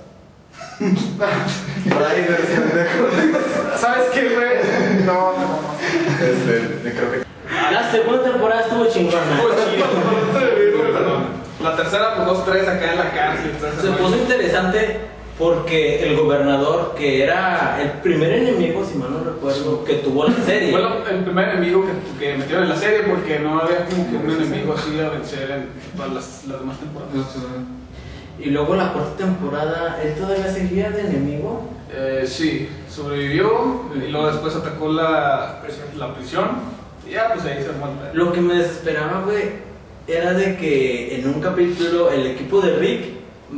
Riders, 0.80 2.48
pendejo. 2.48 3.78
¿Sabes 3.78 4.10
qué, 4.14 4.30
güey? 4.30 5.06
No, 5.06 5.34
no, 5.34 5.38
no. 5.38 5.74
Este, 6.22 6.92
creo 6.92 7.12
que. 7.12 7.24
La 7.72 7.92
segunda 7.92 8.24
temporada 8.24 8.62
estuvo 8.62 8.86
chingona. 8.88 9.22
La 11.62 11.76
tercera, 11.76 12.16
pues 12.16 12.28
dos, 12.28 12.46
tres 12.46 12.68
acá 12.68 12.92
en 12.92 12.98
la 12.98 13.12
cárcel. 13.12 13.52
Se 13.82 13.92
puso 13.92 14.18
interesante 14.18 15.00
porque 15.38 16.04
el 16.08 16.18
gobernador, 16.18 16.94
que 16.96 17.24
era 17.24 17.82
el 17.82 18.02
primer 18.02 18.34
enemigo, 18.34 18.86
si 18.86 18.98
mal 18.98 19.12
no 19.12 19.24
recuerdo, 19.24 19.84
que 19.84 19.96
tuvo 19.96 20.26
la 20.28 20.36
serie. 20.46 20.72
Fue 20.72 20.82
el 21.12 21.24
primer 21.24 21.50
enemigo 21.50 21.86
que, 21.86 22.26
que 22.26 22.38
metieron 22.38 22.64
en 22.64 22.70
la 22.70 22.76
serie 22.76 23.00
porque 23.04 23.40
no 23.40 23.60
había 23.60 23.86
como 23.86 24.10
que 24.10 24.18
un 24.18 24.32
enemigo 24.32 24.74
así 24.74 25.00
a 25.00 25.10
vencer 25.10 25.52
en 25.52 25.70
todas 25.98 26.14
las, 26.14 26.46
las 26.48 26.60
demás 26.60 26.78
temporadas. 26.80 27.14
Y 28.40 28.50
luego 28.50 28.76
la 28.76 28.92
cuarta 28.94 29.16
temporada, 29.18 30.00
él 30.04 30.16
todavía 30.16 30.48
seguía 30.52 30.90
de 30.92 31.02
enemigo. 31.02 31.70
Eh, 31.96 32.24
sí, 32.26 32.68
sobrevivió 32.90 33.84
y 33.96 34.10
luego 34.10 34.28
después 34.28 34.56
atacó 34.56 34.92
la, 34.92 35.62
la 35.98 36.14
prisión 36.16 36.46
y 37.08 37.12
ya 37.12 37.32
pues 37.34 37.46
ahí 37.46 37.62
se 37.64 37.72
muere. 37.74 37.94
Lo 38.14 38.32
que 38.34 38.42
me 38.42 38.56
desesperaba, 38.56 39.22
güey, 39.26 39.44
era 40.08 40.34
de 40.34 40.58
que 40.58 41.20
en 41.20 41.28
un 41.30 41.40
capítulo 41.40 42.10
el 42.12 42.26
equipo 42.28 42.60
de 42.62 42.76
Rick 42.78 43.06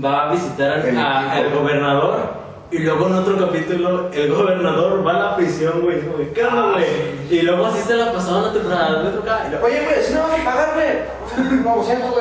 va 0.04 0.30
a 0.30 0.34
visitar 0.34 0.74
al, 0.80 0.98
a- 0.98 1.50
gobernador. 1.56 2.45
Y 2.76 2.80
luego 2.80 3.08
en 3.08 3.14
otro 3.14 3.38
capítulo 3.38 4.10
el 4.12 4.34
gobernador 4.34 5.08
va 5.08 5.12
a 5.12 5.20
la 5.20 5.36
prisión, 5.38 5.80
güey. 5.82 6.02
¿Qué 6.34 6.44
onda, 6.44 6.74
güey? 6.74 6.86
Y 7.30 7.42
luego 7.42 7.68
así 7.68 7.82
se 7.88 7.96
la 7.96 8.12
pasaba 8.12 8.40
una 8.40 8.52
temporada, 8.54 8.90
y 8.90 9.50
luego- 9.52 9.66
Oye, 9.66 9.86
güey, 9.86 10.04
si 10.04 10.14
no 10.14 10.24
vas 10.24 10.40
a 10.40 10.44
pagar, 10.44 10.74
güey. 10.76 11.16
No, 11.64 11.76
güey. 11.76 11.98
No, 11.98 12.12
no. 12.12 12.20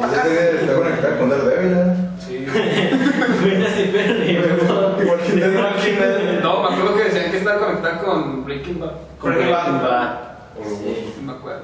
Está 0.00 0.74
conectado 0.74 1.18
con 1.18 1.28
Daredevil, 1.30 1.72
¿eh? 1.76 1.94
Sí. 2.18 2.46
Güey, 3.40 3.64
así, 3.66 3.90
pero 3.92 4.14
ni 4.14 4.32
me 4.32 5.10
Walking 5.10 5.36
Dead. 5.36 6.40
No, 6.42 6.62
me 6.62 6.74
acuerdo 6.74 6.96
que 6.96 7.04
decían 7.04 7.30
que 7.30 7.38
estaba 7.38 7.58
conectado 7.66 8.04
con 8.06 8.44
Breaking 8.44 8.80
Bad. 8.80 8.92
Con 9.18 9.34
Breaking 9.34 9.52
Bad. 9.52 9.82
Bad. 9.82 10.18
Sí. 10.64 11.14
No 11.20 11.32
me 11.32 11.38
acuerdo. 11.38 11.62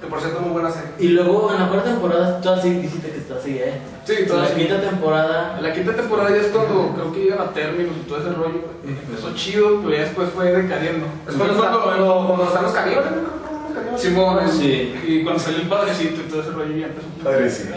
Que 0.00 0.06
por 0.08 0.20
cierto, 0.20 0.40
muy 0.40 0.52
buena 0.52 0.70
serie. 0.70 0.90
Y 0.98 1.08
luego 1.08 1.52
en 1.52 1.60
la 1.60 1.68
cuarta 1.68 1.90
temporada, 1.90 2.40
tú 2.40 2.48
así 2.50 2.70
dijiste 2.70 3.10
que 3.10 3.18
está 3.22 3.36
así, 3.36 3.58
¿eh? 3.58 3.74
Sí, 4.04 4.12
En 4.20 4.28
toda 4.28 4.42
la 4.48 4.54
quinta 4.54 4.80
temporada, 4.80 5.58
La 5.60 5.72
quinta 5.72 5.94
temporada 5.94 6.30
ya 6.30 6.36
es 6.36 6.46
cuando 6.48 6.92
creo 6.94 7.12
que 7.12 7.20
llegan 7.20 7.40
a 7.40 7.50
términos 7.52 7.92
y 8.00 8.08
todo 8.08 8.18
ese 8.18 8.30
rollo. 8.30 8.60
Empezó 8.86 9.34
chido, 9.34 9.80
pero 9.82 9.94
ya 9.96 10.00
después 10.02 10.28
fue 10.34 10.52
decayendo. 10.52 11.06
Es 11.28 11.34
cuando, 11.34 11.54
cuando, 11.58 12.24
cuando 12.26 12.44
están 12.46 12.62
los 12.64 12.72
caníbales. 12.72 13.12
Simón, 13.96 14.38
Sí. 14.50 14.94
y 15.06 15.22
cuando 15.22 15.40
salió 15.42 15.60
el 15.60 15.68
padrecito 15.68 16.20
y 16.20 16.30
todo 16.30 16.42
ese 16.42 16.50
rollo 16.50 16.76
ya 16.76 16.86
empezó. 16.86 17.06
Padrecito. 17.24 17.74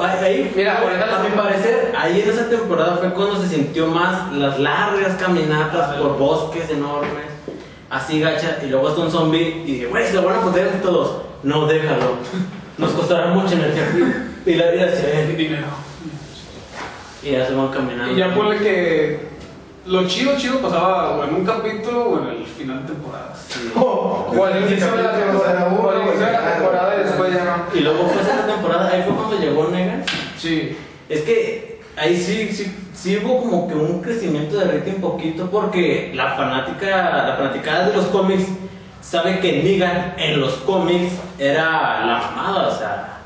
Ahí, 0.00 0.52
Mira, 0.54 0.78
a 0.78 1.22
mi 1.22 1.30
parecer, 1.34 1.94
ahí 1.96 2.20
en 2.20 2.28
esa 2.30 2.48
temporada 2.48 2.98
fue 2.98 3.10
cuando 3.14 3.40
se 3.40 3.48
sintió 3.48 3.86
más 3.86 4.30
las 4.32 4.58
largas 4.58 5.14
caminatas 5.14 5.96
por 5.96 6.18
bosques 6.18 6.68
enormes, 6.70 7.24
así 7.88 8.20
gacha, 8.20 8.58
y 8.62 8.66
luego 8.66 8.88
hasta 8.88 9.00
un 9.00 9.10
zombie, 9.10 9.62
y 9.66 9.72
dije, 9.72 9.86
güey, 9.86 10.06
se 10.06 10.12
lo 10.14 10.24
van 10.24 10.36
a 10.36 10.40
poner 10.42 10.82
todos. 10.82 11.22
No, 11.42 11.66
déjalo. 11.66 12.16
Nos 12.76 12.92
costará 12.92 13.28
mucha 13.28 13.54
energía. 13.54 14.28
Y 14.48 14.54
la 14.54 14.70
vida 14.70 14.90
se 14.90 15.26
Dinero. 15.34 15.66
Y 17.22 17.32
ya 17.32 17.46
se 17.46 17.54
van 17.54 17.68
caminando. 17.68 18.14
Y 18.14 18.16
ya 18.16 18.34
ponle 18.34 18.56
que 18.56 19.28
lo 19.84 20.08
chido, 20.08 20.38
chido 20.38 20.58
pasaba 20.60 21.18
o 21.18 21.24
en 21.24 21.34
un 21.34 21.44
capítulo 21.44 22.08
o 22.08 22.22
en 22.22 22.38
el 22.38 22.46
final 22.46 22.86
de 22.86 22.94
temporada. 22.94 23.34
O 23.76 24.44
al 24.44 24.62
inicio 24.62 24.90
de 24.90 25.02
la 25.02 25.12
temporada. 25.12 25.66
O 25.66 25.90
al 25.90 26.00
inicio 26.00 26.26
de 26.26 26.32
la 26.32 26.54
temporada 26.54 26.94
y 26.96 27.04
después 27.04 27.34
ya 27.34 27.44
no. 27.44 27.78
Y 27.78 27.82
luego 27.82 28.08
fue 28.08 28.22
esa 28.22 28.46
temporada, 28.46 28.90
ahí 28.90 29.02
fue 29.02 29.14
cuando 29.16 29.38
llegó 29.38 29.68
Negan. 29.68 30.04
Sí. 30.38 30.78
Es 31.10 31.20
que 31.22 31.80
ahí 31.96 32.16
sí, 32.16 32.48
sí, 32.50 32.74
sí 32.94 33.20
hubo 33.22 33.40
como 33.40 33.68
que 33.68 33.74
un 33.74 34.00
crecimiento 34.00 34.56
de 34.56 34.78
rating 34.78 35.00
poquito 35.00 35.50
porque 35.50 36.12
la 36.14 36.32
fanática, 36.36 37.26
la 37.26 37.36
fanaticada 37.36 37.88
de 37.90 37.96
los 37.96 38.06
cómics 38.06 38.44
sabe 39.02 39.40
que 39.40 39.62
Negan 39.62 40.14
en 40.16 40.40
los 40.40 40.54
cómics 40.54 41.12
era 41.38 42.06
la 42.06 42.18
mamada, 42.18 42.68
o 42.68 42.78
sea. 42.78 43.17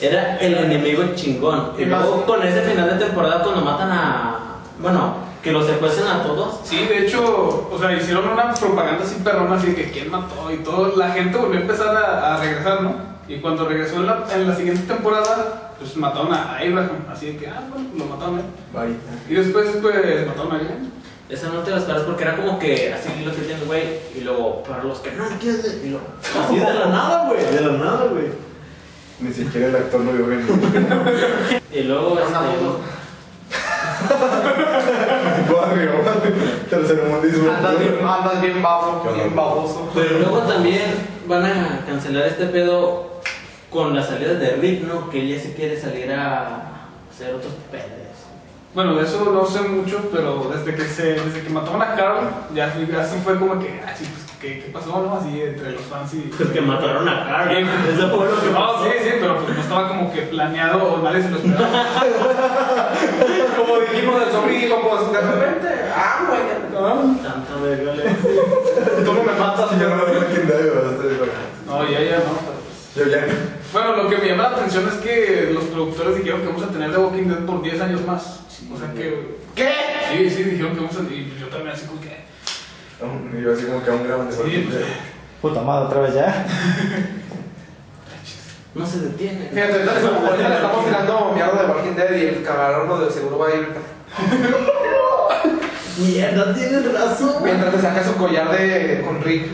Era 0.00 0.36
el 0.38 0.54
enemigo 0.54 1.02
chingón. 1.14 1.72
Y 1.78 1.84
luego 1.84 2.24
con 2.26 2.42
ese 2.42 2.62
final 2.62 2.90
de 2.98 3.04
temporada 3.04 3.42
cuando 3.42 3.62
matan 3.62 3.90
a, 3.92 4.38
bueno, 4.78 5.16
Que 5.42 5.52
los 5.52 5.66
secuestran 5.66 6.20
a 6.20 6.22
todos. 6.22 6.60
Sí, 6.64 6.86
de 6.86 7.06
hecho, 7.06 7.68
o 7.70 7.78
sea, 7.78 7.92
hicieron 7.92 8.26
una 8.28 8.54
propaganda 8.54 9.04
así 9.04 9.16
perrona, 9.22 9.56
así 9.56 9.68
de 9.68 9.74
que 9.74 9.90
quién 9.90 10.10
mató 10.10 10.50
y 10.50 10.56
todo. 10.58 10.96
La 10.96 11.10
gente 11.10 11.36
volvió 11.36 11.58
a 11.58 11.62
empezar 11.62 11.94
a, 11.94 12.34
a 12.34 12.40
regresar, 12.40 12.82
¿no? 12.82 12.94
Y 13.28 13.40
cuando 13.40 13.68
regresó 13.68 13.96
en 13.96 14.06
la, 14.06 14.24
en 14.34 14.48
la 14.48 14.56
siguiente 14.56 14.82
temporada, 14.82 15.72
pues 15.78 15.96
mataron 15.96 16.32
a 16.32 16.56
Abraham. 16.56 17.04
Así 17.12 17.26
de 17.26 17.36
que, 17.36 17.46
ah, 17.46 17.62
bueno, 17.70 17.88
lo 17.96 18.04
mataron 18.06 18.36
a 18.36 18.40
él. 18.40 18.46
Bye. 18.72 18.96
Y 19.28 19.34
después, 19.38 19.68
pues, 19.82 20.26
mataron 20.26 20.52
a 20.52 20.54
alguien. 20.56 20.92
Esa 21.28 21.48
no 21.48 21.60
te 21.60 21.70
las 21.70 21.80
esperas 21.80 22.02
porque 22.02 22.22
era 22.22 22.36
como 22.36 22.58
que 22.58 22.92
así 22.92 23.24
lo 23.24 23.34
que 23.34 23.42
tiene, 23.42 23.64
güey. 23.64 23.82
Y 24.14 24.20
luego, 24.20 24.62
para 24.62 24.84
los 24.84 24.98
que 25.00 25.12
no 25.12 25.26
entienden, 25.26 25.80
y 25.84 25.90
luego, 25.90 26.06
así 26.22 26.56
de 26.56 26.74
la 26.74 26.86
nada, 26.86 27.28
güey. 27.28 27.44
De 27.44 27.60
la 27.60 27.72
nada, 27.72 28.06
güey. 28.10 28.26
Ni 29.20 29.32
siquiera 29.32 29.68
el 29.68 29.76
actor 29.76 30.00
lo 30.00 30.12
vio 30.12 30.26
venir. 30.26 30.46
Y 31.72 31.82
luego, 31.82 32.18
este. 32.18 32.34
Barrio, 35.52 35.92
tercermundismo. 36.68 37.50
Andas 37.52 37.78
bien, 37.78 37.94
andas 38.06 38.40
bien 38.40 38.62
bafo, 38.62 39.12
bien 39.14 39.34
baboso. 39.34 39.90
Pero 39.94 40.18
luego 40.18 40.38
también 40.40 40.82
van 41.26 41.44
a 41.44 41.84
cancelar 41.86 42.26
este 42.26 42.46
pedo 42.46 43.20
con 43.70 43.94
la 43.94 44.02
salida 44.02 44.34
de 44.34 44.56
Rick, 44.56 44.82
¿no? 44.82 45.10
Que 45.10 45.22
ella 45.22 45.40
sí 45.40 45.54
quiere 45.56 45.80
salir 45.80 46.12
a 46.12 46.88
hacer 47.10 47.34
otros 47.34 47.52
pedos. 47.70 48.13
Bueno, 48.74 48.96
de 48.96 49.04
eso 49.04 49.24
no 49.32 49.46
sé 49.46 49.60
mucho, 49.60 50.08
pero 50.12 50.50
desde 50.52 50.74
que 50.74 50.84
se, 50.88 51.12
desde 51.14 51.42
que 51.42 51.48
mataron 51.50 51.80
a 51.80 51.94
Carl, 51.94 52.26
ya 52.54 52.66
así, 52.66 52.88
así 52.98 53.20
fue 53.22 53.38
como 53.38 53.60
que, 53.60 53.80
así, 53.86 54.04
pues, 54.04 54.24
¿qué, 54.40 54.64
qué 54.64 54.70
pasó, 54.72 55.00
no? 55.00 55.14
Así 55.16 55.40
entre 55.42 55.72
los 55.72 55.82
fans 55.82 56.12
y... 56.14 56.22
Pues 56.36 56.48
que 56.50 56.60
mataron 56.60 57.08
a 57.08 57.24
Carl. 57.24 57.56
Eso 57.56 58.08
fue 58.16 58.28
lo 58.28 58.40
que 58.40 58.46
No, 58.50 58.58
pasó. 58.58 58.84
sí, 58.84 58.90
sí, 59.04 59.10
pero 59.20 59.38
pues 59.38 59.54
no 59.54 59.60
estaba 59.62 59.88
como 59.88 60.12
que 60.12 60.22
planeado 60.22 60.92
o 60.92 60.98
nadie 61.02 61.22
se 61.22 61.30
lo 61.30 61.36
esperaba. 61.36 61.84
Como 63.56 63.78
dijimos 63.78 64.20
del 64.20 64.30
zombie, 64.30 64.58
dijo, 64.58 64.80
pues 64.82 65.12
de 65.12 65.20
repente, 65.20 65.68
ah, 65.94 66.26
güey. 66.28 66.42
Tanta 67.22 67.54
verga, 67.62 67.92
Tú 69.04 69.14
no 69.14 69.22
me 69.24 69.32
matas, 69.38 69.70
Si 69.70 69.78
yo 69.78 69.88
no 69.88 69.96
Bad, 69.96 70.06
¿verdad? 70.08 71.28
No, 71.66 71.88
ya, 71.88 72.00
ya, 72.02 72.16
no. 72.18 72.24
pero, 72.42 72.58
pues. 72.64 72.94
Yo 72.96 73.04
ya. 73.12 73.26
Bueno, 73.74 73.96
lo 74.04 74.08
que 74.08 74.16
me 74.18 74.28
llama 74.28 74.44
la 74.44 74.56
atención 74.56 74.86
es 74.88 74.94
que 74.94 75.50
los 75.52 75.64
productores 75.64 76.16
dijeron 76.18 76.40
que 76.42 76.46
vamos 76.46 76.62
a 76.62 76.68
tener 76.68 76.92
The 76.92 76.96
Walking 76.98 77.24
Dead 77.24 77.44
por 77.44 77.60
10 77.60 77.80
años 77.80 78.06
más. 78.06 78.40
O 78.72 78.78
sea 78.78 78.92
que... 78.94 79.36
¿Qué? 79.56 79.70
Sí, 80.12 80.30
sí, 80.30 80.42
dijeron 80.44 80.74
que 80.74 80.80
vamos 80.80 80.96
a... 80.96 81.00
Y 81.12 81.36
yo 81.40 81.48
también 81.48 81.70
así 81.74 81.86
como 81.86 82.00
que... 82.00 82.24
Y 83.36 83.42
yo 83.42 83.52
así 83.52 83.64
como 83.66 83.82
que 83.84 83.90
aún 83.90 84.06
graban 84.06 84.28
de 84.30 84.32
Sí, 84.36 84.42
Breaking 84.42 84.70
pues. 84.70 84.84
Puta 85.42 85.60
madre, 85.62 85.86
otra 85.86 86.00
vez 86.02 86.14
ya. 86.14 86.46
No 88.76 88.84
se 88.86 88.98
detiene. 89.00 89.50
Fíjate, 89.52 89.82
estamos- 89.84 90.28
ahorita 90.30 90.48
le 90.48 90.54
estamos 90.56 90.84
tirando 90.84 91.32
mierda 91.32 91.62
de 91.62 91.68
Walking 91.68 91.94
Dead 91.96 92.16
y 92.16 92.26
el 92.26 92.42
cabrón 92.42 93.04
de 93.06 93.10
seguro 93.12 93.38
va 93.38 93.46
a 93.48 93.54
ir. 93.54 93.68
Mierda, 95.98 96.52
tienes 96.54 96.92
razón. 96.92 97.34
Mientras 97.44 97.72
te 97.72 97.80
saca 97.80 98.02
su 98.02 98.16
collar 98.16 98.50
de 98.50 99.00
con 99.06 99.22
Rick, 99.22 99.46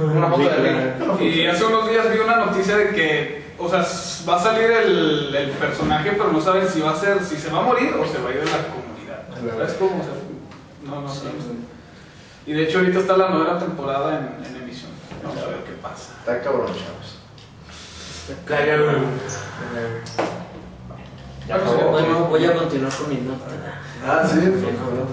en 0.00 0.10
una 0.18 0.28
foto 0.28 0.42
de 0.50 0.56
Rick. 0.56 1.20
Y 1.22 1.46
hace 1.46 1.64
unos 1.64 1.88
días 1.88 2.12
vi 2.12 2.18
una 2.18 2.36
noticia 2.36 2.76
de 2.76 2.90
que, 2.90 3.47
o 3.58 3.68
sea, 3.68 3.84
va 4.28 4.36
a 4.36 4.42
salir 4.42 4.70
el, 4.70 5.34
el 5.34 5.50
personaje, 5.50 6.12
pero 6.12 6.32
no 6.32 6.40
saben 6.40 6.68
si 6.68 6.80
va 6.80 6.92
a 6.92 6.96
ser, 6.96 7.22
si 7.24 7.36
se 7.36 7.50
va 7.50 7.58
a 7.58 7.62
morir 7.62 7.92
o 7.94 8.06
se 8.06 8.18
va 8.18 8.30
a 8.30 8.32
ir 8.32 8.40
de 8.40 8.46
la 8.46 8.68
comunidad. 8.68 9.56
¿Sabes 9.56 9.74
cómo? 9.74 10.00
O 10.00 10.04
sea, 10.04 10.14
no, 10.84 11.00
no 11.02 11.08
sé. 11.08 11.26
Y 12.46 12.52
de 12.52 12.62
hecho 12.64 12.78
ahorita 12.78 13.00
está 13.00 13.16
la 13.16 13.30
nueva 13.30 13.58
temporada 13.58 14.18
en, 14.18 14.44
en 14.44 14.62
emisión. 14.62 14.90
Vamos 15.22 15.42
a 15.42 15.48
ver 15.48 15.58
qué 15.64 15.72
pasa. 15.82 16.14
Está 16.20 16.40
cabrón, 16.40 16.66
chavos. 16.68 17.18
Cagaron. 18.46 19.04
Ya 21.46 21.56
Bueno, 21.58 22.24
voy 22.26 22.44
a 22.44 22.54
continuar 22.54 22.92
con 22.92 23.08
mi 23.08 23.16
nota. 23.16 23.46
Ah, 24.06 24.22
sí, 24.26 24.38
por 24.38 24.60
favor. 24.60 25.06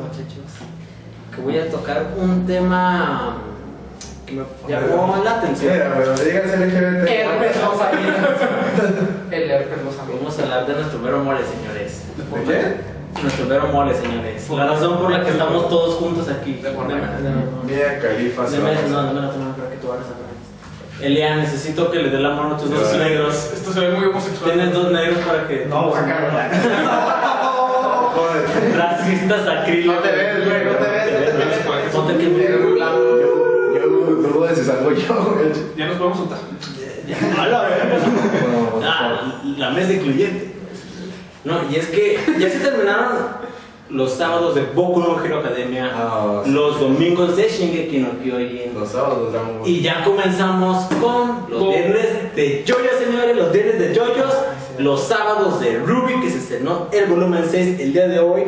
que 1.34 1.42
voy 1.42 1.58
a 1.58 1.72
tocar 1.72 2.14
un 2.18 2.46
tema 2.46 3.38
llamó 4.68 5.22
la 5.24 5.32
atención. 5.38 5.74
Mira, 5.74 5.94
bueno, 5.96 6.14
díganse 6.14 6.58
LGBT. 6.58 7.08
Herpes 7.08 7.62
lo 7.62 7.78
sabía. 7.78 8.16
El 9.32 9.52
herpes 9.52 9.84
lo 9.84 9.92
sabía. 9.92 10.16
Vamos 10.18 10.40
a 10.40 10.44
hablar 10.44 10.68
de 10.68 10.74
nuestro 10.74 11.00
mero 11.00 11.20
mole, 11.24 11.40
señores. 11.46 12.04
¿De 12.18 12.24
qué? 12.44 13.22
Nuestro 13.22 13.46
mero 13.46 13.68
mole, 13.68 13.94
señores. 13.94 14.50
La 14.50 14.66
razón 14.68 14.98
por 15.00 15.12
la 15.12 15.24
que 15.24 15.32
estamos 15.32 15.70
todos 15.70 15.96
juntos 15.96 16.28
aquí. 16.30 16.62
Mira, 17.66 18.00
Califa 18.00 18.44
No, 18.44 19.04
dame 19.04 19.22
la 19.22 19.32
toma 19.32 19.56
para 19.56 19.70
que 19.70 19.78
tú 19.78 19.92
abras 19.92 20.08
acá. 20.08 20.26
Elia, 21.02 21.36
necesito 21.36 21.92
que 21.92 22.00
le 22.00 22.10
dé 22.10 22.20
la 22.20 22.30
mano 22.30 22.56
a 22.56 22.58
tus 22.58 22.70
dos 22.70 22.98
negros. 22.98 23.52
Esto 23.54 23.74
se 23.74 23.80
ve 23.82 23.90
muy 23.92 24.08
homosexual. 24.08 24.54
Tienes 24.54 24.74
dos 24.74 24.92
negros 24.92 25.20
para 25.20 25.48
que. 25.48 25.66
No, 25.66 25.90
guacala. 25.90 26.50
Joder. 28.16 28.78
Racistas 28.78 29.48
acrílicos. 29.48 29.96
No 29.96 30.02
te 30.02 30.12
ves, 30.12 30.46
güey, 30.46 30.66
no 30.66 30.72
te 30.72 30.90
ves, 30.90 31.14
no 31.14 32.06
te 32.06 32.14
ves. 32.14 32.75
Salgo 34.54 34.92
yo, 34.92 35.34
güey. 35.34 35.52
Ya 35.78 35.88
nos 35.88 35.98
podemos 35.98 36.18
juntar. 36.20 36.40
A 37.40 37.48
la 37.48 37.62
verga. 37.62 38.00
Ah, 38.84 39.42
la 39.58 39.70
mesa 39.72 39.94
incluyente. 39.94 40.54
No, 41.44 41.60
y 41.72 41.76
es 41.76 41.88
que 41.88 42.20
ya 42.40 42.50
se 42.50 42.60
terminaron 42.60 43.46
los 43.92 44.14
sábados 44.14 44.56
de 44.56 44.64
Boku 44.74 45.00
no 45.00 45.24
Hero 45.24 45.40
Academia, 45.40 45.92
Ah, 45.94 46.42
sí. 46.44 46.52
los 46.52 46.80
domingos 46.80 47.38
de 47.38 47.48
Shingeki 47.48 48.00
no 48.00 48.10
Kyojin. 48.24 48.74
Los 48.74 48.90
sábados. 48.90 49.34
Y 49.66 49.82
ya 49.82 50.04
comenzamos 50.04 50.86
con 51.00 51.46
los 51.50 51.70
viernes 51.70 52.36
de 52.36 52.66
Jojo, 52.68 52.80
señores, 53.00 53.36
los 53.38 53.52
viernes 53.52 53.80
de 53.80 53.96
Jojos, 53.96 54.34
los 54.80 55.02
sábados 55.04 55.60
de 55.60 55.78
Ruby, 55.78 56.20
que 56.22 56.32
se 56.32 56.40
estrenó 56.40 56.88
el 56.92 57.06
volumen 57.06 57.46
6 57.50 57.80
el 57.80 57.94
día 57.94 58.08
de 58.08 58.20
hoy. 58.20 58.44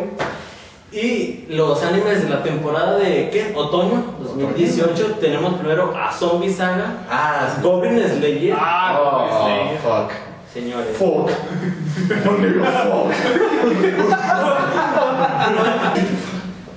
Y 0.92 1.46
los 1.50 1.84
animes 1.84 2.24
de 2.24 2.30
la 2.30 2.42
temporada 2.44 2.98
de 2.98 3.30
¿qué? 3.30 3.52
Otoño 3.56 4.04
2018. 4.22 5.16
Tenemos 5.20 5.56
primero 5.56 5.94
a 5.98 6.12
Zombie 6.14 6.52
Saga, 6.52 7.04
Ah. 7.10 7.50
Goblin 7.62 8.00
Slayer, 8.08 8.56
Ah, 8.58 8.98
Oh, 9.02 9.28
Slayer. 9.46 9.78
fuck. 9.80 10.12
señores. 10.54 10.96
Fuck. 10.98 11.30
No 12.26 12.32
digo 12.38 12.64
fuck. 12.66 13.12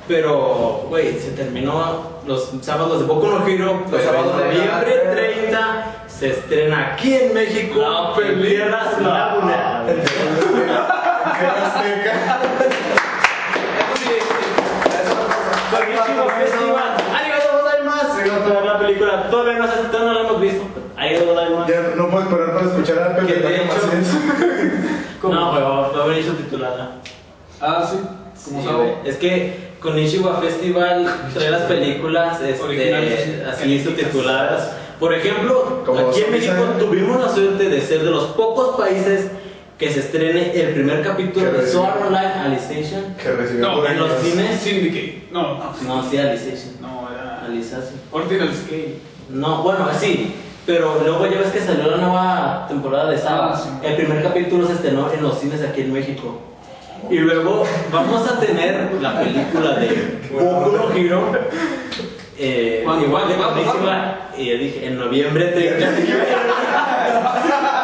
Pero, 0.08 0.86
güey, 0.88 1.16
se 1.20 1.30
terminó 1.30 2.02
los 2.26 2.50
sábados 2.62 2.98
de 3.00 3.06
Boku 3.06 3.28
no 3.28 3.46
Hero. 3.46 3.82
Los 3.88 4.00
pero 4.00 4.12
sábados 4.12 4.38
de 4.38 4.44
noviembre 4.44 4.92
30 5.12 6.04
se 6.08 6.30
estrena 6.30 6.94
aquí 6.94 7.14
en 7.14 7.32
México. 7.32 7.78
La 7.78 8.12
en 15.82 15.96
película. 15.96 16.06
Tierras 16.06 16.26
Laguna. 16.26 16.26
Konnichiwa 16.26 16.34
Festival. 16.40 16.90
Arigatou 17.16 17.52
gozaimasu. 17.60 18.48
Toda 18.48 18.64
la 18.64 18.78
película 18.78 19.30
todavía 19.30 19.58
no, 19.58 19.66
se- 19.66 19.88
todavía 19.90 20.12
no 20.12 20.14
la 20.14 20.20
hemos 20.28 20.40
visto. 20.40 20.64
Arigatou 20.96 21.26
gozaimasu. 21.34 21.72
Ya 21.72 21.80
no 21.96 22.08
puedo 22.10 22.22
esperar 22.24 22.54
para 22.54 22.66
escuchar 22.66 22.98
a 23.02 23.16
Pepe 23.16 23.32
Taco 23.34 23.48
hecho- 23.54 23.64
Macías. 23.66 24.16
No, 25.22 25.52
pero 25.52 25.92
va 25.94 26.04
a 26.04 26.06
venir 26.06 26.24
subtitulada. 26.24 26.92
Ah, 27.60 27.86
sí. 27.88 27.98
Como 28.46 28.62
Sí, 28.62 28.66
sabe. 28.66 28.94
Es 29.04 29.16
que 29.16 29.68
con 29.80 29.98
Ishiwa 29.98 30.40
Festival 30.40 31.14
trae 31.34 31.50
las 31.50 31.62
películas 31.62 32.40
este, 32.40 33.44
así 33.46 33.84
subtituladas. 33.84 34.72
Por 34.98 35.12
ejemplo, 35.12 35.82
aquí 36.08 36.22
en 36.22 36.30
México 36.32 36.62
tuvimos 36.78 37.20
la 37.20 37.28
suerte 37.28 37.68
de 37.68 37.80
ser 37.82 38.02
de 38.02 38.10
los 38.10 38.24
pocos 38.28 38.76
países 38.78 39.30
que 39.80 39.90
se 39.90 40.00
estrene 40.00 40.52
el 40.60 40.74
primer 40.74 41.02
capítulo 41.02 41.52
de 41.52 41.66
Sword 41.66 42.02
Online 42.08 42.34
Alicization. 42.34 43.14
Que 43.14 43.32
recibió 43.32 43.66
No, 43.66 43.86
en 43.86 43.98
los 43.98 44.20
cines. 44.20 44.60
Syndicate. 44.60 45.22
No, 45.32 45.54
no. 45.56 45.72
No, 45.86 46.10
sí, 46.10 46.18
Alicization. 46.18 46.82
No, 46.82 47.08
era. 47.10 47.46
Alicization. 47.46 47.98
Ordinal 48.12 48.54
Scale. 48.54 48.96
No, 49.30 49.62
bueno, 49.62 49.88
sí. 49.98 50.34
Pero 50.66 51.00
luego 51.02 51.26
ya 51.26 51.38
ves 51.38 51.48
que 51.48 51.60
salió 51.60 51.90
la 51.90 51.96
nueva 51.96 52.66
temporada 52.68 53.10
de 53.10 53.16
Saga. 53.16 53.54
Ah, 53.54 53.56
sí. 53.56 53.70
El 53.82 53.96
primer 53.96 54.22
capítulo 54.22 54.66
se 54.66 54.74
estrenó 54.74 55.10
en 55.10 55.22
los 55.22 55.40
cines 55.40 55.62
aquí 55.62 55.80
en 55.80 55.94
México. 55.94 56.38
Y 57.08 57.16
luego 57.16 57.64
vamos 57.90 58.30
a 58.30 58.38
tener 58.38 58.92
la 59.00 59.18
película 59.18 59.76
de 59.76 60.28
Boku 60.30 60.76
no 60.76 60.94
Hero. 60.94 61.32
Eh, 62.36 62.84
igual 62.84 63.06
buenísima. 63.08 64.28
Y 64.36 64.44
yo 64.44 64.58
dije, 64.58 64.86
en 64.88 64.98
noviembre 64.98 65.46
30. 65.46 65.88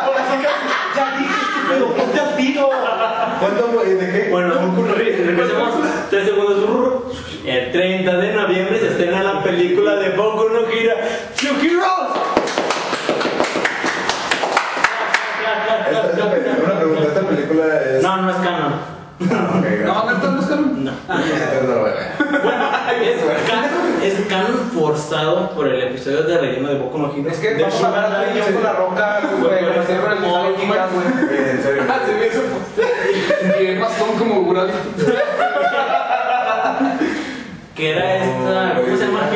¿Cuánto 3.40 3.64
fue? 3.72 3.94
¿De 3.94 4.12
qué? 4.12 4.28
Bueno, 4.30 4.54
regresemos 4.96 5.74
3 6.10 6.24
segundos. 6.24 6.56
El 7.44 7.70
30 7.72 8.16
de 8.16 8.32
noviembre 8.34 8.78
se 8.80 8.88
estrena 8.88 9.22
la 9.22 9.42
película 9.42 9.96
de 9.96 10.10
Boku 10.10 10.48
no 10.48 10.68
Hero. 10.70 10.94
¡Two 11.40 11.54
Heroes! 11.60 11.86
Esta, 15.90 16.10
esta 16.10 16.30
pe- 16.30 16.64
una 16.64 16.78
pregunta, 16.78 17.02
¿esta 17.08 17.20
película 17.20 17.64
es...? 17.84 18.02
No, 18.02 18.16
no 18.22 18.30
es 18.30 18.36
canon. 18.36 18.72
Ah, 19.30 19.60
No, 19.84 20.04
no 20.04 20.10
es 20.10 20.18
canon. 20.18 20.45
No. 20.86 20.92
Bueno, 21.08 22.70
es 23.02 23.20
canon, 23.50 24.02
es 24.04 24.14
canon 24.28 24.70
forzado 24.72 25.50
por 25.50 25.66
el 25.66 25.82
episodio 25.82 26.22
de 26.22 26.38
relleno 26.38 26.68
de 26.68 26.78
Boku 26.78 26.98
no 26.98 27.12
Hero. 27.12 27.28
Es 27.28 27.38
que 27.38 27.54
De 27.54 27.62
vamos 27.64 27.82
a 27.82 28.20
ver 28.20 28.54
con 28.54 28.62
la 28.62 28.72
roca, 28.74 29.20
güey, 29.40 29.64
con 29.64 29.74
el 29.74 29.84
cerro 29.84 30.10
del 30.10 30.20
Metal 30.20 30.56
Gear, 30.56 30.88
güey. 30.92 31.06
Oye, 31.28 31.50
en 31.50 31.62
serio. 31.62 31.82
Se 32.06 32.12
me 32.14 32.26
hizo. 32.28 32.42
Y 33.60 33.66
el 33.66 33.80
bastón 33.80 34.16
como 34.16 34.42
Gurali. 34.42 34.72
que 37.74 37.90
era 37.90 38.16
esta, 38.24 38.80
¿cómo 38.80 38.96
se 38.96 39.06
llama? 39.06 39.30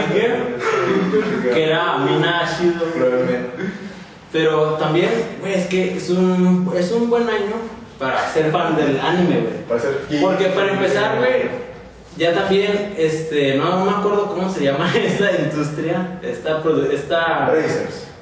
Que 1.53 1.65
era 1.65 1.99
Mina 1.99 2.45
Shido. 2.47 2.85
Probablemente. 2.85 3.51
Pero 4.31 4.75
también, 4.75 5.11
güey, 5.41 5.55
es 5.55 5.67
que 5.67 5.97
es 5.97 6.11
un, 6.11 6.73
es 6.77 6.93
un 6.93 7.11
buen 7.11 7.29
año 7.29 7.80
para 8.01 8.27
ser 8.31 8.51
fan 8.51 8.75
del 8.77 8.99
anime, 8.99 9.41
güey. 9.41 9.55
Para 9.69 9.81
ser 9.81 9.99
Porque 10.21 10.47
para 10.47 10.73
empezar, 10.73 11.19
güey, 11.19 11.71
ya 12.17 12.33
también, 12.35 12.95
este, 12.97 13.55
no, 13.57 13.79
no 13.79 13.85
me 13.85 13.91
acuerdo 13.93 14.27
cómo 14.27 14.49
se 14.49 14.65
llama 14.65 14.91
esta 14.97 15.31
industria, 15.33 16.19
esta, 16.23 16.63
produ- 16.63 16.91
esta, 16.91 17.53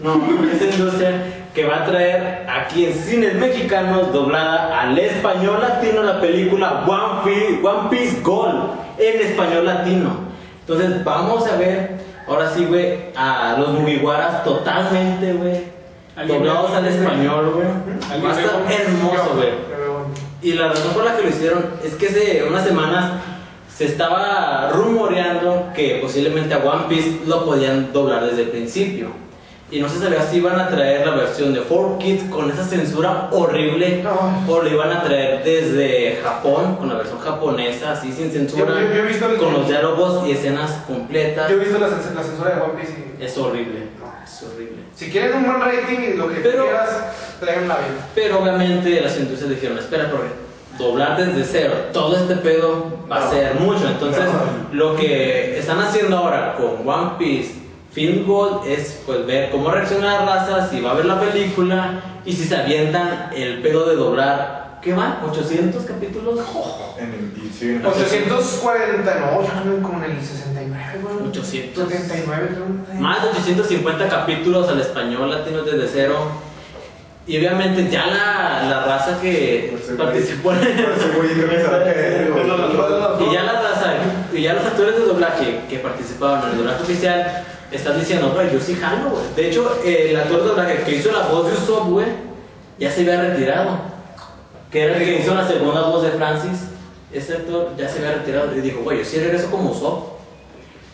no, 0.01 0.21
esta 0.53 0.65
industria 0.67 1.13
que 1.55 1.65
va 1.65 1.77
a 1.77 1.85
traer 1.87 2.47
aquí 2.49 2.87
en 2.87 2.93
cines 2.93 3.35
mexicanos 3.35 4.13
doblada 4.13 4.81
al 4.81 4.99
español 4.99 5.61
latino 5.61 6.03
la 6.03 6.21
película 6.21 6.85
One 6.87 7.23
Piece, 7.25 7.67
One 7.67 7.89
Piece 7.89 8.21
Gold 8.23 8.71
en 8.99 9.21
español 9.27 9.65
latino. 9.65 10.11
Entonces 10.61 11.03
vamos 11.05 11.49
a 11.49 11.57
ver, 11.57 11.93
ahora 12.27 12.51
sí, 12.51 12.65
güey, 12.67 12.99
a 13.17 13.57
los 13.59 13.71
Mugiwaras 13.71 14.45
totalmente, 14.45 15.33
güey, 15.33 15.79
¿Alguien 16.15 16.39
doblados 16.41 16.73
al 16.73 16.87
español, 16.87 17.53
güey. 17.55 17.67
¿Alguien 18.13 18.31
Va 18.31 18.37
a 18.37 18.41
estar 18.41 18.61
hermoso, 18.69 19.35
güey. 19.37 19.68
Y 20.43 20.53
la 20.53 20.69
razón 20.69 20.93
por 20.93 21.05
la 21.05 21.17
que 21.17 21.23
lo 21.25 21.29
hicieron 21.31 21.65
es 21.85 21.95
que 21.95 22.07
hace 22.09 22.45
unas 22.49 22.65
semanas 22.65 23.13
se 23.75 23.87
estaba 23.87 24.71
rumoreando 24.73 25.71
que 25.75 25.99
posiblemente 26.03 26.55
a 26.55 26.59
One 26.59 26.85
Piece 26.89 27.21
lo 27.27 27.45
podían 27.45 27.93
doblar 27.93 28.25
desde 28.27 28.43
el 28.43 28.49
principio. 28.49 29.09
Y 29.71 29.81
no 29.81 29.89
se 29.89 29.99
sabía 29.99 30.23
si 30.23 30.39
iban 30.39 30.59
a 30.59 30.69
traer 30.69 31.07
la 31.07 31.15
versión 31.15 31.53
de 31.53 31.61
4Kids 31.63 32.31
con 32.31 32.51
esa 32.51 32.65
censura 32.65 33.29
horrible 33.33 34.03
o 34.49 34.63
lo 34.63 34.69
iban 34.69 34.91
a 34.93 35.03
traer 35.03 35.45
desde 35.45 36.21
Japón 36.25 36.77
con 36.77 36.89
la 36.89 36.95
versión 36.95 37.19
japonesa, 37.21 37.93
así 37.93 38.11
sin 38.11 38.31
censura, 38.31 38.65
Yo- 38.67 38.81
yo- 38.81 38.95
yo 38.95 39.03
he 39.03 39.07
visto 39.07 39.27
con 39.37 39.53
los 39.53 39.69
diálogos 39.69 40.27
y 40.27 40.31
escenas 40.33 40.71
completas. 40.87 41.51
Yo 41.51 41.57
he 41.57 41.59
visto 41.59 41.79
la, 41.79 41.89
la 41.89 42.23
censura 42.23 42.55
de 42.55 42.61
One 42.63 42.81
Piece 42.81 42.95
y 43.21 43.23
Es 43.23 43.37
horrible, 43.37 43.81
es 44.41 44.49
horrible. 44.55 44.77
si 44.95 45.11
quieren 45.11 45.35
un 45.37 45.47
buen 45.47 45.61
rating 45.61 45.99
y 46.13 46.17
lo 46.17 46.29
que 46.29 46.37
Pero- 46.37 46.65
quieras, 46.65 46.89
traigan 47.41 47.69
la 47.69 47.77
vida. 47.77 48.09
Pero 48.15 48.41
obviamente 48.41 49.01
las 49.01 49.17
industrias 49.19 49.51
dijeron, 49.51 49.79
espera, 49.79 50.11
porque 50.11 50.29
doblar 50.79 51.17
desde 51.17 51.45
cero, 51.45 51.75
todo 51.93 52.17
este 52.17 52.37
pedo 52.37 52.99
va 53.11 53.17
a 53.17 53.25
No. 53.25 53.31
ser 53.31 53.55
mucho. 53.55 53.89
Entonces, 53.89 54.25
No. 54.25 54.75
lo 54.75 54.97
que 54.97 55.59
están 55.59 55.81
haciendo 55.81 56.17
ahora 56.19 56.55
con 56.57 56.89
One 56.89 57.13
Piece, 57.19 57.55
Film 57.93 58.27
Gold, 58.27 58.67
es 58.69 59.01
pues 59.07 59.27
ver 59.27 59.51
cómo 59.51 59.71
reacciona 59.71 60.21
la 60.25 60.37
raza, 60.37 60.69
si 60.69 60.81
va 60.81 60.93
a 60.93 60.95
ver 60.95 61.07
la 61.07 61.19
película 61.19 62.01
y 62.25 62.33
si 62.33 62.45
se 62.45 62.57
avientan 62.57 63.31
el 63.35 63.61
pedo 63.61 63.87
de 63.89 63.97
doblar. 63.97 64.68
¿Qué 64.89 64.95
van? 64.95 65.21
¿800 65.23 65.85
capítulos? 65.85 66.41
En 66.99 67.13
el, 67.13 67.53
sí, 67.53 67.79
840, 67.85 69.15
no, 69.21 69.43
ya 69.43 69.59
andan 69.59 69.83
como 69.83 70.03
en 70.03 70.13
el 70.13 70.21
69, 70.23 71.01
güey. 71.03 71.29
800. 71.29 71.89
79, 71.91 72.49
creo. 72.55 73.01
Más 73.01 73.23
de 73.23 73.29
850 73.29 74.09
capítulos 74.09 74.67
al 74.71 74.81
español 74.81 75.31
latino 75.31 75.63
desde 75.63 75.87
cero. 75.93 76.17
Y 77.27 77.37
obviamente 77.37 77.87
ya 77.91 78.07
la, 78.07 78.63
la 78.71 78.85
raza 78.87 79.21
que 79.21 79.77
güey- 79.87 79.97
participó 79.99 80.53
en 80.55 80.61
Y 83.21 83.33
ya 83.35 83.43
la 83.43 83.53
raza, 83.61 83.95
y 84.33 84.41
ya 84.43 84.55
los 84.55 84.65
actores 84.65 84.95
de 84.97 85.05
doblaje 85.05 85.61
que 85.69 85.79
participaban 85.81 86.45
en 86.45 86.51
el 86.53 86.57
doblaje 86.59 86.83
oficial 86.83 87.45
están 87.71 88.01
diciendo, 88.01 88.31
güey, 88.35 88.51
yo 88.51 88.59
sí 88.59 88.75
jalo, 88.81 89.11
güey. 89.11 89.25
De 89.37 89.49
hecho, 89.51 89.79
el 89.85 90.17
actor 90.17 90.41
de 90.43 90.49
doblaje 90.49 90.83
que 90.85 90.95
hizo 90.97 91.13
la 91.13 91.27
voz 91.29 91.47
de 91.49 91.53
Usopp, 91.59 91.89
güey, 91.91 92.07
ya 92.79 92.91
se 92.91 93.03
había 93.03 93.21
retirado. 93.21 93.88
Que 94.71 94.85
era 94.85 94.97
el 94.97 95.05
que 95.05 95.21
hizo 95.21 95.35
la 95.35 95.47
segunda 95.47 95.83
voz 95.83 96.03
de 96.03 96.11
Francis. 96.11 96.69
Ese 97.13 97.35
actor 97.35 97.73
ya 97.79 97.89
se 97.89 97.99
había 97.99 98.19
retirado 98.19 98.55
y 98.55 98.61
dijo, 98.61 98.81
güey, 98.83 98.99
yo 98.99 99.05
sí 99.05 99.19
regreso 99.19 99.51
como 99.51 99.71
Usopp. 99.71 100.19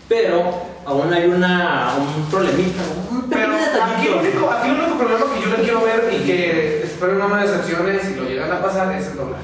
Pero 0.08 0.42
aún 0.84 1.12
hay 1.12 1.26
una, 1.26 1.94
un 1.98 2.26
problemita, 2.26 2.82
un 3.10 3.22
pequeño 3.28 3.54
aquí, 3.54 3.64
detallito. 3.64 4.20
único, 4.20 4.50
aquí 4.50 4.68
lo 4.68 4.74
único 4.74 4.98
problema 4.98 5.24
que 5.34 5.40
yo 5.40 5.56
le 5.56 5.62
quiero 5.62 5.80
ver 5.80 6.10
y 6.12 6.24
que 6.24 6.82
espero 6.84 7.14
no 7.14 7.28
me 7.28 7.42
decepcione 7.42 7.98
si 8.00 8.14
lo 8.14 8.24
llegan 8.24 8.52
a 8.52 8.62
pasar 8.62 8.94
es 8.94 9.08
el 9.08 9.16
doblaje. 9.16 9.42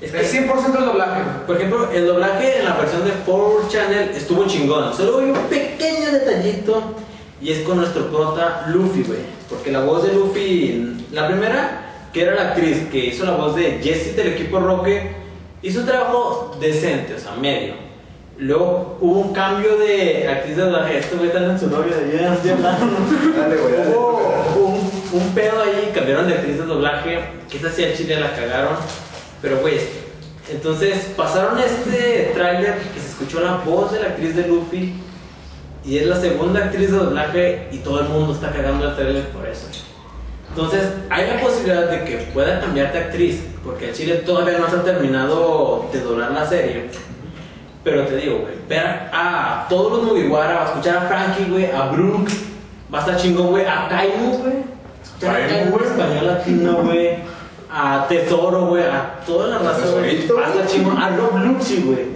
Es 0.00 0.14
Es, 0.14 0.30
que 0.30 0.46
100% 0.46 0.78
el 0.78 0.84
doblaje. 0.84 1.22
Por 1.46 1.56
ejemplo, 1.56 1.90
el 1.90 2.06
doblaje 2.06 2.58
en 2.58 2.64
la 2.66 2.76
versión 2.76 3.04
de 3.04 3.12
4 3.26 3.68
Channel 3.68 4.10
estuvo 4.10 4.46
chingón. 4.46 4.94
Solo 4.94 5.18
hay 5.18 5.30
un 5.30 5.38
pequeño 5.48 6.12
detallito 6.12 6.94
y 7.40 7.50
es 7.50 7.60
con 7.60 7.78
nuestro 7.78 8.08
prota 8.08 8.66
Luffy, 8.68 9.02
güey. 9.02 9.20
Porque 9.48 9.72
la 9.72 9.80
voz 9.80 10.04
de 10.04 10.12
Luffy, 10.12 11.06
la 11.12 11.26
primera, 11.26 11.87
que 12.18 12.24
era 12.24 12.34
la 12.34 12.48
actriz 12.50 12.88
que 12.90 12.98
hizo 12.98 13.24
la 13.24 13.36
voz 13.36 13.54
de 13.54 13.78
Jessie 13.80 14.14
del 14.14 14.32
equipo 14.32 14.58
Roque, 14.58 15.12
hizo 15.62 15.78
un 15.78 15.86
trabajo 15.86 16.56
decente, 16.58 17.14
o 17.14 17.18
sea, 17.20 17.36
medio. 17.36 17.74
Luego 18.38 18.98
hubo 19.00 19.20
un 19.20 19.32
cambio 19.32 19.78
de 19.78 20.26
actriz 20.26 20.56
de 20.56 20.62
doblaje. 20.64 21.00
Güey 21.16 21.28
está 21.28 21.44
en 21.44 21.60
su 21.60 21.70
novia 21.70 21.96
de 21.96 22.06
ayer, 22.06 22.32
estoy 22.32 22.50
hablando. 22.50 22.86
Dale, 23.38 23.56
güey, 23.56 23.74
un, 24.56 24.90
un 25.12 25.32
pedo 25.32 25.62
ahí, 25.62 25.92
cambiaron 25.94 26.26
de 26.26 26.34
actriz 26.34 26.58
de 26.58 26.64
doblaje, 26.64 27.20
esa 27.54 27.70
sí 27.70 27.84
al 27.84 27.96
chile 27.96 28.18
la 28.18 28.34
cagaron. 28.34 28.74
Pero 29.40 29.60
güey, 29.60 29.78
entonces 30.50 31.12
pasaron 31.16 31.56
este 31.60 32.32
tráiler 32.34 32.78
que 32.78 32.98
se 32.98 33.10
escuchó 33.10 33.38
la 33.38 33.58
voz 33.64 33.92
de 33.92 34.00
la 34.00 34.06
actriz 34.06 34.34
de 34.34 34.48
Luffy 34.48 34.92
y 35.84 35.98
es 35.98 36.06
la 36.08 36.20
segunda 36.20 36.64
actriz 36.64 36.90
de 36.90 36.96
doblaje 36.96 37.68
y 37.70 37.78
todo 37.78 38.00
el 38.00 38.08
mundo 38.08 38.32
está 38.32 38.50
cagando 38.50 38.88
el 38.88 38.96
tráiler 38.96 39.28
por 39.28 39.46
eso. 39.46 39.68
Entonces, 40.58 40.88
hay 41.08 41.28
la 41.28 41.40
posibilidad 41.40 41.88
de 41.88 42.02
que 42.02 42.16
pueda 42.34 42.58
cambiar 42.58 42.92
de 42.92 42.98
actriz, 42.98 43.44
porque 43.64 43.90
el 43.90 43.94
Chile 43.94 44.14
todavía 44.26 44.58
no 44.58 44.68
se 44.68 44.74
ha 44.74 44.82
terminado 44.82 45.88
de 45.92 46.00
doblar 46.00 46.32
la 46.32 46.44
serie. 46.44 46.90
Pero 47.84 48.04
te 48.06 48.16
digo, 48.16 48.38
güey, 48.38 48.54
ver 48.68 48.84
a 49.12 49.66
todos 49.68 49.92
los 49.92 50.02
Mugiwara, 50.02 50.62
a 50.62 50.64
escuchar 50.64 50.96
a 50.96 51.00
Frankie, 51.02 51.48
güey, 51.48 51.70
a 51.70 51.90
Brook, 51.92 52.26
va 52.92 52.98
a 52.98 53.00
estar 53.02 53.16
chingón, 53.18 53.50
güey, 53.50 53.66
a 53.66 53.86
Kaimu, 53.88 54.38
güey. 54.38 54.54
Escuchar 55.00 55.36
a 55.36 55.46
Kaimu, 55.46 55.76
español 55.78 56.26
latino, 56.26 56.72
güey. 56.82 57.10
A 57.70 58.06
Tesoro, 58.08 58.66
güey, 58.66 58.82
a 58.82 59.20
toda 59.24 59.46
la 59.46 59.58
raza, 59.58 59.86
güey. 59.92 60.26
Va 60.26 60.44
a 60.44 60.48
estar 60.48 60.66
chingón. 60.66 61.00
A 61.00 61.16
Rob 61.16 61.38
Lucci, 61.38 61.82
güey. 61.82 62.06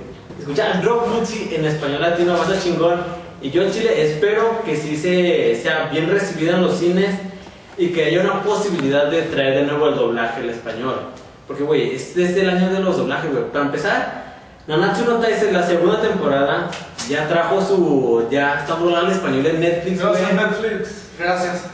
Escuchar 0.40 0.78
a 0.78 0.80
Rob 0.80 1.06
Lucci 1.14 1.48
en 1.54 1.64
español 1.64 2.00
latino 2.00 2.32
va 2.32 2.40
a 2.40 2.42
estar 2.42 2.60
chingón. 2.60 3.00
Y 3.40 3.52
yo 3.52 3.62
en 3.62 3.70
Chile 3.70 4.02
espero 4.02 4.62
que 4.64 4.76
sí 4.76 4.96
se, 4.96 5.54
sea 5.62 5.90
bien 5.92 6.10
recibida 6.10 6.56
en 6.56 6.62
los 6.62 6.78
cines 6.78 7.31
y 7.78 7.88
que 7.88 8.04
haya 8.04 8.20
una 8.20 8.42
posibilidad 8.42 9.06
de 9.10 9.22
traer 9.22 9.54
de 9.56 9.62
nuevo 9.64 9.88
el 9.88 9.94
doblaje 9.96 10.40
al 10.42 10.50
español. 10.50 10.96
Porque, 11.46 11.62
güey, 11.64 11.94
es 11.94 12.16
el 12.16 12.48
año 12.50 12.70
de 12.70 12.80
los 12.80 12.96
doblajes, 12.96 13.30
güey. 13.32 13.44
Para 13.50 13.64
empezar, 13.66 14.22
Nanatsu 14.66 15.04
no 15.04 15.16
Taisen, 15.16 15.52
la 15.52 15.66
segunda 15.66 16.00
temporada, 16.00 16.70
ya 17.08 17.26
trajo 17.28 17.60
su. 17.60 18.26
Ya 18.30 18.60
está 18.60 18.74
doblada 18.76 19.06
al 19.06 19.12
español 19.12 19.44
en 19.46 19.60
Netflix. 19.60 20.00
Gracias 20.00 20.32
Netflix. 20.34 21.10
Gracias. 21.18 21.66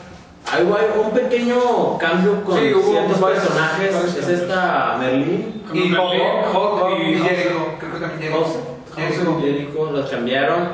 Hay 0.51 0.63
un 0.65 1.11
pequeño 1.11 1.99
cambio 1.99 2.43
con 2.43 2.59
Sí, 2.59 2.73
hubo 2.73 2.91
ciertos 2.91 3.21
varios- 3.21 3.43
personajes. 3.43 3.93
varios 3.95 4.15
es 4.15 4.21
cambios. 4.21 4.41
esta 4.41 4.97
Merlin. 4.99 5.63
Y 5.75 5.95
Hawk, 5.95 6.55
Hawk 6.55 6.81
Hawk 6.81 6.91
y 6.99 7.03
y. 7.13 7.19
Jericho. 7.19 7.67
Creo 7.79 7.93
que 7.93 8.01
también 8.01 8.21
Jericho. 8.33 8.47
Jericho. 8.97 9.41
Jericho, 9.43 9.91
los 9.93 10.11
cambiaron. 10.11 10.69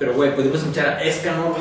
Pero, 0.00 0.14
güey, 0.14 0.34
pudimos 0.34 0.58
escuchar 0.58 0.86
a 0.98 1.02
Escanor. 1.04 1.54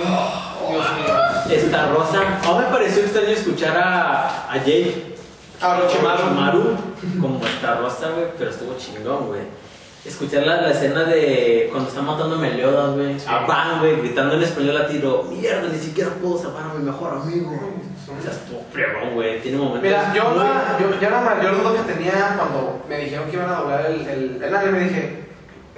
Dios 0.70 0.86
mío. 0.95 1.55
Esta 1.57 1.88
Rosa. 1.88 2.20
A 2.45 2.59
me 2.59 2.66
pareció 2.66 3.03
extraño 3.03 3.28
escuchar 3.30 3.78
a, 3.78 4.51
a 4.51 4.57
Jake 4.57 5.16
A. 5.62 5.78
Orochimaru 5.78 6.76
como 7.20 7.45
esta 7.45 7.76
Rosa, 7.76 8.09
güey, 8.12 8.26
pero 8.38 8.49
estuvo 8.51 8.76
chingón, 8.78 9.28
güey. 9.28 9.41
Escuchar 10.03 10.47
la, 10.47 10.62
la 10.62 10.72
escena 10.72 11.03
de 11.03 11.68
cuando 11.72 11.89
están 11.89 12.05
matando 12.07 12.36
a 12.36 12.39
Meliodas, 12.39 12.95
güey. 12.95 13.16
A 13.28 13.45
Van, 13.45 13.80
güey, 13.80 13.97
gritando 13.97 14.34
en 14.36 14.41
español 14.43 14.74
latino. 14.76 15.24
Mierda, 15.30 15.68
ni 15.70 15.78
siquiera 15.78 16.09
puedo 16.20 16.39
salvar 16.39 16.64
a 16.72 16.74
mi 16.74 16.84
mejor 16.84 17.14
amigo. 17.22 17.51
O 17.51 18.22
sea, 18.24 18.32
estuvo 18.32 18.64
fregón, 18.72 19.14
güey. 19.14 19.39
Tiene 19.41 19.57
momentos. 19.59 19.84
Mira, 19.84 20.12
yo, 20.14 20.30
muy- 20.32 20.39
la, 20.39 20.78
yo 20.80 20.99
ya 20.99 21.09
la 21.12 21.22
mayor 21.22 21.62
duda 21.62 21.74
que 21.86 21.93
tenía 21.93 22.36
cuando 22.38 22.84
me 22.89 22.97
dijeron 22.97 23.30
que 23.30 23.36
iban 23.36 23.49
a 23.49 23.55
doblar 23.57 23.86
el, 23.86 24.07
el, 24.07 24.43
el 24.43 24.55
anime, 24.55 24.80
dije, 24.80 25.24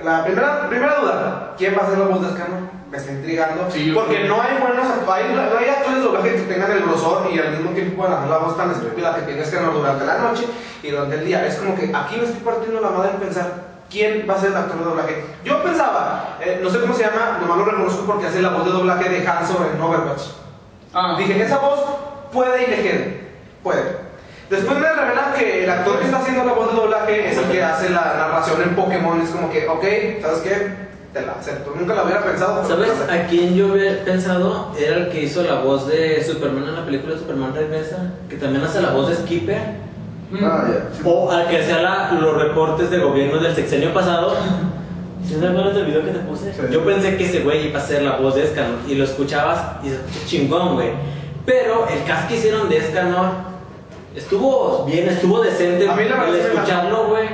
la 0.02 0.24
primera, 0.24 0.70
primera 0.70 0.96
duda, 1.02 1.54
¿quién 1.58 1.76
va 1.78 1.84
a 1.84 1.90
ser 1.90 1.98
la 2.00 2.06
voz 2.06 2.22
de 2.22 2.28
Escanor? 2.30 2.60
Me 2.94 3.00
está 3.00 3.12
intrigando. 3.12 3.72
Sí, 3.72 3.92
porque 3.92 4.26
no 4.26 4.40
hay 4.40 4.56
buenos 4.62 4.86
act- 4.86 5.12
hay, 5.12 5.34
no 5.34 5.42
hay 5.58 5.68
actores 5.68 5.96
de 5.98 6.02
doblaje 6.04 6.36
que 6.36 6.42
tengan 6.44 6.72
el 6.74 6.84
grosor 6.84 7.28
y 7.34 7.40
al 7.40 7.50
mismo 7.50 7.72
tiempo 7.72 7.98
puedan 8.04 8.20
hacer 8.20 8.30
la 8.30 8.38
voz 8.38 8.56
tan 8.56 8.70
estúpida 8.70 9.16
que 9.16 9.22
tiene 9.24 9.42
Escanor 9.42 9.74
durante 9.74 10.06
la 10.06 10.20
noche 10.20 10.46
y 10.84 10.92
durante 10.92 11.16
el 11.16 11.26
día. 11.26 11.44
Es 11.48 11.56
como 11.56 11.74
que 11.76 11.92
aquí 11.92 12.18
me 12.18 12.24
estoy 12.26 12.42
partiendo 12.42 12.80
la 12.82 12.92
madre 12.92 13.10
en 13.16 13.18
pensar. 13.18 13.74
¿Quién 13.90 14.28
va 14.30 14.36
a 14.36 14.40
ser 14.40 14.52
el 14.52 14.58
actor 14.58 14.78
de 14.78 14.86
doblaje? 14.86 15.26
Yo 15.44 15.64
pensaba, 15.64 16.38
eh, 16.40 16.60
no 16.64 16.70
sé 16.70 16.82
cómo 16.82 16.94
se 16.94 17.02
llama, 17.04 17.40
nomás 17.42 17.58
lo 17.58 17.66
reconozco 17.66 18.06
porque 18.06 18.28
hace 18.28 18.44
la 18.44 18.50
voz 18.50 18.64
de 18.66 18.72
doblaje 18.72 19.10
de 19.10 19.28
Hanzo 19.28 19.68
en 19.74 19.82
Overwatch. 19.82 20.22
Ah, 20.94 21.16
Dije, 21.18 21.42
esa 21.42 21.58
voz 21.58 21.80
puede 22.32 22.64
y 22.64 22.68
le 22.70 22.82
quede. 22.84 23.28
Puede. 23.64 23.82
Después 24.52 24.78
me 24.78 24.88
revelan 24.94 25.34
que 25.36 25.64
el 25.64 25.70
actor 25.72 25.98
que 25.98 26.06
está 26.06 26.18
haciendo 26.18 26.44
la 26.46 26.54
voz 26.54 26.70
de 26.70 26.76
doblaje 26.80 27.32
es 27.32 27.38
el 27.40 27.46
que 27.46 27.64
hace 27.64 27.90
la 27.90 28.14
narración 28.18 28.62
en 28.62 28.76
Pokémon. 28.76 29.20
Es 29.20 29.32
como 29.32 29.50
que, 29.52 29.68
ok, 29.68 29.84
¿sabes 30.22 30.40
qué? 30.44 30.93
Te 31.14 31.22
la 31.26 31.34
acepto. 31.34 31.74
Nunca 31.80 31.94
la 31.94 32.04
hubiera 32.06 32.24
pensado. 32.24 32.66
¿Sabes 32.68 32.90
a 33.10 33.28
quién 33.28 33.54
yo 33.56 33.72
había 33.74 34.04
pensado? 34.04 34.72
Era 34.78 34.98
el 34.98 35.10
que 35.10 35.22
hizo 35.24 35.44
la 35.44 35.60
voz 35.62 35.88
de 35.88 36.24
Superman 36.24 36.64
en 36.68 36.76
la 36.76 36.86
película 36.86 37.16
Superman 37.18 37.54
Regresa, 37.54 38.14
que 38.30 38.36
también 38.38 38.64
hace 38.64 38.82
la 38.82 38.90
voz 38.92 39.10
de 39.10 39.16
Skipper. 39.18 39.62
Ah, 40.42 40.66
ya. 40.68 41.08
O 41.08 41.30
al 41.32 41.48
que 41.48 41.62
hacía 41.62 41.82
la- 41.84 42.12
los 42.20 42.42
reportes 42.42 42.90
de 42.90 42.98
gobierno 42.98 43.38
del 43.40 43.54
sexenio 43.54 43.94
pasado. 43.94 44.36
¿Sí 45.28 45.36
te 45.36 45.48
acuerdas 45.48 45.76
del 45.76 45.86
video 45.86 46.04
que 46.04 46.12
te 46.12 46.20
puse? 46.20 46.52
Sí. 46.52 46.60
Yo 46.72 46.84
pensé 46.84 47.16
que 47.16 47.26
ese 47.26 47.42
güey 47.42 47.68
iba 47.68 47.80
a 47.80 47.82
ser 47.84 48.02
la 48.02 48.18
voz 48.18 48.34
de 48.36 48.44
Escanor 48.46 48.80
y 48.88 48.96
lo 48.96 49.04
escuchabas 49.04 49.60
y 49.84 49.90
se 49.90 50.26
chingón, 50.26 50.74
güey. 50.74 50.90
Pero 51.46 51.88
el 51.88 52.04
cast 52.06 52.28
que 52.28 52.36
hicieron 52.38 52.68
de 52.70 52.78
Escanor 52.78 53.28
estuvo 54.16 54.84
bien, 54.86 55.08
estuvo 55.08 55.42
decente. 55.42 55.88
A 55.88 55.96
mí 55.96 56.04
la 56.10 56.16
verdad 56.18 56.36
El 56.36 56.42
sí 56.42 56.48
me 56.48 56.54
escucharlo, 56.56 57.08
güey, 57.10 57.30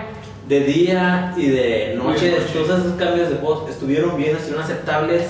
de 0.49 0.59
día 0.61 1.33
y 1.37 1.47
de 1.47 1.93
noche, 1.95 2.25
De 2.31 2.39
noche. 2.39 2.51
todos 2.53 2.79
esos 2.79 2.93
cambios 2.97 3.29
de 3.29 3.35
voz 3.35 3.69
estuvieron 3.69 4.17
bien, 4.17 4.35
estuvieron 4.35 4.63
aceptables. 4.63 5.27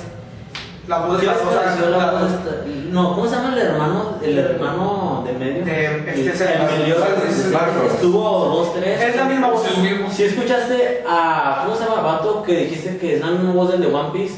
La 0.87 0.99
voz 1.05 1.19
¿Qué 1.19 1.27
de 1.27 1.33
la 1.33 1.97
la 1.97 1.97
la- 1.97 2.11
voz 2.13 2.31
esta? 2.31 2.63
No, 2.89 3.13
¿cómo 3.13 3.27
se 3.29 3.35
llama 3.35 3.53
el 3.53 3.59
hermano? 3.59 4.15
El 4.23 4.39
hermano 4.39 5.23
de 5.27 5.33
medio. 5.33 5.63
De- 5.65 5.85
este 6.09 6.29
es 6.31 6.41
el-. 6.41 7.87
Estuvo 7.91 8.23
dos, 8.45 8.73
tres. 8.73 8.99
Es 9.01 9.15
la 9.15 9.25
misma 9.25 9.49
voz. 9.51 9.65
Es 9.67 9.77
el 9.77 9.83
mismo. 9.83 10.09
Si 10.09 10.23
escuchaste 10.23 11.03
a. 11.07 11.63
¿Cómo 11.65 11.75
se 11.77 11.83
llama? 11.83 12.01
Vato 12.01 12.41
que 12.43 12.55
dijiste 12.57 12.97
que 12.97 13.15
es 13.15 13.21
la 13.21 13.27
misma 13.27 13.51
voz 13.53 13.71
del 13.71 13.81
de 13.81 13.87
One 13.93 14.09
Piece. 14.13 14.35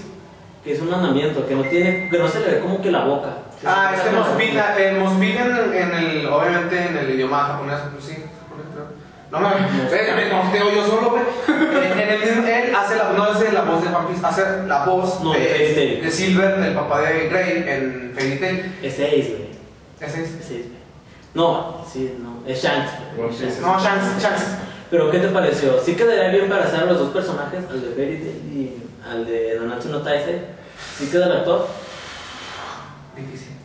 Que 0.64 0.74
es 0.74 0.82
un 0.82 0.94
andamiento, 0.94 1.48
que 1.48 1.56
no 1.56 1.62
tiene. 1.64 2.10
que 2.10 2.18
no 2.20 2.28
se 2.28 2.40
le 2.42 2.48
ve 2.48 2.60
como 2.60 2.82
que 2.82 2.92
la 2.92 3.06
boca. 3.06 3.30
Ah, 3.66 3.94
este 3.96 4.10
Mosbin, 4.10 4.58
el 4.80 4.98
Mosbin 5.00 5.38
en, 5.38 5.74
en 5.74 5.94
el, 5.94 6.26
obviamente 6.28 6.84
en 6.84 6.98
el 6.98 7.12
idioma 7.12 7.44
japonés, 7.46 7.78
pues 7.94 8.04
sí. 8.06 8.21
No 9.32 9.40
me, 9.40 9.48
eh, 9.48 10.14
me 10.14 10.30
conteo 10.30 10.72
yo 10.72 10.86
solo, 10.86 11.12
güey. 11.12 11.24
En, 11.48 12.00
en 12.00 12.10
el 12.10 12.20
mismo, 12.20 12.46
él 12.46 12.76
hace 12.76 12.98
la, 12.98 13.14
no 13.14 13.24
hace 13.24 13.52
la 13.54 13.62
voz 13.62 13.82
de 13.82 13.88
One 13.88 14.08
Piece, 14.10 14.26
hace 14.26 14.68
la 14.68 14.84
voz 14.86 15.24
No, 15.24 15.32
de, 15.32 16.12
Silver, 16.12 16.60
del 16.60 16.74
papá 16.74 17.00
de 17.02 17.30
Grey 17.30 17.64
en 17.66 18.12
Fairy 18.14 18.40
Tail. 18.40 18.76
Es 18.84 18.96
6, 18.96 19.30
güey. 19.30 19.50
Es. 20.02 20.18
Es 20.18 20.46
6, 20.46 20.50
güey. 20.50 20.82
No, 21.34 21.86
sí, 21.90 22.18
no. 22.22 22.46
Es 22.46 22.62
Shanks. 22.62 22.92
No, 23.62 23.80
Shanks, 23.80 24.22
Shanks. 24.22 24.44
Pero, 24.90 25.10
¿qué 25.10 25.20
te 25.20 25.30
pareció? 25.30 25.80
¿Sí 25.82 25.96
quedaría 25.96 26.28
bien 26.28 26.50
para 26.50 26.66
hacer 26.66 26.86
los 26.86 27.00
dos 27.00 27.10
personajes? 27.12 27.62
Al 27.70 27.82
de 27.82 27.96
Fairy 27.96 28.18
Tail 28.18 28.54
y 28.54 28.84
al 29.10 29.26
de 29.26 29.58
Nanatsu 29.62 29.88
no 29.88 30.02
Taisei. 30.02 30.42
¿Sí 30.98 31.08
queda 31.10 31.28
el 31.28 31.32
actor? 31.32 31.68
Difícil. 33.16 33.56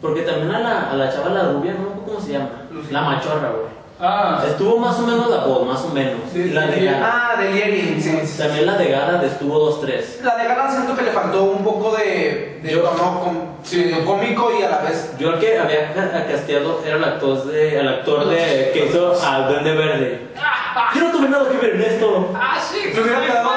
Porque 0.00 0.22
también 0.22 0.52
a 0.52 0.58
la, 0.58 0.90
a 0.90 0.94
la 0.96 1.12
chava, 1.12 1.30
la 1.30 1.52
rubia, 1.52 1.74
no 1.74 1.82
me 1.82 1.86
acuerdo 1.90 2.02
cómo 2.04 2.20
se 2.20 2.32
llama. 2.32 2.50
La 2.90 3.02
machorra, 3.02 3.50
güey. 3.50 3.83
Ah, 4.06 4.44
Estuvo 4.46 4.78
más 4.78 4.98
o 4.98 5.02
menos 5.06 5.30
la 5.30 5.38
voz, 5.44 5.66
más 5.66 5.80
o 5.82 5.88
menos. 5.88 6.20
Sí, 6.32 6.50
la 6.50 6.66
de. 6.66 6.84
Gara. 6.84 7.32
Ah, 7.34 7.40
de 7.40 7.50
Lierin, 7.52 8.02
sí. 8.02 8.20
sí. 8.24 8.38
También 8.38 8.66
la 8.66 8.76
de 8.76 8.88
Gara 8.90 9.22
estuvo 9.24 9.70
2-3. 9.82 10.20
La 10.22 10.36
de 10.36 10.44
Gala 10.44 10.70
siento 10.70 10.94
que 10.94 11.02
le 11.02 11.10
faltó 11.12 11.44
un 11.44 11.64
poco 11.64 11.96
de, 11.96 12.60
de 12.62 12.70
Yo- 12.70 12.82
tono 12.82 13.20
com- 13.20 13.54
Sí. 13.62 13.90
cómico 14.04 14.50
y 14.58 14.62
a 14.62 14.68
la 14.68 14.78
vez. 14.78 15.14
Yo 15.18 15.30
el 15.32 15.38
que 15.40 15.58
había 15.58 15.92
ca- 15.94 16.26
casteado 16.26 16.82
era 16.84 16.96
el 16.96 17.04
actor 17.04 17.44
de, 17.46 17.78
el 17.80 17.88
actor 17.88 18.28
de 18.28 18.70
que 18.74 18.86
hizo 18.90 19.14
al 19.24 19.48
Duende 19.48 19.74
Verde. 19.74 20.20
Yo 20.94 21.00
no 21.04 21.10
tuve 21.10 21.28
nada 21.30 21.48
que 21.50 21.56
ver 21.56 21.76
en 21.76 21.82
esto. 21.82 22.30
ah, 22.34 22.58
sí. 22.60 22.90
Me 22.94 23.00
hubiera 23.00 23.20
quedado, 23.24 23.50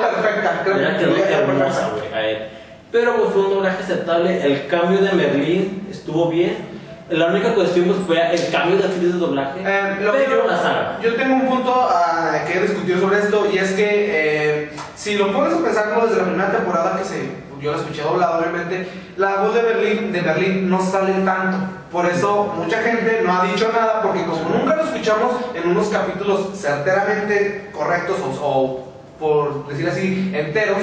perfecta. 0.00 0.60
Creo 0.64 0.76
que 0.98 1.04
hubiera 1.06 1.28
quedado 1.28 1.42
hermosa, 1.44 1.90
perfecta. 1.94 2.46
Pero 2.92 3.16
pues, 3.16 3.32
fue 3.32 3.42
un 3.42 3.50
doblaje 3.50 3.82
aceptable. 3.82 4.42
El 4.44 4.66
cambio 4.66 5.00
de 5.00 5.12
Merlín 5.12 5.86
estuvo 5.90 6.28
bien. 6.28 6.77
La 7.10 7.26
única 7.28 7.54
cuestión 7.54 7.86
pues, 7.86 7.98
fue 8.06 8.34
el 8.34 8.50
cambio 8.50 8.76
de 8.76 8.84
actriz 8.84 9.14
de 9.14 9.18
doblaje. 9.18 9.60
Eh, 9.64 9.96
lo 10.02 10.12
que 10.12 10.18
pero 10.18 10.42
yo, 10.42 10.46
la 10.46 10.56
saga. 10.58 10.98
yo 11.02 11.14
tengo 11.14 11.36
un 11.36 11.48
punto 11.48 11.72
ah, 11.74 12.44
que 12.46 12.58
he 12.58 12.62
discutido 12.62 13.00
sobre 13.00 13.18
esto 13.20 13.48
y 13.50 13.56
es 13.56 13.72
que 13.72 13.86
eh, 13.86 14.70
si 14.94 15.16
lo 15.16 15.32
pones 15.32 15.54
a 15.54 15.62
pensarlo 15.62 16.06
desde 16.06 16.18
la 16.18 16.24
primera 16.24 16.52
temporada 16.52 16.98
que 16.98 17.04
se, 17.04 17.30
yo 17.62 17.72
la 17.72 17.78
escuché 17.78 18.02
doblada 18.02 18.38
obviamente, 18.38 18.88
la 19.16 19.36
voz 19.36 19.54
de 19.54 19.62
Berlín, 19.62 20.12
de 20.12 20.20
Berlín 20.20 20.68
no 20.68 20.82
sale 20.82 21.14
tanto. 21.24 21.56
Por 21.90 22.04
eso 22.04 22.52
mucha 22.54 22.82
gente 22.82 23.22
no 23.24 23.40
ha 23.40 23.46
dicho 23.46 23.70
nada 23.72 24.02
porque 24.02 24.26
como 24.26 24.50
nunca 24.50 24.76
lo 24.76 24.84
escuchamos 24.84 25.32
en 25.54 25.70
unos 25.70 25.88
capítulos 25.88 26.50
certeramente 26.54 27.70
correctos 27.72 28.18
o, 28.20 28.44
o, 28.46 28.88
por 29.18 29.66
decir 29.68 29.88
así 29.88 30.30
enteros, 30.34 30.78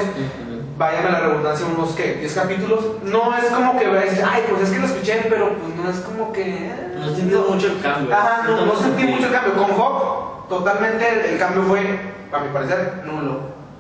váyame 0.78 1.12
la 1.12 1.20
redundancia, 1.22 1.66
unos 1.66 1.92
que 1.96 2.16
10 2.16 2.34
capítulos, 2.34 2.86
no 3.04 3.38
es 3.38 3.46
como 3.46 3.80
que 3.80 3.88
veas, 3.88 4.20
ay, 4.26 4.44
pues 4.50 4.64
es 4.64 4.70
que 4.72 4.80
lo 4.80 4.86
escuché, 4.86 5.26
pero 5.30 5.50
pues 5.58 5.76
no 5.76 5.90
es 5.90 5.98
como 6.00 6.32
que... 6.34 6.42
eh, 6.44 6.72
No 7.00 7.14
sientes 7.16 7.40
mucho 7.50 7.68
el 7.68 7.80
cambio. 7.82 8.14
Ajá, 8.16 8.44
no, 8.48 8.66
no 8.66 8.76
sentí 8.76 9.04
mucho 9.04 9.28
el 9.28 9.32
cambio. 9.32 9.54
Con 9.54 9.72
Hawk, 9.72 10.50
totalmente 10.50 11.08
el, 11.08 11.34
el 11.34 11.40
cambio 11.40 11.64
fue, 11.64 11.80
a 11.80 12.40
mi 12.40 12.50
parecer, 12.54 13.04
nulo. 13.06 13.40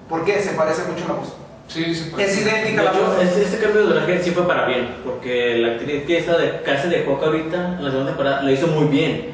¿Por 0.09 0.23
qué? 0.23 0.39
Se 0.41 0.51
parece 0.51 0.83
mucho 0.83 1.05
a 1.05 1.07
la 1.09 1.13
voz. 1.15 1.33
Sí, 1.67 1.95
sí. 1.95 2.11
pues. 2.13 2.27
Es 2.29 2.45
De 2.45 2.51
idéntica 2.51 2.83
la 2.83 2.91
hecho, 2.91 3.01
voz. 3.07 3.21
ese 3.23 3.57
cambio 3.59 3.81
de 3.81 3.87
doblaje 3.87 4.23
sí 4.23 4.31
fue 4.31 4.47
para 4.47 4.65
bien, 4.67 4.95
porque 5.03 5.55
la 5.57 5.73
actriz 5.73 6.03
que 6.05 6.19
está 6.19 6.37
de 6.37 6.61
casa 6.61 6.87
de 6.87 7.03
Coca 7.05 7.25
ahorita, 7.25 7.55
en 7.79 7.83
la 7.83 7.89
segunda 7.89 8.11
temporada, 8.11 8.43
lo 8.43 8.51
hizo 8.51 8.67
muy 8.67 8.85
bien. 8.85 9.33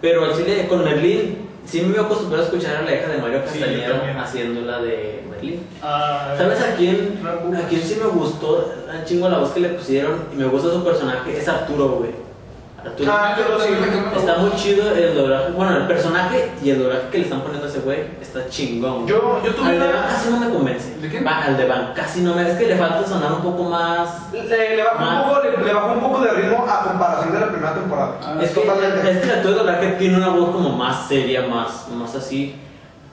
Pero 0.00 0.24
al 0.24 0.36
chile 0.36 0.66
con 0.68 0.84
Merlín, 0.84 1.43
sí 1.66 1.80
me 1.82 1.92
veo 1.92 2.02
acostumbrado 2.04 2.44
a 2.44 2.46
escuchar 2.46 2.76
a 2.76 2.82
la 2.82 2.94
hija 2.94 3.08
de 3.08 3.18
Mario 3.18 3.40
Sí, 3.50 3.58
Castañeda 3.58 3.88
también. 3.98 4.16
haciendo 4.18 4.60
la 4.62 4.80
de 4.80 5.24
Merlín. 5.30 5.66
Ah, 5.82 6.34
¿Sabes 6.36 6.60
a 6.60 6.74
quién? 6.76 7.20
A 7.24 7.68
quién 7.68 7.82
sí 7.82 7.96
me 8.00 8.06
gustó 8.08 8.72
un 8.92 9.04
chingo 9.04 9.28
la 9.28 9.38
voz 9.38 9.50
que 9.50 9.60
le 9.60 9.68
pusieron 9.70 10.24
y 10.32 10.36
me 10.36 10.44
gusta 10.46 10.70
su 10.70 10.84
personaje, 10.84 11.36
es 11.38 11.48
Arturo, 11.48 11.88
güey. 11.98 12.23
Ah, 13.08 13.34
yo 13.36 13.48
lo 13.48 13.60
sí. 13.60 13.70
Está 14.16 14.36
muy 14.36 14.52
chido 14.56 14.90
el 14.94 15.14
doblaje, 15.14 15.52
bueno, 15.52 15.76
el 15.76 15.86
personaje 15.86 16.52
y 16.62 16.70
el 16.70 16.82
doblaje 16.82 17.08
que 17.10 17.18
le 17.18 17.24
están 17.24 17.40
poniendo 17.40 17.66
a 17.66 17.70
ese 17.70 17.80
güey 17.80 18.00
está 18.20 18.48
chingón. 18.48 19.06
Yo, 19.06 19.40
yo 19.44 19.54
tuve 19.54 19.68
Al 19.68 19.80
de 19.80 19.86
Van 19.86 19.96
una... 19.96 20.06
casi 20.06 20.30
no 20.30 20.36
me 20.38 20.50
convence. 20.50 20.98
¿De 20.98 21.08
quién? 21.08 21.26
Va, 21.26 21.44
al 21.44 21.56
de 21.56 21.66
Van 21.66 21.92
casi 21.94 22.20
no 22.20 22.34
me. 22.34 22.48
Es 22.48 22.58
que 22.58 22.66
le 22.66 22.76
falta 22.76 23.06
sonar 23.06 23.32
un 23.32 23.42
poco 23.42 23.64
más. 23.64 24.32
Le, 24.32 24.76
le 24.76 24.84
bajó 24.84 25.02
un 25.04 25.28
poco, 25.28 25.42
le, 25.42 25.64
le 25.64 25.74
bajó 25.74 25.92
un 25.92 26.00
poco 26.00 26.20
de 26.20 26.30
ritmo 26.32 26.66
a 26.68 26.84
comparación 26.84 27.32
de 27.32 27.40
la 27.40 27.48
primera 27.48 27.74
temporada. 27.74 28.12
Ah, 28.22 28.38
es 28.40 28.50
que 28.50 28.60
totalmente. 28.60 29.10
es 29.10 29.18
que 29.18 29.24
el 29.24 29.30
actor 29.30 29.50
de 29.52 29.58
doblaje 29.58 29.86
tiene 29.98 30.16
una 30.16 30.28
voz 30.28 30.50
como 30.50 30.70
más 30.70 31.08
seria, 31.08 31.46
más, 31.46 31.88
más 31.88 32.14
así. 32.14 32.60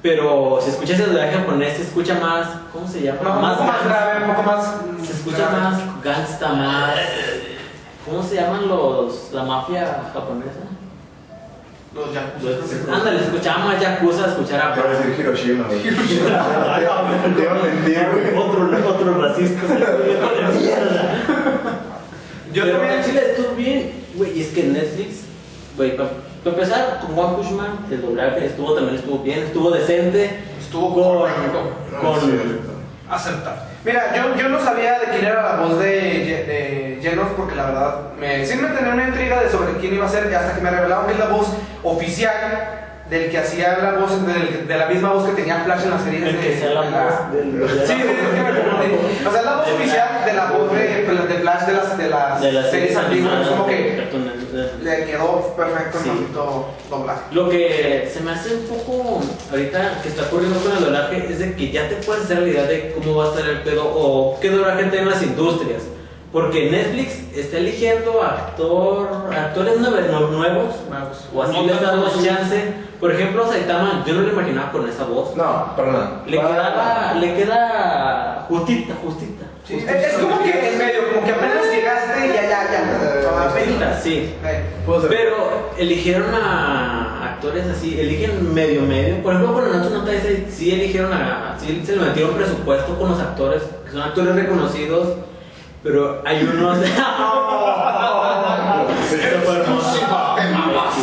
Pero 0.02 0.60
si 0.62 0.72
escuchas 0.72 1.00
el 1.00 1.14
doblaje 1.14 1.38
japonés, 1.38 1.78
se 1.78 1.84
escucha 1.84 2.16
más. 2.20 2.48
¿Cómo 2.74 2.88
se 2.88 3.02
llama? 3.04 3.20
No, 3.24 3.36
un 3.36 3.52
poco 3.58 3.64
más 3.66 3.86
grave, 3.86 4.26
un 4.26 4.32
poco 4.32 4.44
más... 4.44 4.76
Se 5.06 5.14
escucha 5.14 5.38
grave. 5.38 5.62
más 5.62 6.04
gangsta, 6.04 6.50
más. 6.54 6.90
¿Cómo 8.06 8.24
se 8.24 8.36
llaman 8.36 8.68
los. 8.68 9.32
la 9.34 9.44
mafia 9.44 10.10
japonesa? 10.14 10.62
Los 11.94 12.14
yakuza. 12.14 12.96
Ándale, 12.96 13.20
escuchaba 13.22 13.66
más 13.66 13.82
yakuza, 13.82 14.28
escuchar 14.28 14.72
a. 14.72 14.74
Quiero 14.74 14.90
decir 14.90 15.16
Hiroshima, 15.20 15.68
güey. 15.68 15.82
Te 15.82 15.92
iba 15.92 17.00
a 17.00 17.64
mentir, 17.64 18.08
güey. 18.12 18.38
otro, 18.38 18.90
otro 18.90 19.22
racista. 19.22 19.68
de 19.68 20.60
mierda. 20.60 21.24
Yo 22.54 22.64
Pero 22.64 22.78
también... 22.78 23.00
en 23.00 23.06
Chile 23.06 23.22
estuvo 23.32 23.56
bien, 23.56 23.92
güey, 24.16 24.38
y 24.38 24.42
es 24.42 24.48
que 24.50 24.64
Netflix, 24.64 25.22
güey, 25.78 25.96
para 25.96 26.10
empezar 26.44 27.00
con 27.00 27.18
One 27.18 27.38
Punch 27.38 27.52
Man, 27.52 27.80
el 27.90 28.02
doblaje 28.02 28.46
estuvo 28.46 28.74
también 28.74 28.96
estuvo 28.96 29.20
bien, 29.20 29.40
estuvo 29.40 29.72
decente, 29.72 30.40
Estuvo 30.60 30.94
con, 30.94 31.30
con 32.02 32.22
Sí, 32.22 32.38
Acertar. 33.10 33.68
Mira, 33.84 34.16
yo, 34.16 34.38
yo 34.38 34.48
no 34.48 34.58
sabía 34.64 35.00
de 35.00 35.08
quién 35.08 35.26
era 35.26 35.44
la 35.44 35.64
voz 35.64 35.80
de 35.80 36.91
Genos 37.02 37.28
porque 37.36 37.56
la 37.56 37.66
verdad 37.68 37.96
me, 38.20 38.46
sí 38.46 38.58
me 38.58 38.68
tenía 38.70 38.94
una 38.94 39.08
intriga 39.08 39.42
de 39.42 39.50
sobre 39.50 39.74
quién 39.80 39.94
iba 39.96 40.06
a 40.06 40.10
ser 40.10 40.30
y 40.32 40.34
hasta 40.36 40.56
que 40.56 40.62
me 40.62 40.70
revelaron 40.70 41.08
que 41.08 41.14
es 41.14 41.20
la 41.20 41.28
voz 41.28 41.48
oficial 41.84 42.78
del 43.10 43.30
que 43.30 43.38
hacía 43.40 43.78
la 43.80 43.92
voz, 44.00 44.26
del- 44.26 44.68
de 44.68 44.78
la 44.78 44.86
misma 44.86 45.12
voz 45.12 45.26
que 45.28 45.34
tenía 45.34 45.64
Flash 45.66 45.84
en 45.84 45.90
las 45.92 46.02
series 46.04 46.24
el 46.24 46.34
de, 46.42 46.48
que 46.48 46.58
sea 46.58 46.70
la 46.70 46.82
de 46.84 46.90
voz 46.92 47.34
del 47.34 47.88
sí, 47.88 47.94
me 47.96 48.62
confundí. 48.62 49.28
O 49.28 49.32
sea, 49.32 49.40
es 49.42 49.46
la 49.46 49.56
voz 49.58 49.66
De 49.66 49.74
oficial 49.74 50.10
de 50.26 50.34
la 50.34 50.46
voz 50.52 50.72
de, 50.72 50.78
de 50.80 51.36
Flash 51.42 51.62
de 51.66 51.74
las, 51.74 51.98
de 51.98 52.10
las, 52.10 52.42
de 52.42 52.52
las 52.54 52.72
series 52.72 52.96
antiguas. 52.96 53.34
animadas 53.34 53.50
Como 53.58 53.68
que 53.68 54.08
le 54.82 55.06
quedó 55.06 55.54
perfecto 55.58 55.98
el 55.98 56.04
Sí. 56.04 56.10
maldito 56.10 56.70
doblaje. 56.90 57.22
Lo 57.32 57.50
que 57.50 58.10
se 58.14 58.22
me 58.22 58.32
hace 58.32 58.56
un 58.56 58.64
poco 58.68 59.22
ahorita 59.52 60.00
que 60.02 60.08
está 60.10 60.24
ocurriendo 60.24 60.60
con 60.62 60.72
el 60.78 60.84
doblaje 60.86 61.28
es 61.30 61.40
de 61.40 61.54
que 61.56 61.70
ya 61.72 61.90
te 61.90 61.96
puedes 61.96 62.24
hacer 62.24 62.40
la 62.40 62.48
idea 62.48 62.64
de 62.64 62.94
cómo 62.98 63.16
va 63.18 63.26
a 63.26 63.28
estar 63.30 63.46
el 63.50 63.60
pedo 63.62 63.84
o 63.94 64.40
qué 64.40 64.50
doblaje 64.52 64.86
tienen 64.86 65.10
las 65.10 65.22
industrias. 65.22 65.82
Porque 66.32 66.70
Netflix 66.72 67.36
está 67.36 67.58
eligiendo 67.58 68.22
actor, 68.24 69.30
actores 69.36 69.80
nuevos 69.80 70.32
Nuevos. 70.32 70.76
o 71.34 71.44
así 71.44 71.54
No 71.54 71.64
les 71.66 71.82
damos 71.82 72.06
tantos. 72.14 72.24
chance. 72.26 72.74
Por 73.02 73.12
ejemplo, 73.12 73.46
Saitama, 73.48 74.04
yo 74.06 74.14
no 74.14 74.22
lo 74.22 74.32
imaginaba 74.32 74.72
con 74.72 74.88
esa 74.88 75.04
voz. 75.06 75.36
No, 75.36 75.76
para 75.76 75.92
nada. 75.92 76.24
Le 76.26 76.38
queda, 76.38 77.14
le 77.20 77.36
queda 77.36 78.46
justita, 78.48 78.94
justita. 79.04 79.46
Sí, 79.68 79.76
es, 79.78 79.84
es 79.90 80.14
como 80.20 80.42
que 80.42 80.72
en 80.72 80.78
medio, 80.78 81.02
como 81.14 81.26
que 81.26 81.32
apenas 81.32 81.66
llegaste 81.72 82.26
y 82.26 82.30
ya, 82.30 82.42
ya, 82.44 82.72
ya. 82.72 83.50
Justita, 83.50 84.00
sí. 84.00 84.34
Pero 85.10 85.72
eligieron 85.78 86.34
a 86.36 87.34
actores 87.34 87.66
así, 87.68 88.00
eligen 88.00 88.54
medio 88.54 88.82
medio. 88.84 89.22
Por 89.24 89.34
ejemplo, 89.34 89.54
con 89.56 89.70
Nanatsu 89.72 89.90
no 89.94 90.04
Taizai 90.06 90.46
sí 90.50 90.72
eligieron 90.72 91.12
a, 91.12 91.58
sí 91.60 91.82
se 91.86 91.96
le 91.96 92.02
metieron 92.06 92.36
presupuesto 92.36 92.98
con 92.98 93.10
los 93.10 93.20
actores, 93.20 93.64
que 93.86 93.92
son 93.92 94.02
actores 94.02 94.36
reconocidos, 94.36 95.08
pero 95.84 96.22
hay 96.26 96.44
unos. 96.44 96.78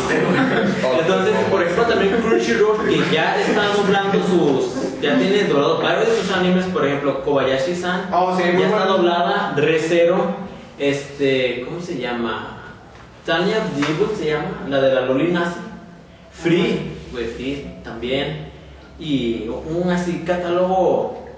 Entonces, 0.99 1.33
por 1.49 1.61
ejemplo, 1.61 1.83
también 1.85 2.17
Crunchyroll, 2.21 2.87
que 2.87 3.03
ya 3.13 3.39
está 3.39 3.67
doblando 3.67 4.19
sus. 4.23 5.01
Ya 5.01 5.17
tiene 5.17 5.43
doblado 5.45 5.81
varios 5.81 6.07
de 6.09 6.15
sus 6.17 6.31
animes, 6.31 6.65
por 6.65 6.85
ejemplo, 6.85 7.23
Kobayashi-san. 7.23 8.09
Oh, 8.13 8.35
sí, 8.35 8.43
ya 8.43 8.67
está 8.67 8.85
doblada, 8.85 9.53
Recero. 9.55 10.49
Este, 10.77 11.65
¿cómo 11.65 11.81
se 11.81 11.97
llama? 11.97 12.57
Tanya 13.25 13.59
Dibu 13.75 14.15
se 14.17 14.31
llama, 14.31 14.65
la 14.67 14.81
de 14.81 14.93
la 14.93 15.01
Loli 15.01 15.31
Nazi. 15.31 15.59
Free, 16.31 16.93
pues 17.11 17.33
Free 17.35 17.79
también. 17.83 18.49
y 18.99 19.49
un 19.49 19.89
así 19.89 20.23
catálogo 20.25 21.28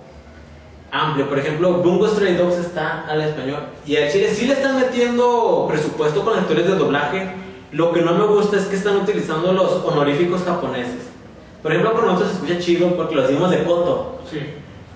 amplio. 0.92 1.28
Por 1.28 1.40
ejemplo, 1.40 1.74
Bungo 1.76 2.08
Stray 2.08 2.36
Dogs 2.36 2.58
está 2.58 3.06
al 3.08 3.22
español 3.22 3.64
y 3.86 3.96
al 3.96 4.12
chile 4.12 4.34
sí 4.34 4.46
le 4.46 4.54
están 4.54 4.80
metiendo 4.80 5.66
presupuesto 5.70 6.24
con 6.24 6.38
actores 6.38 6.68
de 6.68 6.76
doblaje. 6.76 7.32
Lo 7.72 7.94
que 7.94 8.02
no 8.02 8.14
me 8.14 8.26
gusta 8.26 8.58
es 8.58 8.66
que 8.66 8.76
están 8.76 8.98
utilizando 8.98 9.54
los 9.54 9.84
honoríficos 9.86 10.44
japoneses. 10.44 11.10
Por 11.62 11.72
ejemplo, 11.72 11.94
con 11.94 12.06
nosotros 12.06 12.32
se 12.32 12.36
escucha 12.36 12.60
chido 12.60 12.96
porque 12.96 13.16
los 13.16 13.28
decimos 13.28 13.50
de 13.50 13.64
Koto. 13.64 14.20
Sí. 14.30 14.40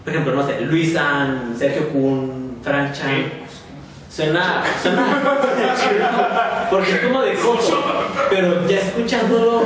Por 0.04 0.14
ejemplo, 0.14 0.36
no 0.36 0.46
sé, 0.46 0.62
Luis 0.62 0.94
San, 0.94 1.56
Sergio 1.58 1.90
Kun, 1.90 2.58
Frank 2.62 2.94
Chan. 2.94 3.46
Suena, 4.10 4.64
suena 4.82 5.76
chido, 5.76 6.06
porque 6.70 6.92
es 6.92 7.00
como 7.00 7.22
de 7.22 7.34
Koto. 7.36 7.84
Pero 8.30 8.68
ya 8.68 8.80
escuchándolo 8.80 9.64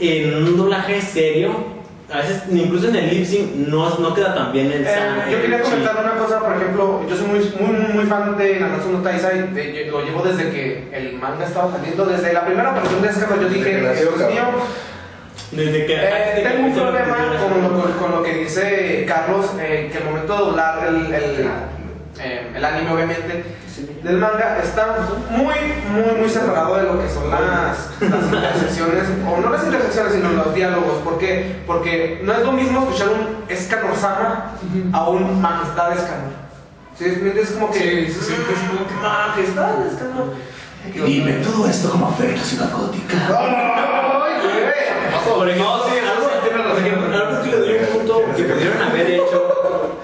en 0.00 0.34
un 0.34 0.56
doblaje 0.56 1.00
serio, 1.00 1.77
a 2.12 2.16
veces 2.18 2.42
incluso 2.50 2.88
en 2.88 2.96
el 2.96 3.10
lip 3.10 3.26
sync 3.26 3.54
no, 3.68 3.98
no 3.98 4.14
queda 4.14 4.34
tan 4.34 4.50
bien 4.52 4.72
el 4.72 4.86
Eh, 4.86 4.88
yo 5.30 5.40
quería 5.42 5.56
el 5.58 5.62
comentar 5.62 5.96
una 6.02 6.14
cosa, 6.14 6.38
por 6.40 6.56
ejemplo, 6.56 7.02
yo 7.08 7.14
soy 7.16 7.26
muy, 7.26 7.38
muy, 7.60 7.86
muy 7.94 8.04
fan 8.06 8.36
de 8.38 8.58
Nanatsu 8.60 8.90
no 8.92 8.98
Taizai, 9.02 9.52
de- 9.52 9.86
yo 9.86 9.92
lo 9.98 10.04
llevo 10.06 10.22
desde 10.22 10.50
que 10.50 10.88
el 10.92 11.12
manga 11.14 11.44
estaba 11.44 11.70
saliendo, 11.70 12.06
desde 12.06 12.32
la 12.32 12.46
primera 12.46 12.72
versión 12.72 13.02
de 13.02 13.08
Escama, 13.08 13.36
yo 13.36 13.42
Desde 13.48 13.54
dije, 13.54 13.92
es 13.92 14.16
mío. 14.32 14.42
Desde 15.50 15.86
que. 15.86 15.94
Eh, 15.94 16.42
tengo 16.50 16.66
un 16.68 16.74
problema 16.74 17.16
con 17.16 17.32
lo, 17.32 17.38
segunda. 17.38 17.68
con- 17.82 17.92
con 17.92 18.10
lo 18.12 18.22
que 18.22 18.34
dice 18.34 19.04
Carlos, 19.06 19.46
eh, 19.60 19.88
que 19.92 19.98
al 19.98 20.04
momento 20.04 20.32
de 20.32 20.38
doblar 20.38 20.86
el, 20.88 20.96
el, 21.14 21.48
eh, 22.20 22.46
el 22.54 22.64
anime, 22.64 22.90
obviamente, 22.92 23.44
del 24.02 24.16
manga, 24.18 24.58
está 24.62 24.96
muy, 25.30 25.54
muy, 25.90 26.20
muy 26.20 26.28
separado 26.28 26.76
de 26.76 26.84
lo 26.84 27.00
que 27.00 27.08
son 27.08 27.30
las, 27.30 27.90
las 28.00 28.24
intersecciones, 28.24 29.04
o 29.26 29.40
no 29.40 29.50
las 29.50 29.64
intersecciones, 29.64 30.12
sino 30.14 30.30
los 30.30 30.54
diálogos. 30.54 30.98
¿Por 31.04 31.18
qué? 31.18 31.56
Porque 31.66 32.20
no 32.22 32.32
es 32.32 32.40
lo 32.44 32.52
mismo 32.52 32.80
escuchar 32.80 33.08
un 33.08 33.44
Escanor-sama 33.48 34.52
a 34.92 35.08
un 35.08 35.40
Majestad 35.40 35.92
Escanor. 35.92 36.32
¿Sí? 36.96 37.04
Es 37.04 37.50
como 37.50 37.70
que. 37.70 37.78
Sí, 37.78 38.12
sí, 38.12 38.20
sí, 38.20 38.32
mm, 38.32 38.52
es 38.52 38.68
como 38.68 38.86
que- 38.88 38.94
Majestad 38.94 39.86
Escanor. 39.86 40.34
Dime 40.94 41.32
todo 41.44 41.68
esto 41.68 41.90
como 41.90 42.08
afecta 42.08 42.40
a 42.40 42.44
Ciudad 42.44 42.72
Gótica. 42.72 43.16
¡Ay, 43.28 44.34
güey! 44.40 45.58
No, 45.58 45.84
sí, 45.84 45.92
algo, 45.98 46.28
que 47.42 47.50
le 47.50 47.56
doy 47.58 47.78
un 47.78 47.86
punto 47.98 48.22
que 48.36 48.44
pudieron 48.44 48.82
haber 48.82 49.10
hecho 49.10 49.57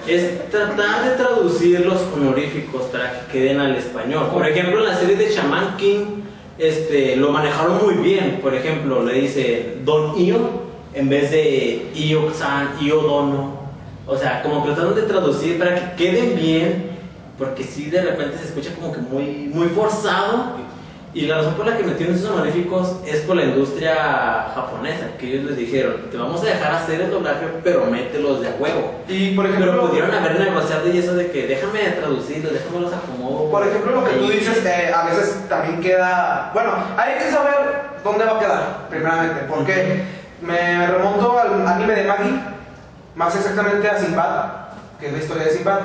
es 0.07 0.49
tratar 0.49 1.09
de 1.09 1.15
traducir 1.15 1.85
los 1.85 2.01
honoríficos 2.13 2.83
para 2.83 3.11
que 3.11 3.31
queden 3.31 3.59
al 3.59 3.75
español. 3.75 4.29
Por 4.31 4.47
ejemplo, 4.47 4.79
en 4.79 4.85
la 4.85 4.97
serie 4.97 5.15
de 5.15 5.31
Shaman 5.31 5.77
King 5.77 6.23
este, 6.57 7.15
lo 7.15 7.31
manejaron 7.31 7.83
muy 7.83 7.95
bien. 7.95 8.39
Por 8.41 8.53
ejemplo, 8.53 9.03
le 9.03 9.13
dice 9.21 9.77
Don 9.83 10.17
Io 10.17 10.65
en 10.93 11.09
vez 11.09 11.31
de 11.31 11.91
Io-san, 11.95 12.77
Io-dono. 12.81 13.65
O 14.07 14.17
sea, 14.17 14.41
como 14.43 14.63
que 14.63 14.71
trataron 14.71 14.95
de 14.95 15.01
traducir 15.03 15.57
para 15.57 15.75
que 15.75 16.03
queden 16.03 16.35
bien, 16.35 16.91
porque 17.37 17.63
si 17.63 17.89
de 17.89 18.01
repente 18.01 18.37
se 18.37 18.45
escucha 18.45 18.73
como 18.75 18.93
que 18.93 18.99
muy, 18.99 19.49
muy 19.51 19.67
forzado. 19.69 20.57
Y 21.15 21.27
la 21.27 21.37
razón 21.37 21.53
por 21.53 21.65
la 21.65 21.77
que 21.77 21.83
metieron 21.83 22.13
esos 22.13 22.29
honoríficos 22.29 22.97
es 23.07 23.21
por 23.21 23.37
la 23.37 23.45
industria 23.45 24.51
japonesa, 24.53 25.15
que 25.17 25.27
ellos 25.27 25.45
les 25.45 25.55
dijeron, 25.55 25.95
te 26.11 26.17
vamos 26.17 26.43
a 26.43 26.47
dejar 26.47 26.73
hacer 26.73 26.99
el 26.99 27.09
doblaje, 27.09 27.45
pero 27.63 27.85
mételos 27.85 28.41
de 28.41 28.49
a 28.49 28.55
huevo. 28.59 28.95
Y 29.07 29.33
por 29.33 29.45
ejemplo. 29.45 29.71
Pero 29.71 29.87
pudieron 29.87 30.13
haber 30.13 30.37
negociado 30.37 30.89
y 30.89 30.97
eso 30.97 31.15
de 31.15 31.31
que 31.31 31.47
déjame 31.47 31.79
traducirlos, 31.91 32.51
déjame 32.51 32.81
los 32.81 32.93
acomodo. 32.93 33.49
Por 33.49 33.65
ejemplo, 33.65 33.91
lo 33.93 34.03
que 34.03 34.15
tú 34.15 34.27
dices, 34.27 34.65
eh, 34.65 34.91
a 34.93 35.05
veces 35.05 35.47
también 35.47 35.79
queda. 35.79 36.51
Bueno, 36.53 36.71
hay 36.97 37.13
que 37.13 37.31
saber 37.31 37.55
dónde 38.03 38.25
va 38.25 38.35
a 38.35 38.39
quedar, 38.39 38.87
primeramente. 38.89 39.45
Porque 39.47 40.03
me 40.41 40.85
remonto 40.85 41.39
al 41.39 41.65
anime 41.65 41.95
de 41.95 42.03
Maggie, 42.03 42.41
más 43.15 43.33
exactamente 43.33 43.87
a 43.87 43.97
Sinbad, 43.97 44.64
que 45.05 45.11
es 45.11 45.13
la 45.13 45.19
historia 45.19 45.43
de 45.45 45.51
Sinbad. 45.51 45.79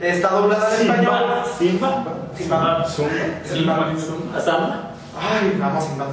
Está 0.00 0.28
doblada 0.28 0.68
en 0.74 0.80
español. 0.82 1.24
Simba, 1.58 2.04
Sinbad. 2.36 2.86
Sinbad. 2.86 4.36
Asamba. 4.36 4.90
Ay, 5.18 5.56
vamos 5.58 5.84
Sinbad. 5.84 6.06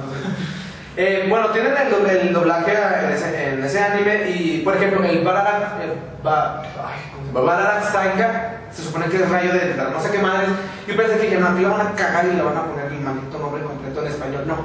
Eh, 0.96 1.26
bueno, 1.28 1.48
tienen 1.48 1.74
el, 1.76 2.06
el 2.08 2.32
doblaje 2.32 2.72
en 2.72 3.10
ese, 3.10 3.48
en 3.50 3.64
ese 3.64 3.80
anime 3.80 4.30
y, 4.30 4.62
por 4.64 4.76
ejemplo, 4.76 5.04
el 5.04 5.24
Bararak, 5.24 5.82
el 5.82 5.92
ba, 6.22 6.62
ay, 6.62 7.10
¿cómo 7.12 7.26
se 7.26 7.32
llama? 7.34 7.40
Bararak 7.40 7.92
Saika, 7.92 8.60
se 8.72 8.82
supone 8.84 9.06
que 9.06 9.16
es 9.16 9.28
rayo 9.28 9.52
de 9.52 9.74
la 9.76 9.90
no 9.90 10.00
sé 10.00 10.10
qué 10.10 10.18
madres. 10.18 10.48
Yo 10.86 10.96
pensé 10.96 11.18
que 11.18 11.30
ya 11.30 11.40
no, 11.40 11.48
aquí 11.48 11.62
la 11.62 11.68
van 11.68 11.86
a 11.88 11.92
cagar 11.94 12.26
y 12.26 12.36
le 12.36 12.42
van 12.42 12.56
a 12.56 12.62
poner 12.62 12.86
el 12.86 13.00
maldito 13.00 13.38
nombre 13.38 13.62
completo 13.62 14.02
en 14.02 14.06
español. 14.06 14.44
No, 14.46 14.56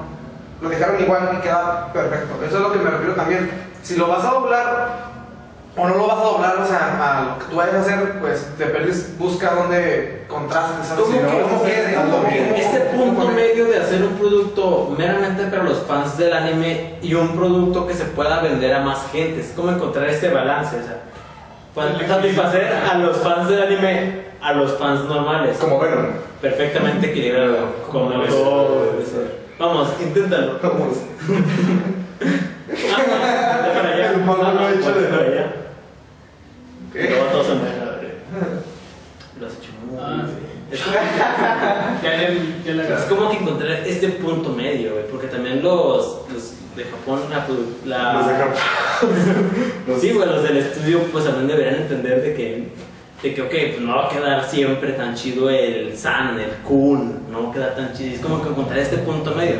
lo 0.61 0.69
dejaron 0.69 1.01
igual 1.01 1.31
y 1.37 1.41
queda 1.41 1.91
perfecto. 1.91 2.45
Eso 2.45 2.57
es 2.57 2.61
lo 2.61 2.71
que 2.71 2.79
me 2.79 2.91
refiero 2.91 3.15
también. 3.15 3.49
Si 3.81 3.95
lo 3.95 4.07
vas 4.07 4.23
a 4.23 4.29
doblar 4.29 5.08
o 5.79 5.87
no 5.87 5.95
lo 5.95 6.07
vas 6.07 6.17
a 6.17 6.23
doblar, 6.23 6.57
o 6.57 6.65
sea, 6.67 6.97
a 7.19 7.23
lo 7.25 7.39
que 7.39 7.45
tú 7.45 7.55
vayas 7.55 7.75
a 7.75 7.79
hacer, 7.79 8.19
pues 8.19 8.49
te 8.57 8.65
pierdes, 8.65 9.17
busca 9.17 9.53
donde 9.55 10.23
contrastes, 10.27 10.87
¿sabes? 10.87 11.05
¿Cómo 11.05 11.21
no, 11.21 11.49
¿cómo 12.11 12.27
Este 12.55 12.79
punto 12.81 13.27
medio 13.29 13.65
de 13.65 13.77
hacer 13.77 14.03
un 14.03 14.13
producto 14.15 14.93
meramente 14.97 15.43
para 15.45 15.63
los 15.63 15.79
fans 15.79 16.17
del 16.17 16.33
anime 16.33 16.95
y 17.01 17.13
un 17.13 17.29
producto 17.35 17.87
que 17.87 17.93
se 17.93 18.05
pueda 18.05 18.39
vender 18.41 18.73
a 18.73 18.81
más 18.81 19.05
gente. 19.11 19.39
Es 19.41 19.53
como 19.55 19.71
encontrar 19.71 20.07
este 20.09 20.29
balance, 20.29 20.75
o 20.77 20.83
sea, 20.83 22.07
satisfacer 22.07 22.67
a 22.91 22.95
los 22.97 23.17
fans 23.17 23.47
del 23.47 23.61
anime 23.63 24.27
a 24.41 24.53
los 24.53 24.77
fans 24.77 25.01
normales. 25.05 25.57
Como 25.57 25.79
Venom. 25.79 26.07
Perfectamente 26.41 27.09
equilibrado, 27.11 27.57
como 27.91 28.09
ser. 28.11 29.39
Vamos, 29.59 29.89
inténtalo. 30.01 30.59
Vamos. 30.61 30.97
Ah, 32.21 33.61
de 33.65 33.69
para 33.73 33.89
allá. 33.95 34.11
El 34.11 34.17
mono 34.19 34.51
lo 34.53 34.59
ha 34.59 34.71
hecho 34.71 34.91
de- 34.93 35.07
para 35.07 35.23
allá. 35.23 35.51
¿Qué? 36.93 37.09
Luego 37.09 37.25
todos 37.31 37.47
se 37.47 37.53
me- 37.53 37.59
Lo 39.39 39.47
has 39.47 39.53
hecho 39.53 39.71
muy 39.71 39.78
Ah, 39.78 39.78
bien. 39.78 39.78
Es 40.71 40.81
como- 40.81 40.95
le 42.65 42.83
es 42.95 43.01
como 43.09 43.29
que 43.31 43.37
encontrar 43.37 43.71
este 43.87 44.09
punto 44.09 44.49
medio, 44.49 44.91
güey, 44.93 45.07
porque 45.09 45.27
también 45.27 45.63
los, 45.63 46.21
los 46.31 46.53
de 46.75 46.83
Japón, 46.85 47.21
la, 47.29 47.45
la- 47.85 48.13
Los 48.13 48.27
de 48.27 48.33
Japón. 48.35 48.53
Los- 49.87 50.01
Sí, 50.01 50.11
güey, 50.11 50.27
los 50.29 50.43
del 50.43 50.57
estudio, 50.57 50.99
pues 51.11 51.25
también 51.25 51.47
deberían 51.47 51.75
entender 51.81 52.21
de 52.21 52.33
que, 52.35 52.67
de 53.23 53.33
que, 53.33 53.41
ok, 53.41 53.49
pues 53.49 53.79
no 53.81 53.95
va 53.95 54.05
a 54.05 54.09
quedar 54.09 54.47
siempre 54.47 54.91
tan 54.93 55.15
chido 55.15 55.49
el 55.49 55.97
San, 55.97 56.39
el 56.39 56.51
Kun, 56.63 57.23
no 57.31 57.43
va 57.45 57.49
a 57.49 57.53
quedar 57.53 57.75
tan 57.75 57.93
chido. 57.93 58.13
Es 58.15 58.21
como 58.21 58.41
que 58.43 58.49
encontrar 58.49 58.77
este 58.79 58.97
punto 58.99 59.33
medio. 59.33 59.55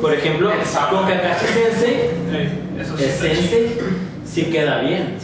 Por 0.00 0.14
ejemplo, 0.14 0.50
con 0.90 1.06
Kakashi 1.06 1.46
Sensei, 1.46 2.10
el. 2.32 2.86
Sensei 2.86 3.78
sí 4.24 4.44
queda 4.44 4.80
bien. 4.80 5.16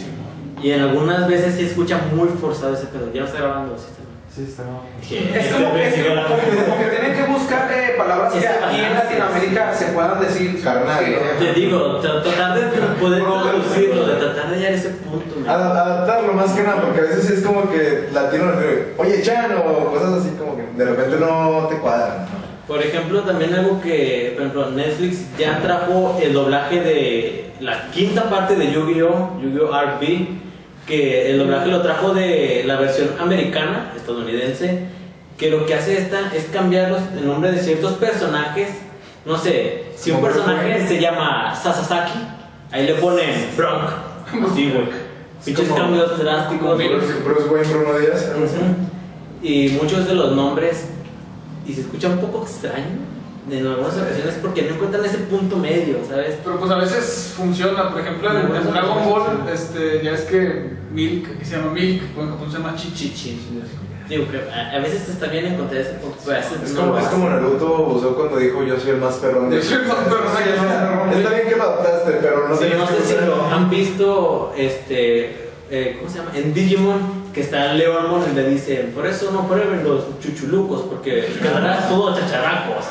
Y 0.62 0.70
en 0.70 0.80
algunas 0.82 1.26
veces 1.26 1.54
sí 1.56 1.64
escucha 1.64 1.98
muy 2.14 2.28
forzado 2.28 2.74
ese 2.74 2.86
pedo. 2.86 3.10
Ya 3.12 3.22
no 3.22 3.26
está 3.26 3.38
grabando, 3.40 3.76
sí 3.76 3.86
está 3.90 4.01
Sí, 4.34 4.44
está 4.48 4.62
Es 4.62 5.52
como, 5.52 5.76
es 5.76 5.94
sigue 5.94 6.08
como- 6.08 6.78
que 6.78 6.84
tienen 6.86 7.14
que 7.14 7.30
buscar 7.30 7.70
eh, 7.70 7.94
palabras 7.98 8.32
que 8.32 8.38
aquí 8.48 8.80
en. 8.80 8.94
Latinoamérica 8.94 9.74
se 9.74 9.84
puedan 9.86 10.20
decir. 10.20 10.62
Carnal, 10.64 11.04
que- 11.04 11.10
¿no? 11.10 11.38
Te 11.46 11.52
digo, 11.52 12.00
tra- 12.02 12.22
tratar 12.22 12.54
de 12.58 12.78
poder 12.98 13.22
traducirlo, 13.22 14.06
de 14.06 14.14
tratar 14.14 14.50
de 14.50 14.56
hallar 14.56 14.72
ese 14.72 14.88
punto. 14.90 15.34
¿no? 15.44 15.50
Ad- 15.52 15.76
Adaptarlo 15.76 16.32
más 16.32 16.50
que 16.52 16.62
nada, 16.62 16.80
porque 16.80 17.00
a 17.00 17.02
veces 17.02 17.28
es 17.30 17.44
como 17.44 17.70
que 17.70 18.08
latino, 18.14 18.44
oye, 18.96 19.20
Chan, 19.22 19.52
o 19.66 19.90
cosas 19.92 20.14
así 20.20 20.30
como 20.38 20.56
que 20.56 20.62
de 20.76 20.84
repente 20.86 21.16
no 21.20 21.66
te 21.68 21.76
cuadran. 21.76 22.20
¿no? 22.22 22.42
Por 22.66 22.80
ejemplo, 22.82 23.20
también 23.22 23.54
algo 23.54 23.82
que, 23.82 24.32
por 24.34 24.46
ejemplo, 24.46 24.70
Netflix 24.70 25.36
ya 25.38 25.58
trajo 25.60 26.18
el 26.22 26.32
doblaje 26.32 26.80
de 26.80 27.50
la 27.60 27.90
quinta 27.90 28.30
parte 28.30 28.56
de 28.56 28.72
Yu-Gi-Oh! 28.72 29.38
Yu-Gi-Oh! 29.42 29.72
RB, 29.98 30.28
que 30.86 31.30
el 31.30 31.38
doblaje 31.38 31.68
lo 31.68 31.80
trajo 31.82 32.12
de 32.12 32.62
la 32.66 32.76
versión 32.76 33.10
americana, 33.20 33.92
estadounidense, 33.96 34.80
que 35.38 35.50
lo 35.50 35.64
que 35.66 35.74
hace 35.74 35.98
esta 35.98 36.32
es 36.34 36.44
cambiar 36.52 36.90
los- 36.90 37.02
el 37.16 37.26
nombre 37.26 37.52
de 37.52 37.60
ciertos 37.60 37.92
personajes. 37.94 38.68
No 39.24 39.38
sé, 39.38 39.84
si 39.96 40.10
un 40.10 40.20
personaje 40.20 40.86
se 40.86 41.00
llama 41.00 41.54
Sasasaki, 41.54 42.18
ahí 42.72 42.86
le 42.86 42.94
ponen 42.94 43.50
Bronk. 43.56 43.90
Sí, 44.54 44.70
güey. 44.72 44.86
Pinches 45.44 45.68
cambios 45.76 46.18
drásticos. 46.18 46.78
Y 49.42 49.68
muchos 49.80 50.06
de 50.06 50.14
los 50.14 50.32
nombres, 50.36 50.88
y 51.66 51.72
se 51.72 51.80
escucha 51.82 52.08
un 52.08 52.18
poco 52.18 52.42
extraño 52.44 52.84
en 53.50 53.66
algunas 53.66 53.96
ocasiones 53.96 54.34
porque 54.40 54.62
no 54.62 54.74
encuentran 54.74 55.04
ese 55.04 55.18
punto 55.18 55.56
medio, 55.56 55.98
¿sabes? 56.08 56.36
Pero 56.44 56.58
pues 56.58 56.70
a 56.70 56.76
veces 56.76 57.32
funciona, 57.36 57.90
por 57.90 58.00
ejemplo 58.00 58.30
en, 58.30 58.54
en 58.54 58.70
Dragon 58.70 59.04
Ball, 59.04 59.48
este, 59.52 60.00
ya 60.02 60.12
es 60.12 60.22
que 60.22 60.70
Milk, 60.92 61.38
que 61.38 61.44
se 61.44 61.56
llama 61.56 61.72
Milk, 61.72 62.02
pues 62.14 62.26
en 62.26 62.32
Japón 62.32 62.50
se 62.50 62.58
llama 62.58 62.74
Chichi. 62.76 63.40
Digo, 64.08 64.26
que 64.30 64.38
a, 64.50 64.72
a 64.76 64.78
veces 64.80 65.08
está 65.08 65.26
bien 65.26 65.46
encontrar 65.46 65.80
ese 65.80 65.94
punto, 65.94 66.18
Es 66.32 66.72
no 66.74 66.80
como, 66.80 66.98
es 66.98 67.06
como 67.06 67.30
Naruto 67.30 67.86
usó 67.88 68.14
cuando 68.14 68.36
dijo 68.36 68.62
yo 68.62 68.78
soy 68.78 68.90
el 68.90 68.96
más 68.98 69.14
perrón 69.14 69.48
de 69.48 69.56
Yo 69.56 69.62
soy 69.62 69.78
el 69.78 69.86
más 69.86 69.96
perrón, 69.98 70.22
Sí. 71.12 71.18
Está 71.18 71.30
bien 71.30 71.48
que 71.48 71.56
lo 71.56 71.62
adaptaste, 71.62 72.12
pero 72.20 72.48
no 72.48 72.54
Sí, 72.56 72.60
tenías 72.64 72.78
no 72.78 72.86
sé 72.86 73.02
si 73.06 73.26
lo 73.26 73.46
han 73.46 73.70
visto, 73.70 74.52
este, 74.56 75.50
eh, 75.70 75.96
¿cómo 75.98 76.10
se 76.10 76.18
llama? 76.18 76.30
En 76.34 76.52
Digimon, 76.52 77.21
que 77.32 77.40
está 77.40 77.72
Leonmon 77.72 78.22
y 78.30 78.34
le 78.34 78.48
dicen, 78.50 78.92
por 78.94 79.06
eso 79.06 79.30
no 79.32 79.46
prueben 79.48 79.82
los 79.84 80.20
chuchulucos, 80.20 80.82
porque 80.82 81.32
quedará 81.40 81.88
todo 81.88 82.14
chacharracos. 82.14 82.84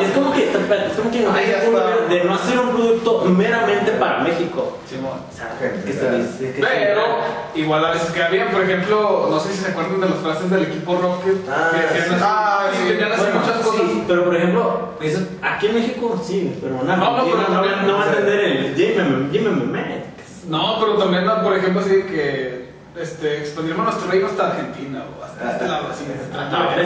Y 0.00 0.04
es 0.04 0.10
como 0.12 0.32
que, 0.32 0.50
es 0.50 0.96
como 0.96 1.10
que 1.10 1.24
está. 1.24 2.08
de 2.08 2.24
no 2.24 2.34
hacer 2.34 2.58
un 2.58 2.70
producto 2.70 3.24
meramente 3.24 3.92
para 3.92 4.18
México. 4.18 4.76
Dice 5.86 6.52
que 6.54 6.60
Pero 6.60 7.02
igual 7.54 7.84
a 7.84 7.90
veces 7.92 8.10
queda 8.10 8.28
bien, 8.28 8.48
por 8.48 8.62
ejemplo, 8.62 9.28
no 9.30 9.40
sé 9.40 9.52
si 9.52 9.58
se 9.64 9.70
acuerdan 9.70 10.00
de 10.00 10.08
las 10.10 10.18
frases 10.18 10.50
del 10.50 10.62
equipo 10.64 10.96
Rocket, 10.96 11.36
Ah, 11.48 11.70
que, 11.72 11.94
que 11.98 12.02
sí. 12.04 12.10
no- 12.10 12.16
Ah, 12.20 12.66
sí, 12.72 12.78
sí. 12.88 12.94
Bueno, 12.96 13.40
muchas 13.40 13.56
cosas. 13.58 13.80
sí, 13.90 14.04
pero 14.06 14.24
por 14.24 14.36
ejemplo, 14.36 14.88
eso- 15.00 15.26
aquí 15.42 15.66
en 15.66 15.74
México 15.74 16.20
sí, 16.24 16.58
pero 16.60 16.74
No, 16.84 16.96
no, 16.96 17.24
pero 17.24 17.36
no, 17.38 17.44
también- 17.46 17.86
no 17.86 17.94
va 17.98 18.04
a 18.04 18.06
entender 18.08 18.40
el 18.40 18.74
Jimmy, 18.74 19.28
Jimmy, 19.32 19.50
No, 20.48 20.78
pero 20.80 20.94
también, 20.98 21.24
por 21.44 21.56
ejemplo, 21.56 21.80
así 21.80 21.90
de 21.90 22.06
que 22.06 22.59
este, 23.00 23.38
expandiremos 23.38 23.84
nuestro 23.86 24.10
reino 24.10 24.26
hasta 24.26 24.50
Argentina 24.50 25.04
o 25.18 25.24
hasta 25.24 25.52
este 25.52 25.66
lado, 25.66 25.88
así. 25.90 26.04
Ah. 26.34 26.76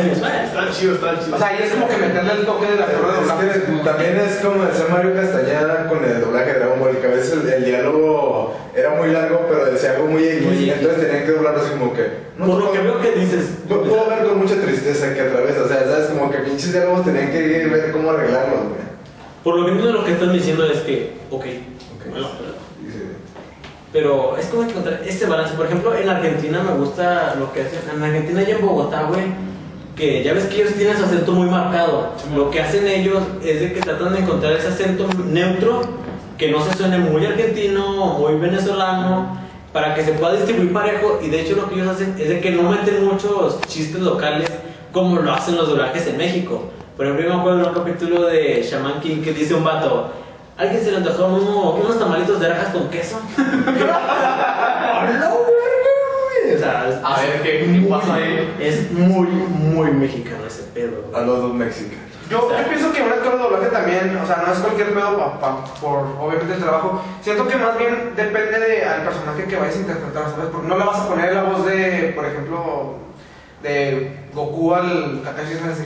Está 0.45 0.71
chido, 0.71 0.95
está 0.95 1.19
chido. 1.19 1.37
O 1.37 1.39
sea, 1.39 1.49
ahí 1.49 1.59
es 1.63 1.71
como 1.73 1.89
que 1.89 1.97
meterle 1.97 2.33
el 2.33 2.47
toque 2.47 2.67
de 2.67 2.77
la 2.77 2.87
torre 2.87 3.13
de 3.13 3.21
Es 3.21 3.29
doblaje. 3.29 3.51
que 3.61 3.85
también 3.85 4.17
es 4.21 4.37
como 4.37 4.65
decía 4.65 4.85
Mario 4.91 5.15
Castañeda 5.15 5.89
con 5.89 6.05
el 6.05 6.21
doblaje 6.21 6.53
de 6.53 6.59
Dragon 6.59 6.81
Ball, 6.81 6.97
que 6.99 7.07
a 7.07 7.11
veces 7.11 7.33
el, 7.33 7.49
el 7.49 7.65
diálogo 7.65 8.55
era 8.75 8.91
muy 8.91 9.09
largo, 9.13 9.47
pero 9.49 9.65
decía 9.67 9.93
algo 9.93 10.07
muy 10.09 10.25
X, 10.25 10.47
entonces 10.77 11.01
tenían 11.07 11.25
que 11.27 11.33
doblarlo 11.33 11.61
así 11.61 11.71
como 11.71 11.95
que. 11.95 12.07
no, 12.39 12.47
Por 12.47 12.59
lo 12.65 12.73
que 12.73 12.79
veo 12.81 13.01
que 13.01 13.13
dices, 13.13 13.47
Pu- 13.69 13.89
Puedo 13.89 14.09
ver 14.11 14.25
con 14.27 14.39
mucha 14.39 14.57
tristeza 14.61 15.15
que 15.15 15.21
a 15.23 15.31
través, 15.33 15.57
o 15.59 15.67
sea, 15.69 15.85
sabes, 15.85 16.07
como 16.07 16.31
que 16.31 16.39
pinches 16.39 16.73
diálogos 16.73 17.05
tenían 17.05 17.31
que 17.31 17.39
ir 17.63 17.71
ver 17.71 17.93
cómo 17.93 18.11
arreglarlos, 18.11 18.61
güey. 18.61 18.85
por 19.43 19.57
lo 19.59 19.65
que 19.67 19.73
entiendo 19.73 19.99
lo 20.01 20.05
que 20.05 20.13
estás 20.13 20.33
diciendo 20.33 20.65
es 20.67 20.81
que, 20.81 21.15
ok, 21.31 21.41
Ok. 21.41 22.11
bueno, 22.11 22.29
pero- 22.39 22.54
Dice, 22.54 22.54
pero 23.95 24.37
es 24.37 24.47
como 24.47 24.65
encontrar 24.65 25.03
ese 25.07 25.25
balance. 25.25 25.55
Por 25.55 25.67
ejemplo, 25.67 25.95
en 25.95 26.09
Argentina 26.09 26.61
me 26.65 26.73
gusta 26.73 27.37
lo 27.39 27.53
que 27.53 27.63
hacen, 27.63 27.79
en 27.95 28.03
Argentina 28.03 28.43
y 28.43 28.51
en 28.51 28.61
Bogotá, 28.61 29.05
güey, 29.05 29.23
que 29.95 30.25
ya 30.25 30.35
ves 30.35 30.47
que 30.47 30.63
ellos 30.63 30.75
tienen 30.75 30.97
su 30.97 31.05
acento 31.05 31.31
muy 31.31 31.49
marcado. 31.49 32.09
Lo 32.35 32.51
que 32.51 32.61
hacen 32.61 32.89
ellos 32.89 33.23
es 33.41 33.61
de 33.61 33.73
que 33.73 33.81
tratan 33.81 34.13
de 34.13 34.19
encontrar 34.19 34.55
ese 34.55 34.67
acento 34.67 35.07
neutro, 35.27 35.83
que 36.37 36.51
no 36.51 36.61
se 36.65 36.77
suene 36.77 36.99
muy 36.99 37.25
argentino 37.25 38.17
o 38.17 38.19
muy 38.19 38.41
venezolano, 38.41 39.39
para 39.73 39.95
que 39.95 40.05
se 40.05 40.15
pueda 40.15 40.35
distribuir 40.35 40.73
parejo. 40.73 41.21
Y 41.23 41.29
de 41.29 41.43
hecho 41.43 41.55
lo 41.55 41.69
que 41.69 41.77
ellos 41.77 41.87
hacen 41.87 42.17
es 42.19 42.29
de 42.29 42.41
que 42.41 42.51
no 42.51 42.69
meten 42.69 43.05
muchos 43.05 43.61
chistes 43.69 44.01
locales 44.01 44.51
como 44.91 45.21
lo 45.21 45.33
hacen 45.33 45.55
los 45.55 45.69
doblajes 45.69 46.05
en 46.09 46.17
México. 46.17 46.65
Por 46.97 47.07
ejemplo, 47.07 47.29
yo 47.29 47.35
me 47.35 47.41
acuerdo 47.41 47.59
de 47.59 47.69
un 47.69 47.75
capítulo 47.75 48.25
de 48.25 48.67
Shaman 48.69 49.01
King 49.01 49.23
que 49.23 49.33
dice 49.33 49.55
un 49.55 49.63
vato, 49.63 50.11
¿alguien 50.57 50.85
se 50.85 50.91
le 50.93 50.97
antojaron 50.99 51.35
uno- 51.35 51.71
unos 51.75 51.99
tamalitos 51.99 52.41
de 52.41 52.49
rajas 52.49 52.69
con 52.73 52.89
queso? 52.89 53.21
¡A 53.37 55.05
la 55.05 55.07
verga, 55.13 55.31
güey! 55.31 56.55
O 56.55 56.59
sea, 56.59 56.89
es- 56.89 57.05
A 57.05 57.21
ver, 57.21 57.43
¿qué- 57.43 57.65
muy- 57.67 57.85
qué 57.85 57.91
pasa 57.91 58.15
ahí? 58.15 58.55
Es 58.61 58.91
muy, 58.93 59.27
muy 59.29 59.91
mexicano 59.91 60.47
ese 60.47 60.63
pedo. 60.75 61.11
A 61.15 61.21
los 61.23 61.39
dos 61.43 61.55
mexicanos. 61.55 62.05
Yo, 62.31 62.49
yo 62.51 62.69
pienso 62.69 62.91
que 62.91 63.03
un 63.03 63.13
actor 63.13 63.33
de 63.37 63.39
doblaje 63.43 63.67
también, 63.67 64.17
o 64.17 64.27
sea, 64.27 64.43
no 64.47 64.53
es 64.53 64.59
cualquier 64.59 64.95
pedo 64.95 65.19
pa- 65.19 65.39
pa- 65.41 65.65
por 65.79 66.07
obviamente 66.19 66.55
el 66.55 66.61
trabajo. 66.63 67.03
Siento 67.21 67.47
que 67.47 67.57
más 67.57 67.77
bien 67.77 68.15
depende 68.17 68.59
de, 68.61 68.83
al 68.85 69.03
personaje 69.03 69.45
que 69.45 69.57
vayas 69.57 69.77
a 69.77 69.81
interpretar, 69.81 70.25
¿sabes? 70.31 70.47
Porque 70.51 70.67
no 70.69 70.79
le 70.79 70.85
vas 70.87 71.01
a 71.01 71.09
poner 71.09 71.35
la 71.35 71.43
voz 71.43 71.67
de, 71.67 72.13
por 72.17 72.25
ejemplo, 72.25 72.95
de 73.63 74.17
Goku 74.33 74.75
al 74.75 75.21
Kakashi, 75.23 75.55
¿sabes? 75.57 75.79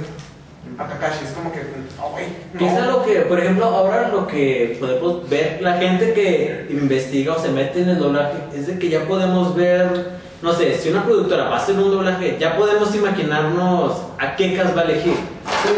A 0.77 0.87
Kakashi, 0.87 1.25
es 1.25 1.31
como 1.33 1.53
que, 1.53 1.61
oh, 2.03 2.11
güey, 2.11 2.27
Que 2.59 2.67
es 2.67 2.73
no. 2.73 2.83
algo 2.83 3.05
que, 3.05 3.21
por 3.23 3.39
ejemplo, 3.41 3.65
ahora 3.65 4.09
lo 4.09 4.27
que 4.27 4.77
podemos 4.79 5.29
ver, 5.29 5.59
la 5.61 5.75
gente 5.75 6.13
que 6.13 6.67
investiga 6.71 7.35
o 7.35 7.39
se 7.41 7.49
mete 7.49 7.83
en 7.83 7.89
el 7.91 7.99
doblaje, 7.99 8.37
es 8.55 8.67
de 8.67 8.79
que 8.79 8.89
ya 8.89 9.05
podemos 9.07 9.57
ver, 9.57 10.19
no 10.43 10.53
sé, 10.53 10.75
si 10.79 10.91
una 10.91 11.05
productora 11.05 11.45
va 11.49 11.57
a 11.57 11.59
hacer 11.59 11.77
un 11.77 11.91
doblaje, 11.91 12.37
ya 12.39 12.57
podemos 12.57 12.95
imaginarnos 12.95 14.03
a 14.19 14.37
qué 14.37 14.55
cas 14.55 14.77
va 14.77 14.83
a 14.83 14.85
elegir. 14.85 15.17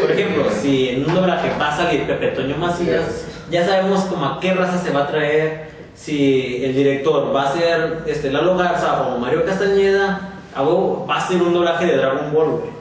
Por 0.01 0.11
ejemplo, 0.11 0.45
si 0.61 0.91
en 0.91 1.07
un 1.07 1.15
doblaje 1.15 1.51
va 1.59 1.69
a 1.69 1.77
salir 1.77 2.07
Pepe 2.07 2.29
Toño 2.29 2.57
Macías, 2.57 3.25
ya 3.51 3.65
sabemos 3.65 4.01
como 4.05 4.27
a 4.27 4.41
qué 4.41 4.53
raza 4.55 4.79
se 4.79 4.91
va 4.91 5.05
a 5.05 5.07
traer. 5.09 5.71
Si 5.95 6.63
el 6.65 6.75
director 6.75 7.35
va 7.35 7.45
a 7.45 7.53
ser 7.53 7.99
este, 8.07 8.31
Lalo 8.31 8.57
Garza 8.57 9.03
o 9.03 9.19
Mario 9.19 9.45
Castañeda, 9.45 10.31
va 10.57 11.17
a 11.17 11.29
ser 11.29 11.43
un 11.43 11.53
doblaje 11.53 11.87
de 11.87 11.97
Dragon 11.97 12.33
Ball, 12.33 12.51
güey. 12.51 12.80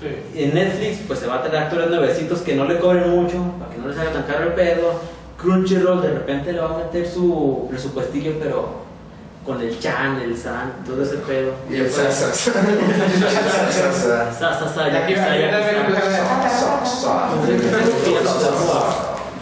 Sí. 0.00 0.08
En 0.42 0.54
Netflix, 0.54 1.00
pues 1.06 1.18
se 1.18 1.26
va 1.26 1.36
a 1.36 1.42
tener 1.42 1.58
actores 1.58 1.90
nuevecitos 1.90 2.40
que 2.40 2.54
no 2.54 2.64
le 2.64 2.78
cobren 2.78 3.10
mucho, 3.10 3.36
para 3.58 3.70
que 3.70 3.78
no 3.78 3.88
les 3.88 3.98
haga 3.98 4.12
tan 4.12 4.22
caro 4.22 4.44
el 4.44 4.52
pedo. 4.54 5.00
Crunchyroll 5.38 6.00
de 6.02 6.10
repente 6.10 6.52
le 6.52 6.60
va 6.60 6.74
a 6.74 6.78
meter 6.78 7.06
su 7.06 7.66
presupuestillo, 7.70 8.32
pero 8.40 8.80
con 9.44 9.60
el 9.60 9.78
Chan, 9.78 10.20
el 10.20 10.36
San, 10.36 10.84
todo 10.86 11.02
ese 11.02 11.16
pedo. 11.18 11.52
Y 11.70 11.76
el 11.76 11.90
sa 11.90 12.10
Sasa. 12.10 12.52
Sasa. 13.70 14.32
Sa, 14.32 14.58
sa, 14.58 14.68
sa, 14.74 14.88
Y 14.88 14.96
aquí- 14.96 15.14
yakuza, 15.14 15.32
aquí 15.32 15.40
yakuza. 15.42 15.60
también 15.60 15.76
empieza 15.76 16.22
Entonces, 17.32 17.64
es 17.64 17.72
algo 17.74 18.04
que 18.04 18.12
ya 18.12 18.20
no 18.20 18.30
podemos 18.30 18.96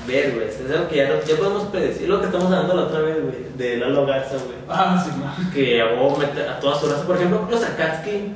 ver, 0.07 0.35
güey. 0.35 0.49
Es 0.49 0.71
algo 0.73 0.89
que 0.89 0.97
ya, 0.97 1.21
ya 1.25 1.37
podemos 1.37 1.65
predecir. 1.65 2.09
Lo 2.09 2.21
que 2.21 2.27
estamos 2.27 2.47
hablando 2.47 2.75
la 2.75 2.83
otra 2.83 3.01
vez, 3.01 3.17
güey, 3.23 3.37
de 3.57 3.77
Lalo 3.79 4.07
Garza, 4.07 4.37
güey. 4.37 4.57
Ah, 4.69 5.05
sí, 5.05 5.11
no. 5.19 5.53
que 5.53 5.83
meter 6.19 6.49
a 6.49 6.61
todas 6.61 6.83
horas. 6.85 7.01
Por 7.01 7.17
ejemplo, 7.17 7.47
los 7.51 7.63
Akatsuki, 7.65 8.35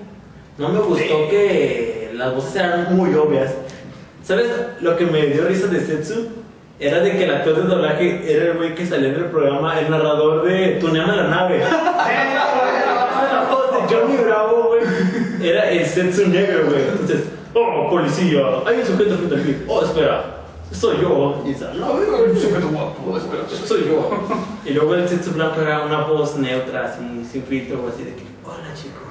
no 0.58 0.68
me 0.68 0.80
gustó 0.80 1.28
que 1.30 2.01
las 2.22 2.34
voces 2.36 2.54
eran 2.54 2.96
muy 2.96 3.12
obvias. 3.14 3.52
¿Sabes? 4.22 4.46
Lo 4.80 4.96
que 4.96 5.06
me 5.06 5.26
dio 5.26 5.44
risa 5.44 5.66
de 5.66 5.80
Setsu 5.80 6.28
era 6.78 7.00
de 7.00 7.12
que 7.12 7.24
el 7.24 7.34
actor 7.34 7.56
de 7.56 7.62
doblaje 7.62 8.32
era 8.32 8.52
el 8.52 8.56
güey 8.56 8.74
que 8.76 8.86
salía 8.86 9.08
en 9.08 9.16
el 9.16 9.24
programa, 9.26 9.78
el 9.80 9.90
narrador 9.90 10.44
de 10.44 10.78
Tuneame 10.80 11.16
la 11.16 11.26
nave. 11.28 11.58
la 11.68 13.48
voz 13.50 13.72
de 13.72 13.94
Johnny 13.94 14.16
Bravo, 14.18 14.68
güey. 14.68 15.48
Era 15.48 15.70
el 15.70 15.84
Setsu 15.84 16.28
negro, 16.28 16.66
güey. 16.66 16.82
Entonces, 16.92 17.24
oh, 17.54 17.90
policía, 17.90 18.40
hay 18.66 18.78
un 18.78 18.86
sujeto 18.86 19.16
frente 19.16 19.34
a 19.34 19.38
mí. 19.38 19.56
Oh, 19.66 19.82
espera, 19.82 20.24
soy 20.70 21.00
yo. 21.00 21.42
Y 21.44 21.54
sale, 21.54 21.80
no, 21.80 21.92
Un 21.94 22.38
sujeto 22.38 22.68
guapo, 22.68 23.18
espera. 23.18 23.42
soy 23.66 23.88
yo. 23.88 24.22
Y 24.64 24.70
luego 24.74 24.94
el 24.94 25.08
Setsu 25.08 25.32
blanco 25.32 25.60
era 25.60 25.84
una 25.84 26.04
voz 26.04 26.36
neutra, 26.36 26.86
así, 26.86 27.26
sin 27.30 27.42
filtro, 27.42 27.84
así 27.92 28.04
de 28.04 28.14
que, 28.14 28.22
hola 28.44 28.72
chicos. 28.74 29.01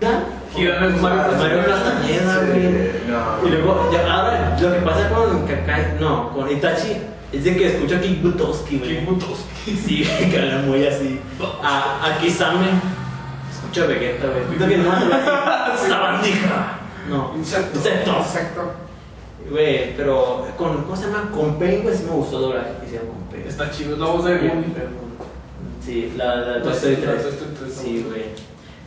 Mario 0.00 1.00
Mario 1.00 1.64
Castañeda, 1.66 2.38
güey. 2.46 2.90
no. 3.08 3.46
Y 3.46 3.50
luego, 3.50 3.90
ya, 3.92 4.12
ahora, 4.12 4.56
lo 4.60 4.72
que 4.72 4.80
pasa 4.80 5.08
con 5.10 5.46
Kakai, 5.46 5.96
no, 6.00 6.30
con 6.32 6.50
Itachi, 6.50 6.96
es 7.32 7.44
de 7.44 7.56
que 7.56 7.66
escucho 7.74 7.96
a 7.96 8.00
King 8.00 8.22
Butowski, 8.22 8.78
güey. 8.78 8.98
King 8.98 9.06
Butowski. 9.06 9.44
Sí, 9.64 10.04
que 10.30 10.38
habla 10.38 10.58
muy 10.58 10.86
así. 10.86 11.18
A, 11.62 12.06
a 12.06 12.18
Kisame, 12.18 12.66
escucho 13.50 13.84
a 13.84 13.86
Vegeta, 13.86 14.26
güey. 14.26 14.42
Escucho 14.42 14.68
que 14.68 14.76
no 14.76 14.92
así, 14.92 15.06
sabandija. 15.88 16.78
No, 17.08 17.32
Insecto. 17.36 17.78
insecto. 17.78 18.10
Exacto. 18.18 18.72
Güey, 19.50 19.94
pero 19.96 20.46
con, 20.58 20.82
¿cómo 20.84 20.96
se 20.96 21.06
llama? 21.06 21.30
Con 21.30 21.58
Pain, 21.58 21.82
güey, 21.82 21.94
sí 21.96 22.04
me 22.04 22.12
gustó 22.12 22.40
doblar 22.40 22.78
que 22.80 22.86
hicieron 22.86 23.08
con 23.08 23.22
Pain. 23.30 23.44
Está 23.48 23.70
chido, 23.70 23.94
es 23.94 23.98
la 23.98 24.06
voz 24.06 24.24
de 24.24 24.34
Moon. 24.38 24.64
Sí, 25.84 26.12
la, 26.16 26.24
la, 26.36 26.40
La 26.40 26.56
la 26.58 26.62
3. 26.62 26.62
Toy 26.62 26.72
Story 26.74 26.96
3, 27.58 27.74
Sí, 27.74 28.06
güey. 28.08 28.24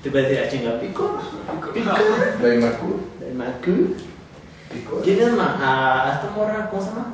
Te 0.03 0.11
puedes 0.11 0.29
decir 0.29 0.45
a 0.45 0.49
chinga 0.49 0.79
pico. 0.79 1.19
Daimaku. 2.41 2.99
El 3.21 3.33
Maku. 3.35 3.95
Pico. 4.71 5.01
¿Quién 5.03 5.21
es 5.21 5.33
ma? 5.33 5.57
A, 5.59 6.13
esta 6.13 6.29
morra, 6.35 6.69
¿cómo 6.69 6.81
se 6.81 6.89
llama? 6.89 7.05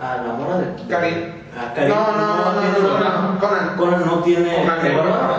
A 0.00 0.22
la 0.26 0.32
morra 0.34 0.58
de. 0.58 0.88
Karin. 0.88 1.34
A 1.56 1.72
Karin. 1.72 1.88
No, 1.88 2.12
no, 2.12 2.36
no, 2.36 2.52
no, 2.52 2.60
tiene 2.60 2.78
no, 2.80 3.38
Conan. 3.38 3.76
Conan 3.76 4.06
no 4.06 4.18
tiene. 4.20 4.56
Conan, 4.56 4.82
¿de 4.82 4.92
no. 4.92 5.02
verdad? 5.02 5.38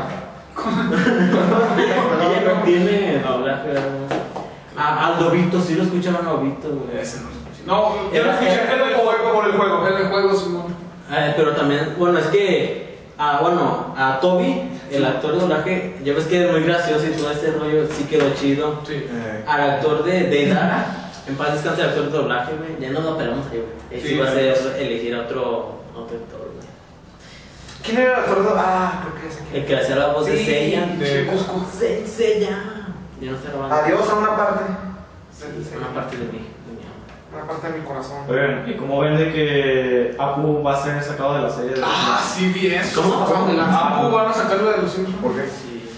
Ella 2.20 2.54
no 2.54 2.64
tiene 2.64 3.20
doblaje. 3.20 3.70
A, 4.78 5.08
al 5.08 5.24
Lobito, 5.24 5.60
sí 5.60 5.76
lo 5.76 5.84
escucharon 5.84 6.26
a 6.26 6.32
Lobito, 6.32 6.70
güey. 6.70 7.00
Ese 7.02 7.22
no 7.22 7.30
escuché. 7.30 7.64
No, 7.66 8.12
yo 8.12 8.24
lo 8.24 8.32
escuché 8.32 8.62
el 8.62 8.96
juego, 8.96 9.34
por 9.34 9.46
el 9.46 9.52
juego. 9.52 9.88
En 9.88 9.98
el 9.98 10.08
juego, 10.08 10.36
Simón. 10.36 10.76
Eh, 11.12 11.34
pero 11.36 11.56
también, 11.56 11.96
bueno, 11.98 12.20
es 12.20 12.28
que, 12.28 13.00
ah, 13.18 13.40
bueno, 13.42 13.96
a 13.98 14.20
Toby, 14.20 14.70
el 14.92 15.06
actor 15.06 15.34
de 15.34 15.40
doblaje, 15.40 15.96
ya 16.04 16.14
ves 16.14 16.26
que 16.26 16.46
es 16.46 16.52
muy 16.52 16.62
gracioso 16.64 17.06
y 17.06 17.10
todo 17.12 17.32
ese 17.32 17.52
rollo 17.52 17.88
sí 17.92 18.04
quedó 18.06 18.34
chido. 18.34 18.82
Sí. 18.88 18.94
Eh, 18.94 19.44
Al 19.48 19.62
actor 19.72 20.04
de 20.04 20.24
Deidara, 20.24 21.12
en 21.28 21.36
paz 21.36 21.54
descanse 21.54 21.82
el 21.82 21.90
actor 21.90 22.06
de 22.06 22.12
doblaje, 22.18 22.54
güey, 22.56 22.80
ya 22.80 22.92
no 22.92 23.02
lo 23.02 23.18
pelamos 23.18 23.46
ahí, 23.52 23.58
güey. 23.60 23.72
Él 23.92 24.02
sí, 24.02 24.08
Sí, 24.16 24.20
va 24.20 24.28
a 24.30 24.34
ser 24.34 24.76
elegir 24.80 25.16
a 25.16 25.22
otro, 25.22 25.82
otro 25.96 26.18
actor, 26.18 26.52
güey. 26.56 26.68
¿Quién 27.84 27.98
era 27.98 28.14
el 28.14 28.20
actor 28.20 28.44
de.? 28.44 28.50
Ah, 28.58 29.04
creo 29.04 29.22
que 29.22 29.28
es 29.28 29.38
El 29.54 29.60
aquí. 29.62 29.68
que 29.68 29.76
hacía 29.78 29.96
la 29.96 30.08
voz 30.14 30.26
de 30.26 30.38
Sí, 30.38 30.46
Seiya. 30.46 30.86
De 30.98 31.26
Cusco. 31.28 31.66
Se- 31.78 32.06
Seiya. 32.08 32.60
Yo 33.22 33.32
no 33.32 33.38
robando. 33.54 33.76
Adiós 33.76 34.10
a 34.10 34.14
una 34.16 34.36
parte. 34.38 34.64
Una 35.78 35.94
parte 35.94 36.18
de 36.18 36.24
mí. 36.26 36.48
De 37.32 37.36
Una 37.38 37.46
parte 37.48 37.72
de 37.72 37.80
mi 37.80 37.86
corazón. 37.86 38.18
Oigan, 38.30 38.66
¿y 38.70 38.74
cómo 38.76 39.00
ven 39.02 39.18
de 39.18 39.32
que 39.34 40.16
Apu 40.18 40.64
va 40.64 40.74
a 40.76 40.84
ser 40.84 41.04
sacado 41.04 41.36
de 41.36 41.42
la 41.42 41.50
serie 41.50 41.72
de 41.76 41.82
Ah, 41.86 42.22
sí, 42.24 42.48
bien. 42.50 42.82
¿Cómo? 42.96 43.26
¿Cómo? 43.26 43.48
Ah, 43.60 43.98
pues 44.02 44.14
van 44.14 44.28
a 44.30 44.34
sacarlo 44.34 44.72
de 44.72 44.78
los 44.84 44.92
Simpsons. 44.92 45.18
¿Por 45.22 45.34
qué? 45.36 45.42
Sí. 45.48 45.90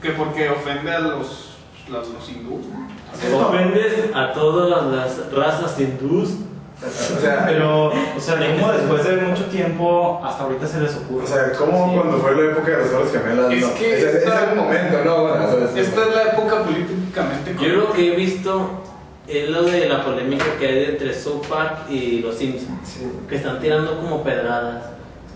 Que 0.00 0.10
porque 0.10 0.48
ofende 0.50 0.90
a 0.92 1.00
los, 1.00 1.56
los, 1.88 2.08
los 2.08 2.28
hindúes. 2.28 2.66
Ofendes 3.34 4.14
a 4.14 4.32
todas 4.32 4.86
las 4.90 5.32
razas 5.32 5.78
hindús. 5.78 6.30
O 6.84 7.20
sea, 7.20 7.44
Pero, 7.46 7.86
o 7.90 8.20
sea, 8.20 8.34
¿cómo 8.58 8.72
después 8.72 9.04
de 9.04 9.16
mucho 9.18 9.44
tiempo 9.44 10.20
hasta 10.24 10.42
ahorita 10.42 10.66
se 10.66 10.80
les 10.80 10.96
ocurre? 10.96 11.24
o 11.24 11.26
sea, 11.28 11.52
¿cómo 11.52 11.90
Sí. 11.92 11.94
cuando 12.00 12.18
fue 12.18 12.34
la 12.34 12.50
época 12.52 12.70
de 12.72 12.76
los 12.78 12.90
Torres 12.90 13.12
Gemelas? 13.12 13.52
Es 13.52 13.60
no? 13.62 13.74
que 13.74 13.96
ese 13.98 14.18
esta- 14.18 14.42
es 14.44 14.48
el 14.50 14.56
momento, 14.56 14.98
¿no? 15.04 15.22
Bueno. 15.22 15.44
Esta 15.76 16.00
es 16.08 16.14
la 16.16 16.22
época 16.32 16.62
políticamente 16.64 17.54
Yo 17.60 17.68
lo 17.74 17.92
que 17.92 18.12
he 18.12 18.16
visto 18.16 18.68
es 19.28 19.48
lo 19.50 19.62
de 19.62 19.88
la 19.88 20.04
polémica 20.04 20.44
que 20.58 20.66
hay 20.66 20.84
entre 20.84 21.14
South 21.14 21.46
Park 21.48 21.88
y 21.88 22.20
los 22.20 22.36
Simpsons. 22.36 22.80
Sí. 22.84 23.06
Que 23.28 23.36
están 23.36 23.60
tirando 23.60 23.96
como 23.98 24.22
pedradas. 24.22 24.84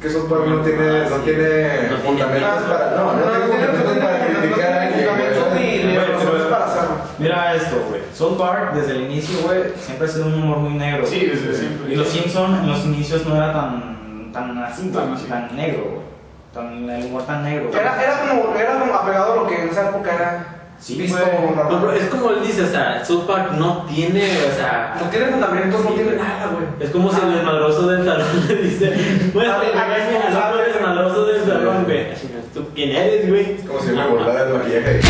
Que 0.01 0.11
South 0.11 0.29
Park 0.29 0.47
no 0.47 0.61
tiene, 0.61 1.09
no 1.09 1.17
tiene 1.19 1.89
No 1.89 1.97
tiene 1.97 1.97
fundamentos 2.05 2.63
nada. 2.63 2.79
para. 2.79 2.97
No, 2.97 3.13
no, 3.13 3.23
tiene 3.23 3.67
fundamentos 3.67 3.99
para 3.99 4.27
criticar 4.27 4.73
a 4.73 4.83
alguien, 4.83 5.05
güey. 5.07 5.35
Fundamentos 5.35 6.35
ni 6.45 6.51
para 6.51 6.65
hacerlo. 6.67 6.97
Mira 7.19 7.55
esto, 7.55 7.77
güey. 7.89 8.01
South 8.13 8.37
Park, 8.39 8.75
desde 8.75 8.93
el 8.93 9.03
inicio, 9.03 9.39
güey, 9.47 9.63
siempre 9.79 10.07
ha 10.07 10.11
sido 10.11 10.27
un 10.27 10.35
humor 10.35 10.59
muy 10.59 10.75
negro. 10.75 11.07
Sí, 11.07 11.25
desde 11.27 11.55
siempre. 11.55 11.93
Y 11.93 11.97
los 11.97 12.09
Simpsons 12.09 12.59
en 12.61 12.69
los 12.69 12.85
inicios 12.85 13.25
no 13.25 13.37
era 13.37 13.53
tan, 13.53 14.33
tan 14.33 14.59
así, 14.59 14.91
Tan 14.91 15.17
tan 15.29 15.57
negro, 15.57 15.85
güey. 15.85 16.07
Tan, 16.53 16.91
el 16.91 17.07
humor 17.07 17.23
tan 17.23 17.45
negro. 17.45 17.71
Era, 17.73 18.03
era, 18.03 18.21
como, 18.21 18.55
era 18.57 18.79
como 18.81 18.95
apegado 18.95 19.33
a 19.33 19.37
lo 19.37 19.47
que 19.47 19.63
en 19.63 19.69
esa 19.69 19.91
época 19.91 20.15
era 20.15 20.56
Sí, 20.79 20.97
visto 20.97 21.19
güey. 21.19 21.55
No, 21.55 21.93
es 21.93 22.05
como 22.07 22.31
él 22.31 22.43
dice, 22.47 22.63
o 22.63 22.67
sea, 22.67 23.05
South 23.05 23.25
Park 23.27 23.53
no 23.53 23.87
tiene, 23.89 24.23
o 24.47 24.55
sea, 24.55 24.97
No 25.03 25.09
tiene 25.09 25.27
fundamentos, 25.27 25.85
no 25.85 25.91
tiene 25.91 26.13
nada, 26.13 26.51
güey. 26.53 26.67
es 26.81 26.91
como 26.91 27.11
si 27.13 27.21
el 27.21 27.35
desmadroso 27.35 27.87
del 27.89 28.05
salón 28.05 28.27
le 28.49 28.55
dice, 28.57 29.31
bueno, 29.35 29.55
A 29.55 29.59
ver, 29.59 29.73
ver. 29.75 30.73
desmadroso 30.73 31.27
del 31.27 31.45
salón, 31.45 31.85
güey. 31.85 32.07
¿Tú 32.55 32.69
quién 32.75 32.91
eres, 32.91 33.29
güey? 33.29 33.57
Es 33.59 33.67
como 33.67 33.81
si 33.81 33.91
me 33.93 34.07
burlara 34.07 34.45
del 34.45 34.55
maquillaje. 34.59 35.01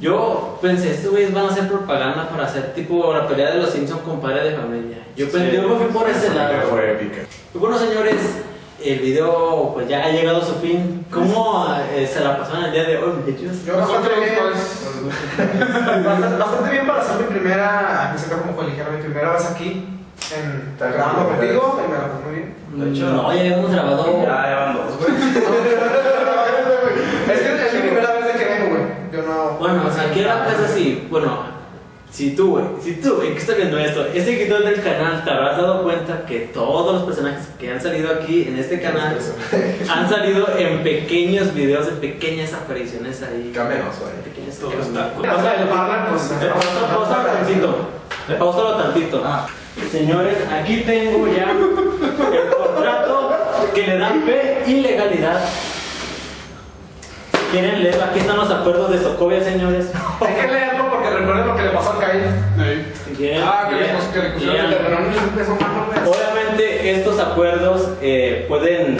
Yo 0.00 0.43
pensé, 0.64 0.92
estos 0.92 1.10
güeyes 1.10 1.32
van 1.34 1.44
a 1.44 1.48
hacer 1.50 1.68
propaganda 1.68 2.26
para 2.30 2.44
hacer 2.44 2.72
tipo 2.74 3.12
la 3.12 3.28
pelea 3.28 3.50
de 3.50 3.58
los 3.58 3.70
Simpsons 3.70 4.00
con 4.00 4.18
padre 4.20 4.50
de 4.50 4.56
familia. 4.56 4.96
Yo, 5.14 5.28
pensé, 5.30 5.54
yo 5.54 5.68
me 5.68 5.76
fui 5.76 5.86
por 5.92 6.08
ese 6.08 6.34
lado. 6.34 6.54
Fue 6.70 6.92
épica. 6.92 7.20
Y 7.54 7.58
bueno, 7.58 7.78
señores, 7.78 8.16
el 8.82 8.98
video 8.98 9.72
pues 9.74 9.86
ya 9.88 10.04
ha 10.04 10.10
llegado 10.10 10.38
a 10.40 10.44
su 10.44 10.54
fin. 10.54 11.04
¿Cómo 11.12 11.66
eh, 11.92 12.06
se 12.10 12.20
la 12.24 12.38
pasaron 12.38 12.64
el 12.64 12.72
día 12.72 12.84
de 12.84 12.96
hoy, 12.96 13.12
muchachos? 13.12 13.64
Yo 13.66 13.76
bastante 13.76 14.08
Nosotros, 14.08 14.24
bien. 14.24 14.34
pues, 14.40 16.04
Bastante, 16.04 16.36
bastante 16.38 16.70
bien 16.70 16.86
para 16.86 17.04
ser 17.04 17.16
mi 17.20 17.24
primera, 17.24 18.10
que 18.12 18.18
sepa 18.18 18.36
cómo 18.38 18.54
fue 18.54 18.64
ligera, 18.68 18.90
mi 18.90 19.02
primera 19.02 19.32
vez 19.34 19.44
aquí 19.44 19.86
en 20.34 20.74
grabando 20.78 21.28
contigo 21.28 21.82
y 21.84 21.90
me 21.90 21.98
la 21.98 22.08
pasé 22.08 22.24
muy 22.24 22.34
bien. 22.36 22.54
De 22.72 22.90
hecho, 22.90 23.10
no, 23.10 23.32
ya 23.34 23.40
habíamos 23.40 23.70
grabado. 23.70 24.22
Ya 24.22 24.46
llevan 24.48 24.74
dos, 24.76 24.96
güey. 24.98 25.12
Es 27.30 27.40
que 27.40 27.66
es 27.66 27.74
mi 27.74 27.80
primera 27.80 28.12
vez 28.14 28.26
de 28.26 28.32
que 28.32 28.44
vengo, 28.44 28.68
güey. 28.70 28.82
Yo 29.12 29.22
no. 29.22 29.53
Bueno, 29.68 29.84
o 29.88 29.92
sea, 29.92 30.10
aquí 30.10 30.20
la 30.20 30.44
cosa 30.44 30.56
es 30.64 30.70
así. 30.72 31.06
Bueno, 31.10 31.54
si 32.10 32.36
tú, 32.36 32.50
güey, 32.50 32.64
si 32.82 32.92
tú, 33.00 33.16
güey, 33.16 33.32
que 33.32 33.38
estás 33.38 33.56
viendo 33.56 33.78
esto, 33.78 34.06
ese 34.14 34.24
seguidor 34.24 34.62
del 34.64 34.82
canal, 34.82 35.24
te 35.24 35.30
habrás 35.30 35.56
dado 35.56 35.82
cuenta 35.82 36.24
que 36.26 36.40
todos 36.52 36.94
los 36.94 37.02
personajes 37.04 37.48
que 37.58 37.72
han 37.72 37.80
salido 37.80 38.12
aquí 38.12 38.44
en 38.46 38.56
este 38.58 38.80
canal 38.80 39.18
han 39.90 40.08
salido 40.08 40.46
en 40.56 40.82
pequeños 40.82 41.52
videos, 41.54 41.88
en 41.88 41.96
pequeñas 41.96 42.52
apariciones 42.52 43.22
ahí. 43.22 43.50
Cameos, 43.54 43.96
güey. 44.00 44.12
Pequeñas 44.22 44.58
Todo 44.58 44.70
está- 44.72 45.12
Pausa, 45.14 45.56
Le 45.56 45.66
pagan, 45.66 46.06
pues, 46.10 46.30
Eh, 46.40 46.50
pausa- 46.88 47.24
tantito. 47.24 47.88
Tantito. 48.78 49.22
Ah. 49.24 49.46
Señores, 49.90 50.36
aquí 50.52 50.82
tengo 50.86 51.26
ya 51.26 51.50
el 51.50 52.50
contrato 52.50 53.32
que 53.74 53.86
le 53.88 53.98
da 53.98 54.10
fe 54.24 54.62
y 54.68 54.74
legalidad. 54.82 55.40
¿Quieren 57.54 57.84
leer? 57.84 58.02
Aquí 58.02 58.18
están 58.18 58.36
los 58.36 58.50
acuerdos 58.50 58.90
de 58.90 58.98
Socovia, 58.98 59.40
señores. 59.40 59.92
Hay 60.20 60.34
que 60.34 60.52
leerlo 60.52 60.90
porque 60.90 61.08
recuerden 61.08 61.46
lo 61.46 61.54
que 61.54 61.62
le 61.62 61.68
pasó 61.68 61.90
a. 61.90 61.94
Si 63.04 63.14
quieren, 63.14 63.42
Ah, 63.44 63.70
que 63.70 63.76
que 64.12 64.26
le 64.26 64.30
pusieron. 64.30 64.74
Obviamente 66.04 66.90
estos 66.90 67.20
acuerdos 67.20 67.90
eh, 68.02 68.44
pueden 68.48 68.96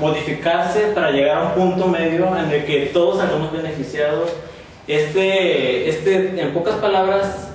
modificarse 0.00 0.88
para 0.92 1.12
llegar 1.12 1.36
a 1.38 1.42
un 1.42 1.52
punto 1.52 1.86
medio 1.86 2.36
en 2.36 2.50
el 2.50 2.64
que 2.64 2.90
todos 2.92 3.18
salgamos 3.18 3.52
beneficiados. 3.52 4.30
Este, 4.88 5.88
este, 5.88 6.42
en 6.42 6.52
pocas 6.52 6.74
palabras, 6.78 7.50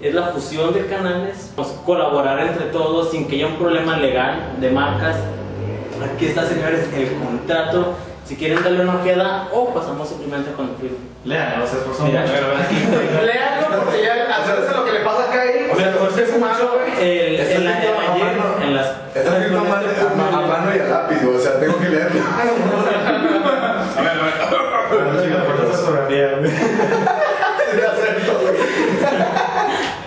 es 0.00 0.14
la 0.14 0.28
fusión 0.28 0.74
de 0.74 0.86
canales, 0.86 1.50
Pues, 1.56 1.70
colaborar 1.84 2.38
entre 2.38 2.66
todos 2.66 3.10
sin 3.10 3.26
que 3.26 3.34
haya 3.34 3.48
un 3.48 3.56
problema 3.56 3.96
legal 3.96 4.52
de 4.60 4.70
marcas. 4.70 5.16
Aquí 6.14 6.26
está, 6.26 6.46
señores, 6.46 6.88
el 6.94 7.14
contrato. 7.14 7.96
Si 8.28 8.36
quieren 8.36 8.62
darle 8.62 8.82
una 8.82 8.96
ojeada 9.00 9.48
o 9.52 9.72
pasamos 9.72 10.06
simplemente 10.08 10.52
con 10.52 10.68
el 10.68 10.76
film. 10.76 10.96
Lean, 11.24 11.60
los 11.60 11.72
esforzó 11.72 12.04
mucho. 12.04 12.12
Leanlo 12.18 13.84
porque 13.84 14.02
ya 14.04 14.36
hacerse 14.36 14.74
lo 14.74 14.84
que 14.84 14.92
le 14.92 15.00
pasa 15.00 15.24
a 15.24 15.32
Kyle. 15.32 15.70
O 15.72 15.76
sea, 15.76 15.96
usted 16.08 16.22
es 16.28 16.38
malo, 16.38 16.72
güey. 16.78 17.08
el, 17.08 17.40
Está 17.40 17.54
en, 17.54 17.64
la, 17.64 17.70
a 17.70 17.74
ayer, 18.14 18.36
mano. 18.36 18.62
en 18.62 18.74
las 18.76 18.86
Está 19.14 19.38
escrito 19.38 19.58
a 19.60 19.64
mano- 19.64 19.88
a 19.88 20.14
ma- 20.14 20.28
a 20.28 20.46
mano 20.46 20.76
y 20.76 20.78
a 20.78 20.84
lápiz, 20.84 21.24
o 21.24 21.38
sea, 21.40 21.58
tengo 21.58 21.78
que 21.78 21.88
leerlo. 21.88 22.20
A 23.98 24.00
ver, 24.02 24.12
a 24.12 24.22
ver. 24.22 25.22
Chica, 25.24 25.44
por 25.44 25.56
fotografía, 25.72 26.36
güey. 26.38 26.50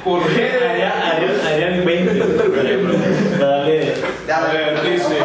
¿Por 0.04 0.28
qué? 0.28 0.52
Haría, 0.70 1.12
haría, 1.12 1.48
haría 1.48 1.84
20 1.86 3.38
Dale. 3.40 3.94
Ya, 4.28 4.38
A 4.38 4.54
ver, 4.54 4.82
dice, 4.84 5.18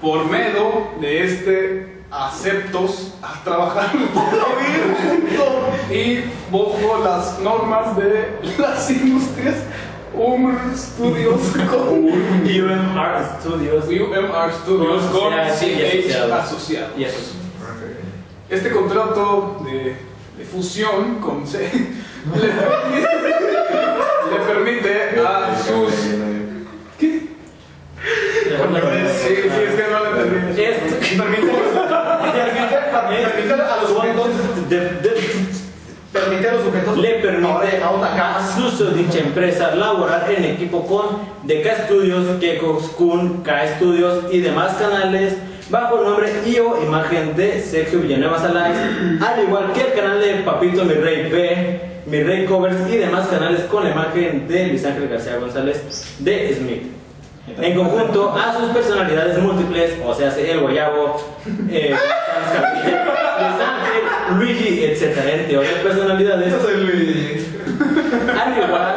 por 0.00 0.24
medio 0.26 0.88
de 1.00 1.24
este 1.24 1.91
aceptos 2.28 3.14
a 3.22 3.42
trabajar 3.44 3.90
y 5.90 6.20
bajo 6.50 7.00
las 7.04 7.38
normas 7.40 7.96
de 7.96 8.38
las 8.58 8.90
industrias 8.90 9.56
UMR 10.14 10.58
Studios 10.76 11.40
con 11.70 12.04
UMR 12.04 13.24
Studios. 13.40 13.84
UMR 13.86 14.52
Studios 14.62 15.02
Con 15.04 15.32
CH 15.32 16.32
asociado. 16.32 16.88
Este 18.50 18.70
contrato 18.70 19.62
de, 19.64 19.96
de 20.36 20.44
fusión 20.44 21.16
con 21.20 21.46
C 21.46 21.60
le 22.34 22.48
permite, 22.48 23.08
le 24.30 24.38
permite 24.46 25.20
a 25.26 25.56
sus 25.58 25.92
¿Qué? 26.98 27.08
Sí, 29.08 29.34
sí, 29.34 29.60
es 29.66 29.74
que 29.74 29.84
no 29.90 29.98
lo 30.00 30.06
entendí. 30.20 30.62
Esto- 30.62 30.96
Permite, 31.16 31.52
permite 33.18 33.52
a 33.54 33.76
los 33.82 33.90
sujetos. 33.90 34.28
de- 34.68 34.78
de- 34.80 35.52
Permite 36.12 36.48
a 36.48 36.52
los 36.52 36.64
sujetos. 36.64 36.98
le 36.98 37.14
permite 37.14 37.80
dicha 38.90 39.18
empresa 39.20 39.74
laborar 39.74 40.30
en 40.30 40.44
equipo 40.44 40.86
con 40.86 41.06
DK 41.44 41.84
Studios, 41.86 42.38
Kekox 42.38 42.88
Kun, 42.90 43.42
K 43.42 43.66
Studios 43.76 44.24
y 44.30 44.40
demás 44.40 44.74
canales 44.74 45.34
bajo 45.70 46.00
el 46.00 46.04
nombre 46.04 46.30
y 46.44 46.58
o 46.58 46.82
imagen 46.84 47.34
de 47.34 47.62
Sergio 47.62 48.00
Villanueva 48.00 48.38
Salaz, 48.38 48.76
al 49.22 49.42
igual 49.42 49.72
que 49.72 49.80
el 49.80 49.92
canal 49.94 50.20
de 50.20 50.34
Papito 50.44 50.84
Mi 50.84 50.92
Rey 50.94 51.30
B, 51.30 51.80
Mi 52.04 52.22
Rey 52.22 52.44
Covers 52.44 52.76
y 52.92 52.96
demás 52.98 53.28
canales 53.28 53.62
con 53.62 53.84
la 53.84 53.90
imagen 53.92 54.46
de 54.46 54.66
Luis 54.66 54.84
Ángel 54.84 55.08
García 55.08 55.36
González 55.38 56.14
de 56.18 56.54
Smith. 56.54 56.82
En 57.46 57.74
conjunto 57.76 58.34
a 58.36 58.52
sus 58.56 58.70
personalidades 58.70 59.36
múltiples, 59.38 59.94
o 60.06 60.14
sea, 60.14 60.32
el 60.36 60.60
Guayabo, 60.60 61.20
eh, 61.70 61.90
Luis 63.40 63.60
Ángel, 63.60 64.02
Luigi, 64.38 64.84
etc. 64.84 65.18
Entre 65.28 65.58
otras 65.58 65.74
personalidades. 65.82 66.54
Al 66.54 66.60
igual, 68.64 68.94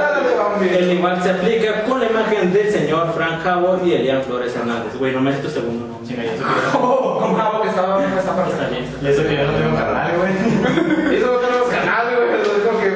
el 0.80 0.92
igual 0.94 1.22
se 1.24 1.32
aplica 1.32 1.84
con 1.84 2.00
la 2.00 2.06
imagen 2.08 2.54
del 2.54 2.72
señor 2.72 3.12
Frank 3.16 3.42
Jabo 3.44 3.82
y 3.84 3.94
Elian 3.94 4.22
Flores 4.22 4.56
Hernández. 4.56 4.96
Güey, 4.98 5.12
no 5.14 5.22
me 5.22 5.34
tu 5.34 5.50
segundo 5.50 5.88
nombre. 5.88 6.08
Chinga, 6.08 6.24
y 6.24 6.28
eso 6.28 6.44
que 6.44 6.50
Con 6.78 7.36
Javo 7.36 7.62
que 7.64 7.70
estaba 7.70 8.04
está 8.06 8.20
Está 8.20 8.36
perfecto. 8.36 8.68
bien, 8.70 8.84
está 8.84 9.02
yo- 9.02 9.08
y 9.08 9.12
eso 9.12 9.24
que 9.24 9.36
yo 9.36 9.44
no 9.44 9.54
tengo 9.58 9.76
canal, 9.76 10.12
güey. 10.18 10.32
Y 11.14 11.16
eso 11.18 11.28
no 11.34 11.38
tenemos 11.40 11.68
canal, 11.70 12.06
güey. 12.16 12.28
pero 12.30 12.44
es 12.44 12.50
como 12.64 12.80
que. 12.80 12.90
¿qué? 12.90 12.96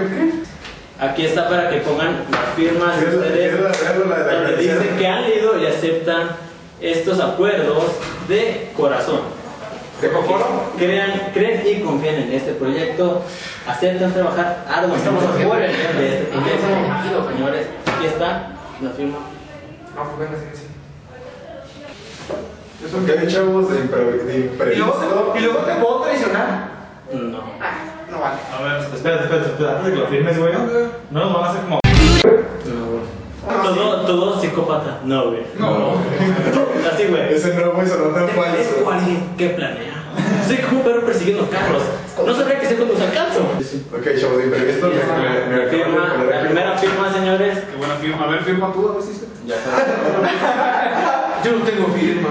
Aquí 1.00 1.26
está 1.26 1.48
para 1.48 1.70
que 1.70 1.78
pongan 1.78 2.26
las 2.30 2.54
firmas 2.56 3.00
de 3.00 3.06
¿Quieres- 3.06 3.16
ustedes, 3.16 3.56
quieres 3.56 3.82
leerlo, 3.82 4.06
la 4.10 4.20
de 4.20 4.26
la 4.26 4.34
donde 4.42 4.58
dicen 4.58 4.98
que 4.98 5.08
han 5.08 5.22
leído 5.24 5.58
y 5.60 5.66
aceptan 5.66 6.30
estos 6.82 7.20
acuerdos 7.22 7.84
de 8.28 8.72
corazón. 8.76 9.22
¿De? 10.02 10.10
Crean, 10.78 11.12
creen 11.34 11.62
y 11.68 11.82
confían 11.82 12.16
en 12.16 12.32
este 12.34 12.54
proyecto, 12.54 13.22
aceptan 13.68 14.14
trabajar 14.14 14.66
arduamente 14.70 15.10
por 15.46 15.62
el 15.62 15.76
bien 15.76 15.98
de 15.98 16.10
este 16.10 16.26
proyecto. 16.26 16.68
Y 17.06 17.14
los 17.14 17.28
señores, 17.28 17.68
aquí 17.98 18.06
está 18.06 18.52
la 18.82 18.90
firma. 18.92 19.18
No, 19.96 20.04
pues 20.16 20.30
venga, 20.30 20.42
sí, 20.42 20.62
sí. 20.62 20.66
Eso 22.88 23.06
que 23.06 23.20
hay 23.20 23.28
chavos 23.28 23.70
de, 23.74 23.80
imprevisto. 23.80 24.86
luego, 24.86 25.32
te, 25.34 25.40
y 25.40 25.42
luego 25.44 25.60
te 25.60 25.74
puedo 25.76 26.02
traicionar. 26.04 26.70
No. 27.14 27.44
No 28.12 28.20
vale. 28.20 28.38
A 28.58 28.62
ver, 28.64 28.94
espérate, 28.94 29.24
espérate, 29.26 29.50
espérate. 29.50 29.78
Antes 29.78 29.86
de 29.86 29.92
que 29.94 30.00
lo 30.00 30.08
firmes, 30.08 30.38
güey. 30.40 30.54
No 31.12 31.20
nos 31.20 31.34
van 31.34 31.44
a 31.44 31.50
hacer 31.50 31.62
como. 31.64 31.80
No. 32.66 33.64
Todo, 33.64 34.06
todo 34.06 34.40
psicópata. 34.42 35.00
No, 35.06 35.30
güey. 35.30 35.42
No. 35.58 35.94
Así, 36.92 37.06
güey. 37.08 37.34
Ese 37.34 37.54
no 37.56 37.70
tan 37.72 38.28
¿Te 38.28 38.34
parezco 38.34 38.76
falso. 38.86 38.92
a 38.92 38.96
alguien 38.96 39.36
que 39.38 39.50
planea? 39.50 39.96
Soy 40.48 40.58
como 40.58 40.80
un 40.80 40.84
perro 40.84 41.06
persiguiendo 41.06 41.50
carros. 41.50 41.84
No 42.26 42.36
sabría 42.36 42.60
que 42.60 42.66
sé 42.68 42.76
cuando 42.76 42.94
los 42.96 43.02
alcanzo. 43.04 43.40
Ok, 43.40 44.06
chavos 44.20 44.38
de 44.40 44.46
me- 44.46 44.58
me- 44.58 45.70
Firma, 45.70 46.14
poner 46.14 46.36
la 46.36 46.42
primera 46.42 46.78
firma, 46.78 47.14
señores. 47.14 47.60
Qué 47.72 47.78
buena 47.78 47.96
firma. 47.96 48.24
A 48.26 48.28
ver, 48.28 48.44
firma 48.44 48.74
tú, 48.74 48.90
a 48.90 48.94
ver 48.96 49.04
si 49.04 49.14
se. 49.14 49.26
Ya 49.46 49.56
está. 49.56 51.42
Yo 51.44 51.52
no 51.54 51.66
tengo 51.66 51.88
firma. 51.94 52.30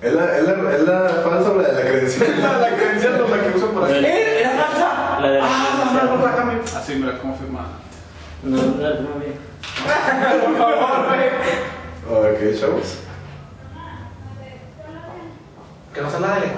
¿Es 0.00 0.12
la, 0.12 0.36
es, 0.36 0.44
la, 0.46 0.52
¿Es 0.76 0.82
la 0.82 1.08
falsa 1.24 1.50
o 1.50 1.56
la 1.60 1.68
de 1.68 1.74
la 1.84 1.90
credencial? 1.90 2.28
La, 2.42 2.58
la 2.70 2.76
credencial 2.76 3.18
no 3.18 3.28
la 3.36 3.42
que 3.42 3.56
uso 3.56 3.66
para. 3.72 3.90
¿Eh? 3.90 4.40
¿Era 4.40 4.50
falsa? 4.50 4.83
La 5.24 5.30
de 5.30 5.38
la 5.38 5.46
Ah, 5.46 5.48
no, 5.94 6.04
no, 6.04 6.16
no, 6.18 6.26
la 6.26 6.36
cambio. 6.36 6.60
Así, 6.76 6.96
mira 6.96 7.18
cómo 7.18 7.34
firma. 7.38 7.66
No, 8.42 8.56
no, 8.56 8.62
no. 8.62 8.72
Por 10.44 10.56
favor, 10.58 11.06
güey. 11.08 11.28
Ok, 12.10 12.60
chavos. 12.60 12.98
Que 15.94 16.00
no 16.02 16.10
sea 16.10 16.20
la 16.20 16.34
del. 16.34 16.50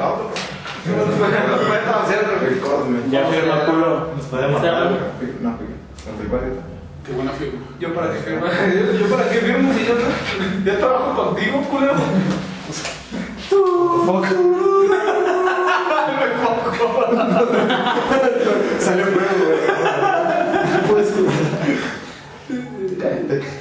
Recordme. 2.41 2.99
Ya 3.11 3.27
firma 3.27 3.67
culo. 3.67 4.09
Nos 4.17 4.27
podemos 4.27 4.57
¿Está 4.57 4.73
matar. 4.73 4.75
hablando? 4.75 4.99
No. 5.43 5.59
Qué 7.07 7.13
buena 7.13 7.33
firma. 7.33 7.59
Yo 7.79 7.95
para 7.95 8.13
qué 8.13 8.19
firmo. 8.19 8.47
Yo 8.47 9.17
para 9.17 9.29
qué 9.31 9.39
firmo 9.39 9.73
si 9.75 9.87
yo 9.87 9.95
no. 9.95 10.65
Yo 10.65 10.79
trabajo 10.79 11.25
contigo, 11.25 11.61
culero. 11.71 11.95
Salió 18.81 19.05
fuego, 19.07 19.47
güey. 19.47 19.59
Pues, 20.91 21.13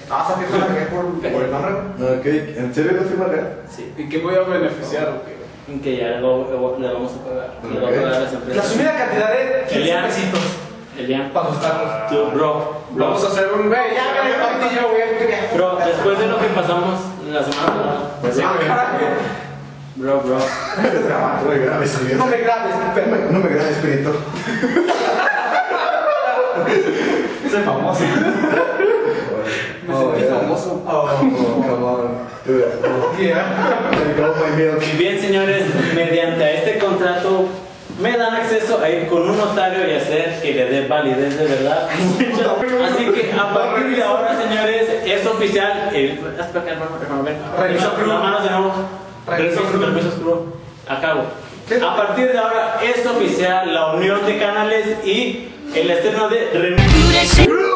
Ah, 0.09 0.25
saqué 0.27 0.45
la 0.57 0.67
que 0.79 0.85
por, 0.85 1.05
por 1.19 1.43
el 1.43 1.51
nombre. 1.51 1.73
Ok, 2.19 2.25
¿en 2.57 2.73
serio 2.73 2.91
no 2.93 3.01
firma 3.07 3.25
real? 3.25 3.57
Sí. 3.69 3.93
¿Y 3.97 4.07
qué 4.07 4.19
voy 4.19 4.35
a 4.35 4.41
beneficiar 4.41 5.09
o 5.09 5.23
qué? 5.25 5.35
Que 5.81 5.97
ya 5.97 6.07
le 6.19 6.21
vamos 6.21 7.11
a 7.13 7.27
pagar. 7.27 7.49
Le 7.63 7.79
va 7.79 7.87
a 7.87 7.91
pagar 7.91 8.05
a 8.05 8.19
las 8.19 8.31
La 8.33 8.37
empresas. 8.39 8.67
sumida 8.67 8.95
cantidad 8.95 9.29
de 9.31 9.63
15 9.67 9.75
Elian. 9.81 10.05
pesitos 10.05 10.39
Elian. 10.97 11.29
para 11.31 11.47
asustarlos. 11.49 12.07
Tú, 12.09 12.15
bro. 12.37 12.81
bro. 12.91 13.05
Vamos 13.05 13.23
a 13.23 13.27
hacer 13.27 13.47
un. 13.51 13.67
Güey, 13.67 13.95
ya 13.95 14.03
me 14.23 14.29
dio 14.29 14.37
martillo, 14.39 14.89
güey. 14.89 15.55
Bro, 15.55 15.77
después 15.85 16.19
de 16.19 16.27
lo 16.27 16.37
que 16.39 16.45
pasamos 16.47 16.99
la 17.31 17.43
semana 17.43 17.67
pasada. 17.67 18.17
Pues 18.21 18.35
sí, 18.35 18.41
güey. 18.41 18.67
Bro, 19.95 20.21
bro. 20.21 20.37
No 20.37 21.49
me 21.49 21.57
grabes, 21.57 21.89
señor. 21.89 22.17
No 22.17 22.25
me 22.25 22.37
grabes, 22.37 22.75
perro. 22.93 23.31
No 23.31 23.39
me 23.39 23.49
grabes, 23.49 23.77
Perito. 23.77 24.11
Soy 27.49 27.63
famoso. 27.63 28.03
Me 29.87 29.95
sentí 29.95 30.23
famoso. 30.33 30.83
Oh, 30.85 30.91
oh, 30.91 31.63
come 31.65 31.85
on. 31.85 32.27
Dude. 32.45 32.65
Yeah. 33.17 33.89
Let 33.91 34.17
go 34.17 34.31
of 34.31 34.37
my 34.37 34.49
milk. 34.57 34.83
Y 34.83 34.97
bien, 34.97 35.17
señores, 35.21 35.63
mediante 35.95 36.55
este 36.57 36.77
contrato 36.77 37.45
me 37.97 38.17
dan 38.17 38.35
acceso 38.35 38.81
a 38.83 38.89
ir 38.89 39.07
con 39.07 39.29
un 39.29 39.37
notario 39.37 39.89
y 39.89 39.95
hacer 39.95 40.41
que 40.41 40.53
le 40.53 40.65
dé 40.65 40.87
validez 40.89 41.39
de 41.39 41.45
verdad. 41.45 41.87
Así 41.87 43.05
que 43.11 43.31
a 43.31 43.53
partir 43.53 43.95
de 43.95 44.03
ahora, 44.03 44.35
señores, 44.35 44.89
es 45.05 45.25
oficial. 45.25 45.89
El, 45.93 46.19
espera, 46.37 46.71
hermano, 46.73 46.97
hermano, 47.01 47.23
ven. 47.23 47.37
Reviso 47.57 47.93
las 48.05 48.21
manos 48.21 48.43
de 48.43 48.49
nuevo. 48.49 49.04
Acabo. 50.87 51.23
A 51.81 51.95
partir 51.95 52.31
de 52.31 52.37
ahora 52.37 52.79
es 52.83 53.05
oficial 53.05 53.73
la 53.73 53.93
unión 53.93 54.23
de 54.25 54.37
canales 54.37 55.03
y 55.03 55.47
el 55.73 55.89
estreno 55.89 56.29
de 56.29 56.51
Remix. 56.53 57.74